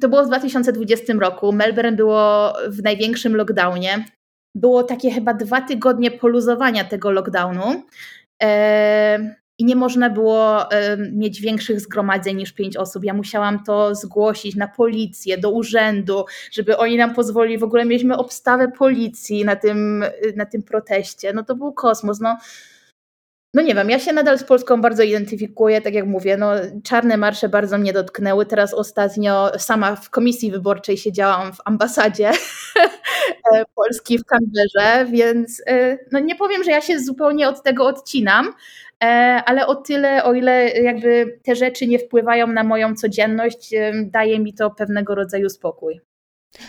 to 0.00 0.08
było 0.08 0.24
w 0.24 0.26
2020 0.26 1.14
roku. 1.14 1.52
Melbourne 1.52 1.96
było 1.96 2.52
w 2.68 2.82
największym 2.82 3.36
lockdownie. 3.36 4.04
Było 4.54 4.82
takie 4.82 5.10
chyba 5.10 5.34
dwa 5.34 5.60
tygodnie 5.60 6.10
poluzowania 6.10 6.84
tego 6.84 7.10
lockdownu. 7.10 7.84
E, 8.42 9.36
I 9.58 9.64
nie 9.64 9.76
można 9.76 10.10
było 10.10 10.68
mieć 11.12 11.40
większych 11.40 11.80
zgromadzeń 11.80 12.36
niż 12.36 12.52
pięć 12.52 12.76
osób. 12.76 13.04
Ja 13.04 13.14
musiałam 13.14 13.64
to 13.64 13.94
zgłosić 13.94 14.56
na 14.56 14.68
policję, 14.68 15.38
do 15.38 15.50
urzędu, 15.50 16.24
żeby 16.52 16.76
oni 16.76 16.96
nam 16.96 17.14
pozwolili. 17.14 17.58
W 17.58 17.64
ogóle 17.64 17.84
mieliśmy 17.84 18.16
obstawę 18.16 18.68
policji 18.68 19.44
na 19.44 19.56
tym, 19.56 20.04
na 20.36 20.46
tym 20.46 20.62
proteście. 20.62 21.32
No 21.32 21.44
to 21.44 21.56
był 21.56 21.72
kosmos. 21.72 22.20
No, 22.20 22.38
no 23.54 23.62
nie 23.62 23.74
wiem, 23.74 23.90
ja 23.90 23.98
się 23.98 24.12
nadal 24.12 24.38
z 24.38 24.44
Polską 24.44 24.80
bardzo 24.80 25.02
identyfikuję, 25.02 25.80
tak 25.80 25.94
jak 25.94 26.06
mówię, 26.06 26.36
no 26.36 26.52
czarne 26.84 27.16
marsze 27.16 27.48
bardzo 27.48 27.78
mnie 27.78 27.92
dotknęły. 27.92 28.46
Teraz 28.46 28.74
ostatnio 28.74 29.58
sama 29.58 29.96
w 29.96 30.10
komisji 30.10 30.50
wyborczej 30.50 30.96
siedziałam 30.96 31.52
w 31.52 31.58
ambasadzie 31.64 32.30
e, 33.54 33.64
Polski 33.74 34.18
w 34.18 34.24
Canberrze, 34.24 35.06
więc 35.12 35.62
e, 35.66 35.98
no 36.12 36.18
nie 36.18 36.36
powiem, 36.36 36.64
że 36.64 36.70
ja 36.70 36.80
się 36.80 37.00
zupełnie 37.00 37.48
od 37.48 37.62
tego 37.62 37.86
odcinam, 37.86 38.52
e, 39.04 39.06
ale 39.46 39.66
o 39.66 39.74
tyle, 39.74 40.24
o 40.24 40.34
ile 40.34 40.68
jakby 40.68 41.38
te 41.42 41.56
rzeczy 41.56 41.86
nie 41.86 41.98
wpływają 41.98 42.46
na 42.46 42.64
moją 42.64 42.94
codzienność, 42.94 43.74
daje 44.04 44.40
mi 44.40 44.54
to 44.54 44.70
pewnego 44.70 45.14
rodzaju 45.14 45.48
spokój. 45.48 46.00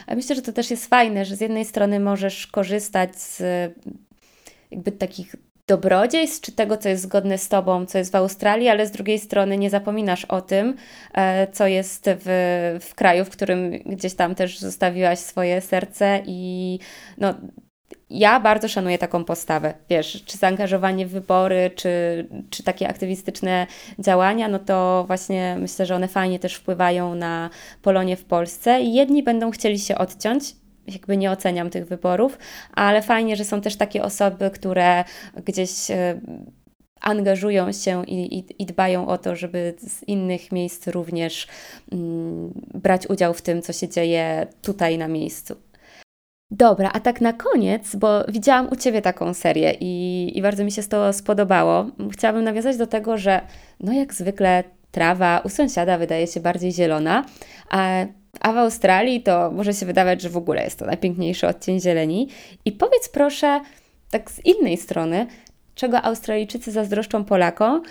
A 0.08 0.16
myślę, 0.16 0.36
że 0.36 0.42
to 0.42 0.54
też 0.54 0.72
jest 0.72 0.90
fajne, 0.90 1.26
że 1.26 1.36
z 1.36 1.42
jednej 1.42 1.66
strony 1.66 2.00
możesz 2.00 2.48
korzystać 2.48 3.16
z 3.16 3.44
jakby 4.72 4.92
takich 4.92 5.36
dobrodziejstw, 5.68 6.42
czy 6.42 6.52
tego, 6.52 6.78
co 6.78 6.90
jest 6.90 7.04
zgodne 7.04 7.38
z 7.38 7.50
Tobą, 7.50 7.86
co 7.86 7.98
jest 7.98 8.12
w 8.12 8.16
Australii, 8.16 8.70
ale 8.70 8.88
z 8.88 8.92
drugiej 8.92 9.20
strony 9.20 9.58
nie 9.58 9.70
zapominasz 9.70 10.26
o 10.26 10.42
tym, 10.42 10.76
e, 11.14 11.48
co 11.48 11.68
jest 11.68 12.06
w, 12.08 12.80
w 12.82 12.96
kraju, 12.96 13.26
w 13.26 13.30
którym 13.30 13.72
gdzieś 13.86 14.14
tam 14.14 14.36
też 14.36 14.60
zostawiłaś 14.60 15.20
swoje 15.20 15.62
serce 15.62 16.22
i 16.26 16.80
no, 17.18 17.34
ja 18.10 18.40
bardzo 18.40 18.68
szanuję 18.68 18.98
taką 18.98 19.24
postawę, 19.24 19.74
wiesz, 19.90 20.24
czy 20.26 20.38
zaangażowanie 20.38 21.08
w 21.08 21.12
wybory, 21.12 21.72
czy, 21.76 21.90
czy 22.50 22.64
takie 22.64 22.88
aktywistyczne 22.88 23.68
działania, 24.00 24.48
no 24.48 24.60
to 24.60 25.04
właśnie 25.08 25.56
myślę, 25.60 25.86
że 25.86 25.96
one 25.96 26.08
fajnie 26.08 26.40
też 26.40 26.56
wpływają 26.56 27.16
na 27.16 27.50
Polonię 27.82 28.16
w 28.18 28.26
Polsce 28.26 28.82
i 28.82 28.94
jedni 28.94 29.24
będą 29.24 29.52
chcieli 29.52 29.80
się 29.80 29.98
odciąć, 29.98 30.56
jakby 30.88 31.18
nie 31.18 31.32
oceniam 31.32 31.70
tych 31.70 31.86
wyborów, 31.86 32.38
ale 32.74 33.02
fajnie, 33.02 33.36
że 33.36 33.46
są 33.46 33.62
też 33.62 33.76
takie 33.76 34.04
osoby, 34.04 34.50
które 34.50 35.04
gdzieś 35.46 35.92
e, 35.92 36.20
angażują 37.02 37.72
się 37.72 38.06
i, 38.06 38.38
i, 38.40 38.64
i, 38.64 38.66
dbają 38.66 39.08
o 39.08 39.18
to, 39.18 39.36
żeby 39.36 39.74
z 39.78 40.04
innych 40.04 40.52
miejsc 40.52 40.88
również 40.88 41.48
mm, 41.92 42.54
brać 42.74 43.10
udział 43.10 43.34
w 43.34 43.42
tym, 43.42 43.62
co 43.62 43.74
się 43.74 43.90
dzieje 43.90 44.48
tutaj 44.62 44.98
na 44.98 45.08
miejscu. 45.08 45.56
Dobra, 46.52 46.92
a 46.94 47.00
tak 47.00 47.22
na 47.22 47.34
koniec, 47.34 47.96
bo 47.96 48.24
widziałam 48.28 48.68
u 48.72 48.76
Ciebie 48.76 49.02
taką 49.02 49.34
serię 49.34 49.74
i, 49.80 50.32
i 50.38 50.42
bardzo 50.42 50.64
mi 50.64 50.72
się 50.72 50.84
to 50.84 51.14
spodobało. 51.14 51.86
Chciałabym 52.12 52.44
nawiązać 52.44 52.78
do 52.78 52.88
tego, 52.88 53.18
że 53.18 53.42
no 53.80 53.94
jak 53.94 54.14
zwykle 54.14 54.64
trawa 54.92 55.42
u 55.44 55.50
sąsiada 55.50 55.98
wydaje 55.98 56.28
się 56.28 56.40
bardziej 56.40 56.72
zielona, 56.72 57.26
a 57.70 58.06
a 58.40 58.54
w 58.54 58.58
Australii 58.58 59.24
to 59.24 59.52
może 59.52 59.74
się 59.74 59.86
wydawać, 59.86 60.22
że 60.22 60.30
w 60.30 60.38
ogóle 60.38 60.64
jest 60.64 60.80
to 60.80 60.86
najpiękniejszy 60.86 61.48
odcień 61.48 61.80
zieleni. 61.80 62.30
I 62.66 62.72
powiedz 62.72 63.10
proszę, 63.10 63.62
tak 64.12 64.32
z 64.32 64.46
innej 64.46 64.78
strony, 64.78 65.28
czego 65.76 66.02
Australijczycy 66.02 66.72
zazdroszczą 66.72 67.24
Polakom, 67.24 67.82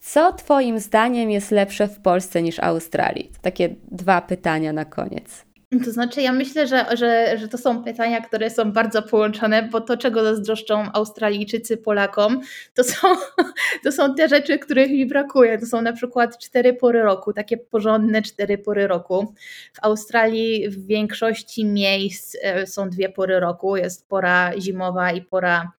co 0.00 0.32
Twoim 0.32 0.80
zdaniem 0.80 1.30
jest 1.30 1.50
lepsze 1.50 1.88
w 1.88 2.00
Polsce 2.00 2.42
niż 2.42 2.58
Australii? 2.58 3.24
To 3.24 3.38
takie 3.42 3.74
dwa 3.90 4.20
pytania 4.20 4.72
na 4.72 4.84
koniec. 4.84 5.49
To 5.84 5.92
znaczy, 5.92 6.22
ja 6.22 6.32
myślę, 6.32 6.66
że, 6.66 6.86
że, 6.96 7.38
że 7.38 7.48
to 7.48 7.58
są 7.58 7.84
pytania, 7.84 8.20
które 8.20 8.50
są 8.50 8.72
bardzo 8.72 9.02
połączone, 9.02 9.62
bo 9.62 9.80
to, 9.80 9.96
czego 9.96 10.24
zazdroszczą 10.24 10.92
Australijczycy 10.92 11.76
Polakom, 11.76 12.40
to 12.74 12.84
są, 12.84 13.08
to 13.84 13.92
są 13.92 14.14
te 14.14 14.28
rzeczy, 14.28 14.58
których 14.58 14.90
mi 14.90 15.06
brakuje. 15.06 15.58
To 15.58 15.66
są 15.66 15.82
na 15.82 15.92
przykład 15.92 16.38
cztery 16.38 16.74
pory 16.74 17.02
roku, 17.02 17.32
takie 17.32 17.56
porządne 17.56 18.22
cztery 18.22 18.58
pory 18.58 18.86
roku. 18.86 19.34
W 19.72 19.78
Australii 19.82 20.68
w 20.68 20.86
większości 20.86 21.64
miejsc 21.64 22.36
e, 22.42 22.66
są 22.66 22.90
dwie 22.90 23.08
pory 23.08 23.40
roku. 23.40 23.76
Jest 23.76 24.08
pora 24.08 24.60
zimowa 24.60 25.12
i 25.12 25.22
pora 25.22 25.72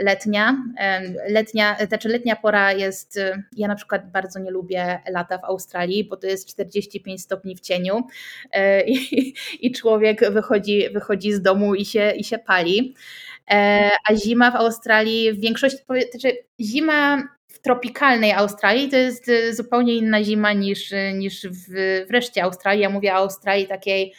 letnia. 0.00 0.64
E, 0.78 1.02
letnia, 1.28 1.76
znaczy 1.88 2.08
letnia 2.08 2.36
pora 2.36 2.72
jest, 2.72 3.18
e, 3.18 3.42
ja 3.56 3.68
na 3.68 3.74
przykład 3.74 4.10
bardzo 4.10 4.38
nie 4.38 4.50
lubię 4.50 5.00
lata 5.10 5.38
w 5.38 5.44
Australii, 5.44 6.04
bo 6.04 6.16
to 6.16 6.26
jest 6.26 6.48
45 6.48 7.22
stopni 7.22 7.56
w 7.56 7.60
cieniu 7.60 8.06
i, 8.86 9.34
i 9.60 9.72
człowiek 9.72 10.32
wychodzi, 10.32 10.90
wychodzi 10.90 11.32
z 11.32 11.42
domu 11.42 11.74
i 11.74 11.84
się, 11.84 12.12
i 12.16 12.24
się 12.24 12.38
pali. 12.38 12.94
A 14.08 14.14
zima 14.14 14.50
w 14.50 14.56
Australii 14.56 15.32
w 15.32 15.40
większości, 15.40 15.78
znaczy 16.10 16.36
zima 16.60 17.22
w 17.48 17.58
tropikalnej 17.58 18.32
Australii 18.32 18.88
to 18.88 18.96
jest 18.96 19.30
zupełnie 19.52 19.96
inna 19.96 20.24
zima 20.24 20.52
niż, 20.52 20.94
niż 21.14 21.46
w, 21.46 21.68
w 22.08 22.10
reszcie 22.10 22.42
Australii. 22.42 22.82
Ja 22.82 22.90
mówię 22.90 23.12
o 23.12 23.16
Australii 23.16 23.66
takiej 23.66 24.14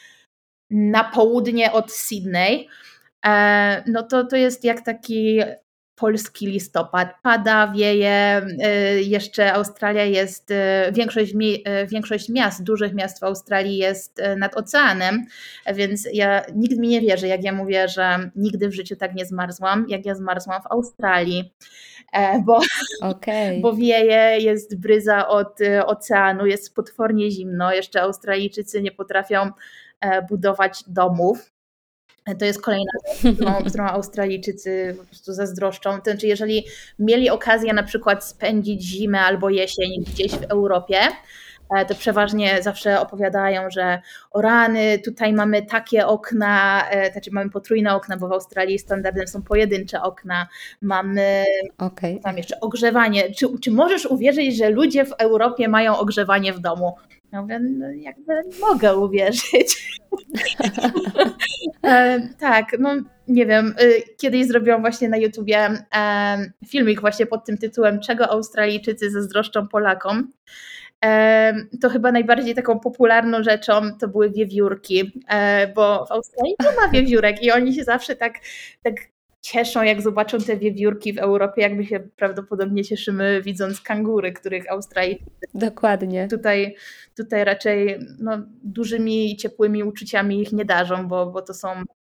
na 0.70 1.04
południe 1.04 1.72
od 1.72 1.92
Sydney. 1.92 2.68
E, 3.26 3.84
no 3.88 4.04
to 4.04 4.26
to 4.26 4.36
jest 4.36 4.64
jak 4.64 4.82
taki 4.86 5.42
polski 5.96 6.48
listopad. 6.48 7.10
Pada, 7.24 7.68
wieje, 7.68 8.12
e, 8.12 9.02
jeszcze 9.02 9.54
Australia 9.54 10.04
jest, 10.04 10.52
e, 10.52 10.92
większość, 10.92 11.34
większość 11.88 12.30
miast, 12.30 12.64
dużych 12.64 12.94
miast 12.94 13.20
w 13.20 13.24
Australii 13.24 13.78
jest 13.78 14.22
nad 14.38 14.58
oceanem, 14.58 15.26
więc 15.74 16.08
ja, 16.14 16.42
nikt 16.56 16.78
mi 16.78 16.88
nie 16.88 17.02
wierzy, 17.02 17.28
jak 17.28 17.44
ja 17.44 17.54
mówię, 17.54 17.88
że 17.88 18.32
nigdy 18.36 18.70
w 18.70 18.74
życiu 18.74 18.96
tak 18.96 19.16
nie 19.16 19.26
zmarzłam, 19.26 19.86
jak 19.90 20.06
ja 20.06 20.16
zmarzłam 20.16 20.62
w 20.62 20.72
Australii. 20.72 21.54
Bo, 22.46 22.60
okay. 23.02 23.60
bo 23.62 23.74
wieje, 23.74 24.38
jest 24.40 24.80
bryza 24.80 25.28
od 25.28 25.60
oceanu, 25.86 26.46
jest 26.46 26.76
potwornie 26.76 27.32
zimno. 27.32 27.74
Jeszcze 27.74 28.02
Australijczycy 28.02 28.82
nie 28.82 28.92
potrafią 28.92 29.52
budować 30.30 30.84
domów. 30.88 31.52
To 32.40 32.46
jest 32.46 32.62
kolejna 32.62 32.92
rzecz, 33.08 33.36
którą, 33.36 33.54
którą 33.70 33.84
Australijczycy 33.84 34.96
po 34.98 35.06
prostu 35.06 35.34
zazdroszczą. 35.34 36.02
To 36.02 36.12
znaczy, 36.12 36.28
jeżeli 36.28 36.66
mieli 37.00 37.30
okazję 37.30 37.74
na 37.74 37.84
przykład 37.84 38.26
spędzić 38.26 38.84
zimę 38.84 39.22
albo 39.22 39.50
jesień 39.50 40.04
gdzieś 40.14 40.32
w 40.32 40.44
Europie, 40.44 40.98
e, 41.76 41.86
to 41.86 41.96
przeważnie 41.96 42.64
zawsze 42.64 43.00
opowiadają, 43.00 43.70
że 43.70 44.02
o 44.32 44.42
rany, 44.42 45.00
tutaj 45.00 45.34
mamy 45.34 45.62
takie 45.62 46.08
okna, 46.08 46.84
e, 46.90 47.12
znaczy 47.12 47.32
mamy 47.34 47.50
potrójne 47.50 47.96
okna, 47.96 48.18
bo 48.18 48.28
w 48.28 48.32
Australii 48.32 48.80
standardem 48.80 49.28
są 49.28 49.44
pojedyncze 49.44 50.02
okna, 50.02 50.48
mamy 50.82 51.46
okay. 51.78 52.20
tam 52.24 52.38
jeszcze 52.38 52.60
ogrzewanie. 52.60 53.32
Czy, 53.32 53.48
czy 53.62 53.72
możesz 53.72 54.06
uwierzyć, 54.06 54.58
że 54.58 54.70
ludzie 54.70 55.06
w 55.06 55.12
Europie 55.12 55.68
mają 55.68 55.98
ogrzewanie 55.98 56.54
w 56.54 56.60
domu? 56.60 56.96
Ja 57.32 57.42
mówię, 57.42 57.60
no 57.60 57.92
jakby 57.92 58.34
mogę 58.60 58.98
uwierzyć. 58.98 60.00
e, 61.84 62.20
tak, 62.40 62.66
no 62.80 62.96
nie 63.28 63.46
wiem, 63.46 63.76
y, 63.82 64.02
kiedyś 64.18 64.48
zrobiłam 64.48 64.82
właśnie 64.82 65.10
na 65.10 65.18
YouTubie 65.18 65.70
e, 65.96 66.38
filmik 66.68 67.02
właśnie 67.02 67.26
pod 67.26 67.46
tym 67.46 67.58
tytułem 67.58 68.00
Czego 68.00 68.30
Australijczycy 68.30 69.12
zazdroszczą 69.12 69.68
Polakom. 69.68 70.32
E, 71.06 71.54
to 71.82 71.90
chyba 71.90 72.12
najbardziej 72.12 72.56
taką 72.56 72.80
popularną 72.80 73.44
rzeczą 73.44 73.74
to 74.00 74.08
były 74.08 74.32
wiewiórki, 74.32 75.24
bo 75.76 76.06
w 76.06 76.12
Australii 76.12 76.56
nie 76.60 76.76
ma 76.82 76.92
wiewiórek 76.92 77.44
i 77.44 77.52
oni 77.52 77.74
się 77.74 77.84
zawsze 77.84 78.16
tak, 78.16 78.34
tak 78.84 78.96
cieszą, 79.42 79.84
jak 79.84 80.02
zobaczą 80.02 80.38
te 80.38 80.58
wiewiórki 80.58 81.14
w 81.14 81.18
Europie, 81.18 81.62
jakby 81.62 81.86
się 81.86 82.00
prawdopodobnie 82.00 82.84
cieszymy 82.84 83.42
widząc 83.42 83.82
kangury, 83.82 84.34
których 84.34 84.72
Australii 84.72 85.24
Dokładnie. 85.54 86.28
Tutaj, 86.28 86.76
tutaj 87.18 87.44
raczej 87.44 88.00
no, 88.20 88.38
dużymi, 88.64 89.38
ciepłymi 89.38 89.84
uczuciami 89.84 90.42
ich 90.42 90.52
nie 90.52 90.66
darzą, 90.66 91.08
bo, 91.08 91.26
bo 91.26 91.42
to 91.42 91.54
są 91.54 91.70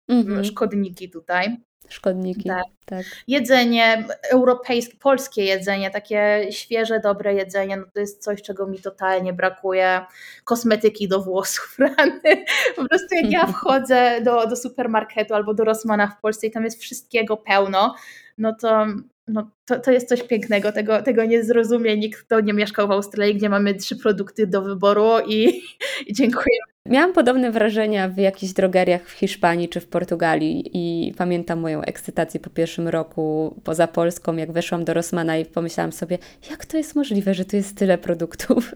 mhm. 0.07 0.43
szkodniki 0.43 1.09
tutaj. 1.09 1.57
Szkodniki, 1.89 2.49
tak. 2.49 2.63
tak. 2.85 3.05
Jedzenie 3.27 4.07
europejskie, 4.31 4.97
polskie 4.97 5.43
jedzenie, 5.43 5.91
takie 5.91 6.47
świeże, 6.51 6.99
dobre 6.99 7.33
jedzenie, 7.33 7.77
no 7.77 7.83
to 7.93 7.99
jest 7.99 8.23
coś, 8.23 8.41
czego 8.41 8.67
mi 8.67 8.79
totalnie 8.79 9.33
brakuje. 9.33 10.01
Kosmetyki 10.43 11.07
do 11.07 11.21
włosów, 11.21 11.77
rany. 11.97 12.45
Po 12.75 12.87
prostu 12.87 13.15
jak 13.15 13.31
ja 13.31 13.47
wchodzę 13.53 14.21
do, 14.21 14.47
do 14.47 14.55
supermarketu 14.55 15.33
albo 15.33 15.53
do 15.53 15.63
Rossmana 15.63 16.07
w 16.07 16.21
Polsce 16.21 16.47
i 16.47 16.51
tam 16.51 16.63
jest 16.63 16.81
wszystkiego 16.81 17.37
pełno, 17.37 17.95
no 18.37 18.55
to 18.61 18.85
no, 19.27 19.51
to, 19.65 19.79
to 19.79 19.91
jest 19.91 20.09
coś 20.09 20.23
pięknego, 20.23 20.71
tego, 20.71 21.01
tego 21.01 21.25
nie 21.25 21.43
zrozumie 21.43 21.97
nikt, 21.97 22.23
kto 22.23 22.39
nie 22.39 22.53
mieszkał 22.53 22.87
w 22.87 22.91
Australii, 22.91 23.35
gdzie 23.35 23.49
mamy 23.49 23.75
trzy 23.75 23.95
produkty 23.95 24.47
do 24.47 24.61
wyboru 24.61 25.09
i, 25.27 25.61
i 26.07 26.13
dziękuję. 26.13 26.57
Miałam 26.87 27.13
podobne 27.13 27.51
wrażenia 27.51 28.09
w 28.09 28.17
jakichś 28.17 28.53
drogeriach 28.53 29.09
w 29.09 29.11
Hiszpanii 29.11 29.69
czy 29.69 29.79
w 29.79 29.87
Portugalii 29.87 30.71
i 30.73 31.13
pamiętam 31.17 31.59
moją 31.59 31.81
ekscytację 31.81 32.39
po 32.39 32.49
pierwszym 32.49 32.87
roku 32.87 33.55
poza 33.63 33.87
Polską, 33.87 34.35
jak 34.35 34.51
weszłam 34.51 34.85
do 34.85 34.93
Rossmana 34.93 35.37
i 35.37 35.45
pomyślałam 35.45 35.91
sobie, 35.91 36.17
jak 36.49 36.65
to 36.65 36.77
jest 36.77 36.95
możliwe, 36.95 37.33
że 37.33 37.45
tu 37.45 37.55
jest 37.55 37.77
tyle 37.77 37.97
produktów. 37.97 38.75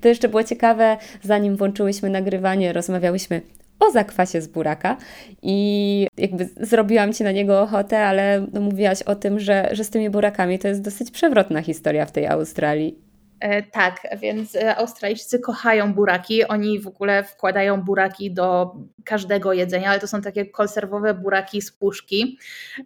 To 0.00 0.08
jeszcze 0.08 0.28
było 0.28 0.44
ciekawe, 0.44 0.96
zanim 1.22 1.56
włączyłyśmy 1.56 2.10
nagrywanie, 2.10 2.72
rozmawiałyśmy 2.72 3.42
o 3.80 3.90
zakwasie 3.90 4.40
z 4.40 4.46
buraka 4.46 4.96
i 5.42 6.06
jakby 6.18 6.48
zrobiłam 6.60 7.12
Ci 7.12 7.24
na 7.24 7.32
niego 7.32 7.62
ochotę, 7.62 7.98
ale 7.98 8.46
no 8.52 8.60
mówiłaś 8.60 9.02
o 9.02 9.14
tym, 9.14 9.40
że, 9.40 9.68
że 9.72 9.84
z 9.84 9.90
tymi 9.90 10.10
burakami 10.10 10.58
to 10.58 10.68
jest 10.68 10.82
dosyć 10.82 11.10
przewrotna 11.10 11.62
historia 11.62 12.06
w 12.06 12.12
tej 12.12 12.26
Australii. 12.26 13.11
E, 13.42 13.62
tak, 13.62 14.00
więc 14.20 14.56
e, 14.56 14.76
Australijczycy 14.76 15.38
kochają 15.38 15.94
buraki. 15.94 16.44
Oni 16.44 16.80
w 16.80 16.86
ogóle 16.86 17.24
wkładają 17.24 17.82
buraki 17.82 18.30
do 18.30 18.76
każdego 19.04 19.52
jedzenia, 19.52 19.90
ale 19.90 20.00
to 20.00 20.06
są 20.06 20.20
takie 20.20 20.46
konserwowe 20.46 21.14
buraki 21.14 21.62
z 21.62 21.72
puszki. 21.72 22.38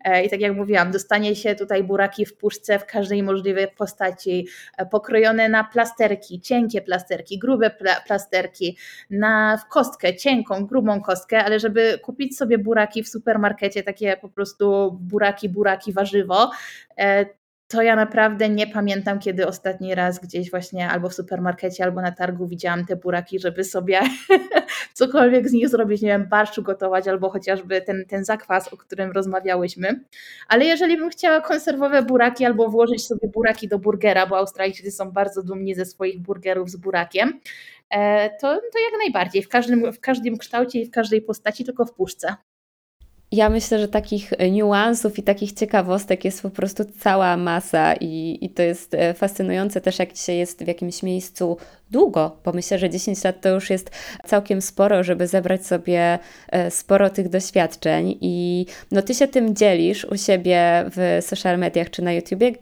E, 0.05 0.25
I 0.25 0.31
tak 0.31 0.41
jak 0.41 0.57
mówiłam, 0.57 0.91
dostanie 0.91 1.37
się 1.37 1.55
tutaj 1.55 1.85
buraki 1.85 2.27
w 2.27 2.37
puszce 2.37 2.79
w 2.79 2.87
każdej 2.87 3.23
możliwej 3.23 3.69
postaci, 3.69 4.49
pokrojone 4.91 5.49
na 5.49 5.65
plasterki, 5.65 6.41
cienkie 6.41 6.83
plasterki, 6.83 7.39
grube 7.39 7.71
plasterki, 8.07 8.77
na 9.11 9.57
w 9.57 9.69
kostkę, 9.69 10.17
cienką, 10.17 10.67
grubą 10.67 11.01
kostkę, 11.01 11.45
ale 11.45 11.61
żeby 11.61 11.99
kupić 12.03 12.37
sobie 12.37 12.59
buraki 12.59 13.03
w 13.03 13.09
supermarkecie, 13.09 13.83
takie 13.83 14.17
po 14.17 14.29
prostu 14.29 14.99
buraki, 15.01 15.49
buraki, 15.49 15.93
warzywo, 15.93 16.51
to 17.69 17.83
ja 17.83 17.97
naprawdę 17.97 18.49
nie 18.49 18.67
pamiętam, 18.67 19.19
kiedy 19.19 19.47
ostatni 19.47 19.95
raz 19.95 20.19
gdzieś 20.19 20.51
właśnie 20.51 20.89
albo 20.89 21.09
w 21.09 21.15
supermarkecie, 21.15 21.85
albo 21.85 22.01
na 22.01 22.13
targu 22.13 22.47
widziałam 22.47 22.87
te 22.87 22.97
buraki, 22.97 23.39
żeby 23.39 23.65
sobie 23.65 24.01
cokolwiek 24.95 25.49
z 25.49 25.53
nich 25.53 25.69
zrobić, 25.69 26.03
nie 26.03 26.09
wiem, 26.09 26.29
barszczu 26.29 26.63
gotować, 26.63 27.09
albo 27.09 27.31
chociażby 27.31 27.83
ten, 27.83 28.05
ten 28.09 28.25
zakwas, 28.25 28.73
o 28.73 28.77
którym 28.77 29.13
rozmawiałyśmy. 29.13 30.05
Ale 30.49 30.65
jeżeli 30.65 30.97
bym 30.97 31.11
chciała 31.11 31.41
konserwowe 31.41 32.03
buraki 32.03 32.45
albo 32.45 32.69
włożyć 32.69 33.07
sobie 33.07 33.29
buraki 33.29 33.69
do 33.69 33.79
burgera, 33.79 34.27
bo 34.27 34.39
Australijczycy 34.39 34.91
są 34.91 35.11
bardzo 35.11 35.43
dumni 35.43 35.75
ze 35.75 35.85
swoich 35.85 36.21
burgerów 36.21 36.71
z 36.71 36.77
burakiem, 36.77 37.41
e, 37.91 38.31
to, 38.31 38.55
to 38.57 38.79
jak 38.79 38.99
najbardziej, 38.99 39.43
w 39.43 39.49
każdym, 39.49 39.93
w 39.93 40.01
każdym 40.01 40.39
kształcie 40.39 40.81
i 40.81 40.87
w 40.87 40.91
każdej 40.91 41.23
postaci, 41.23 41.65
tylko 41.65 41.85
w 41.85 41.93
puszce. 41.93 42.37
Ja 43.33 43.49
myślę, 43.51 43.79
że 43.79 43.89
takich 43.89 44.33
e, 44.33 44.51
niuansów 44.51 45.19
i 45.19 45.23
takich 45.23 45.53
ciekawostek 45.53 46.25
jest 46.25 46.43
po 46.43 46.51
prostu 46.51 46.85
cała 46.99 47.37
masa 47.37 47.95
i, 47.95 48.39
i 48.41 48.51
to 48.51 48.63
jest 48.63 48.95
e, 48.95 49.15
fascynujące 49.15 49.81
też, 49.81 49.99
jak 49.99 50.17
się 50.17 50.33
jest 50.33 50.65
w 50.65 50.67
jakimś 50.67 51.03
miejscu 51.03 51.57
długo, 51.91 52.37
bo 52.45 52.53
myślę, 52.53 52.79
że 52.79 52.91
10 52.91 53.25
lat 53.25 53.41
to 53.41 53.49
już 53.49 53.71
jest 53.71 53.91
całkiem 54.27 54.63
sporo, 54.63 55.05
żeby 55.05 55.27
zebrać 55.27 55.67
sobie 55.67 56.19
e, 56.49 56.71
sporo 56.71 57.11
tych 57.11 57.29
doświadczeń 57.29 58.19
i 58.21 58.67
no 58.91 59.03
Ty 59.03 59.15
się 59.15 59.29
tym 59.29 59.57
dzielisz 59.57 60.05
u 60.05 60.17
siebie 60.17 60.85
w 60.97 61.19
social 61.27 61.59
mediach 61.59 61.91
czy 61.91 62.03
na 62.03 62.13
YouTubie. 62.13 62.53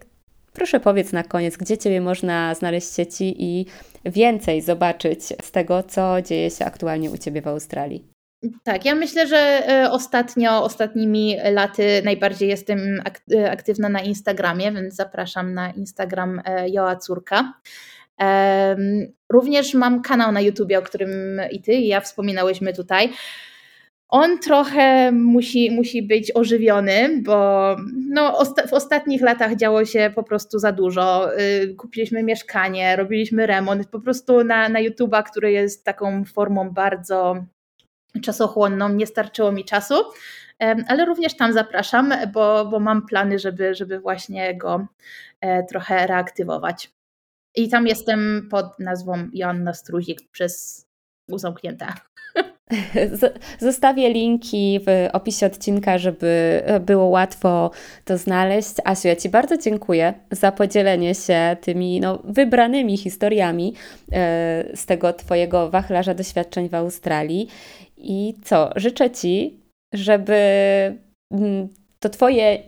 Proszę 0.53 0.81
powiedz 0.81 1.13
na 1.13 1.23
koniec, 1.23 1.57
gdzie 1.57 1.79
Ciebie 1.79 2.01
można 2.01 2.55
znaleźć 2.55 2.95
sieci 2.95 3.35
i 3.39 3.67
więcej 4.05 4.63
zobaczyć 4.63 5.25
z 5.25 5.51
tego, 5.51 5.83
co 5.83 6.23
dzieje 6.23 6.51
się 6.51 6.65
aktualnie 6.65 7.11
u 7.11 7.19
Ciebie 7.19 7.43
w 7.43 7.49
Australii. 7.49 8.14
Tak, 8.63 8.85
ja 8.85 8.95
myślę, 8.95 9.27
że 9.27 9.69
e, 9.69 9.91
ostatnio, 9.91 10.65
ostatnimi 10.65 11.37
laty 11.53 12.03
najbardziej 12.05 12.49
jestem 12.49 13.03
e, 13.35 13.51
aktywna 13.51 13.89
na 13.89 14.01
Instagramie, 14.01 14.73
więc 14.73 14.95
zapraszam 14.95 15.55
na 15.55 15.71
Instagram 15.71 16.43
e, 16.45 16.71
Joa 16.71 16.97
Córka. 16.97 17.53
Również 19.29 19.75
mam 19.75 20.03
kanał 20.03 20.33
na 20.33 20.41
YouTubie, 20.41 20.79
o 20.79 20.83
którym 20.83 21.41
i 21.51 21.63
ty, 21.63 21.73
i 21.73 21.87
ja 21.87 22.01
wspominałyśmy 22.01 22.73
tutaj. 22.73 23.13
On 24.09 24.39
trochę 24.39 25.13
musi, 25.13 25.71
musi 25.71 26.03
być 26.03 26.33
ożywiony, 26.37 27.23
bo 27.23 27.77
no, 28.11 28.45
w 28.69 28.73
ostatnich 28.73 29.23
latach 29.23 29.57
działo 29.57 29.85
się 29.85 30.13
po 30.15 30.23
prostu 30.23 30.59
za 30.59 30.73
dużo. 30.73 31.39
Y, 31.41 31.75
kupiliśmy 31.75 32.23
mieszkanie, 32.23 32.97
robiliśmy 32.97 33.47
remont. 33.47 33.87
Po 33.87 34.01
prostu 34.01 34.45
na, 34.45 34.69
na 34.69 34.81
YouTube'a, 34.81 35.23
który 35.23 35.53
jest 35.53 35.85
taką 35.85 36.25
formą 36.25 36.71
bardzo 36.71 37.45
czasochłonną, 38.23 38.89
nie 38.89 39.07
starczyło 39.07 39.53
mi 39.53 39.65
czasu, 39.65 39.95
ale 40.89 41.05
również 41.05 41.37
tam 41.37 41.53
zapraszam, 41.53 42.15
bo, 42.33 42.65
bo 42.65 42.81
mam 42.81 43.07
plany, 43.07 43.39
żeby, 43.39 43.75
żeby 43.75 44.01
właśnie 44.01 44.59
go 44.59 44.87
e, 45.41 45.65
trochę 45.65 46.07
reaktywować. 46.07 46.93
I 47.55 47.69
tam 47.69 47.87
jestem 47.87 48.49
pod 48.51 48.79
nazwą 48.79 49.29
Joanna 49.33 49.75
Struzik 49.75 50.31
przez 50.31 50.87
uzamknięte. 51.29 51.87
Zostawię 53.59 54.11
linki 54.11 54.81
w 54.87 55.09
opisie 55.13 55.47
odcinka, 55.47 55.99
żeby 55.99 56.63
było 56.81 57.05
łatwo 57.05 57.71
to 58.05 58.19
znaleźć. 58.19 58.75
Asiu, 58.85 59.09
ja 59.09 59.17
Ci 59.17 59.29
bardzo 59.29 59.57
dziękuję 59.59 60.15
za 60.31 60.53
podzielenie 60.53 61.15
się 61.15 61.57
tymi 61.61 62.01
no, 62.01 62.19
wybranymi 62.25 62.97
historiami 62.97 63.75
e, 64.13 64.65
z 64.75 64.87
tego 64.87 65.13
Twojego 65.13 65.71
wachlarza 65.71 66.15
doświadczeń 66.15 66.69
w 66.69 66.75
Australii. 66.75 67.49
I 68.05 68.35
co? 68.45 68.71
Życzę 68.77 69.11
Ci, 69.11 69.61
żeby 69.95 70.35
mm, 71.33 71.69
to 72.01 72.09
Twoje 72.09 72.63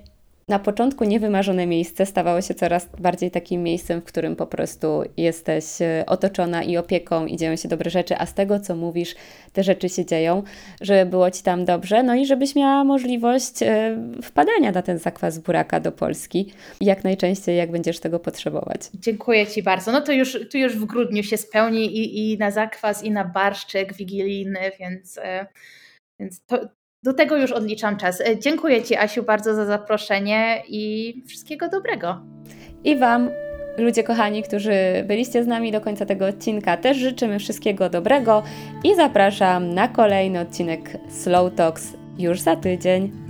na 0.49 0.59
początku 0.59 1.05
niewymarzone 1.05 1.66
miejsce 1.66 2.07
stawało 2.07 2.42
się 2.42 2.55
coraz 2.55 2.88
bardziej 2.99 3.30
takim 3.30 3.62
miejscem, 3.62 4.01
w 4.01 4.05
którym 4.05 4.36
po 4.36 4.47
prostu 4.47 5.03
jesteś 5.16 5.64
e, 5.80 6.05
otoczona 6.07 6.62
i 6.62 6.76
opieką 6.76 7.26
i 7.26 7.36
dzieją 7.36 7.57
się 7.57 7.68
dobre 7.68 7.90
rzeczy, 7.90 8.18
a 8.18 8.26
z 8.26 8.34
tego, 8.34 8.61
co 8.61 8.76
mówisz, 8.76 9.14
te 9.53 9.62
rzeczy 9.62 9.88
się 9.88 10.05
dzieją, 10.05 10.42
żeby 10.80 11.11
było 11.11 11.30
Ci 11.30 11.42
tam 11.42 11.64
dobrze, 11.64 12.03
no 12.03 12.14
i 12.14 12.26
żebyś 12.26 12.55
miała 12.55 12.84
możliwość 12.84 13.62
e, 13.62 13.99
wpadania 14.22 14.72
na 14.72 14.82
ten 14.82 14.99
zakwas 14.99 15.38
buraka 15.38 15.80
do 15.80 15.92
Polski 15.92 16.53
jak 16.80 17.05
najczęściej, 17.05 17.57
jak 17.57 17.70
będziesz 17.70 18.01
tego 18.01 18.20
potrzebować. 18.20 18.80
Dziękuję 18.94 19.47
Ci 19.47 19.62
bardzo. 19.62 19.92
No 19.92 20.01
to 20.01 20.12
już, 20.12 20.38
tu 20.51 20.59
już 20.59 20.76
w 20.76 20.84
grudniu 20.84 21.22
się 21.22 21.36
spełni 21.36 21.99
i, 21.99 22.32
i 22.32 22.38
na 22.38 22.51
zakwas, 22.51 23.05
i 23.05 23.11
na 23.11 23.24
barszczek 23.24 23.94
wigilijny, 23.94 24.61
więc... 24.80 25.18
E, 25.18 25.47
więc 26.20 26.44
to, 26.47 26.59
do 27.07 27.14
tego 27.14 27.36
już 27.36 27.52
odliczam 27.52 27.96
czas. 27.96 28.20
E, 28.20 28.38
dziękuję 28.38 28.82
Ci, 28.82 28.96
Asiu, 28.96 29.22
bardzo 29.22 29.54
za 29.54 29.64
zaproszenie 29.64 30.62
i 30.68 31.14
wszystkiego 31.26 31.68
dobrego. 31.68 32.20
I 32.84 32.96
Wam, 32.96 33.30
ludzie 33.78 34.04
kochani, 34.04 34.42
którzy 34.42 34.74
byliście 35.07 35.44
z 35.44 35.46
nami 35.46 35.72
do 35.72 35.80
końca 35.80 36.07
tego 36.07 36.26
odcinka, 36.26 36.76
też 36.76 36.96
życzymy 36.96 37.38
wszystkiego 37.38 37.88
dobrego 37.90 38.42
i 38.84 38.94
zapraszam 38.94 39.74
na 39.74 39.88
kolejny 39.88 40.40
odcinek 40.40 40.80
Slow 41.11 41.54
Talks 41.54 41.92
już 42.18 42.40
za 42.40 42.57
tydzień. 42.57 43.26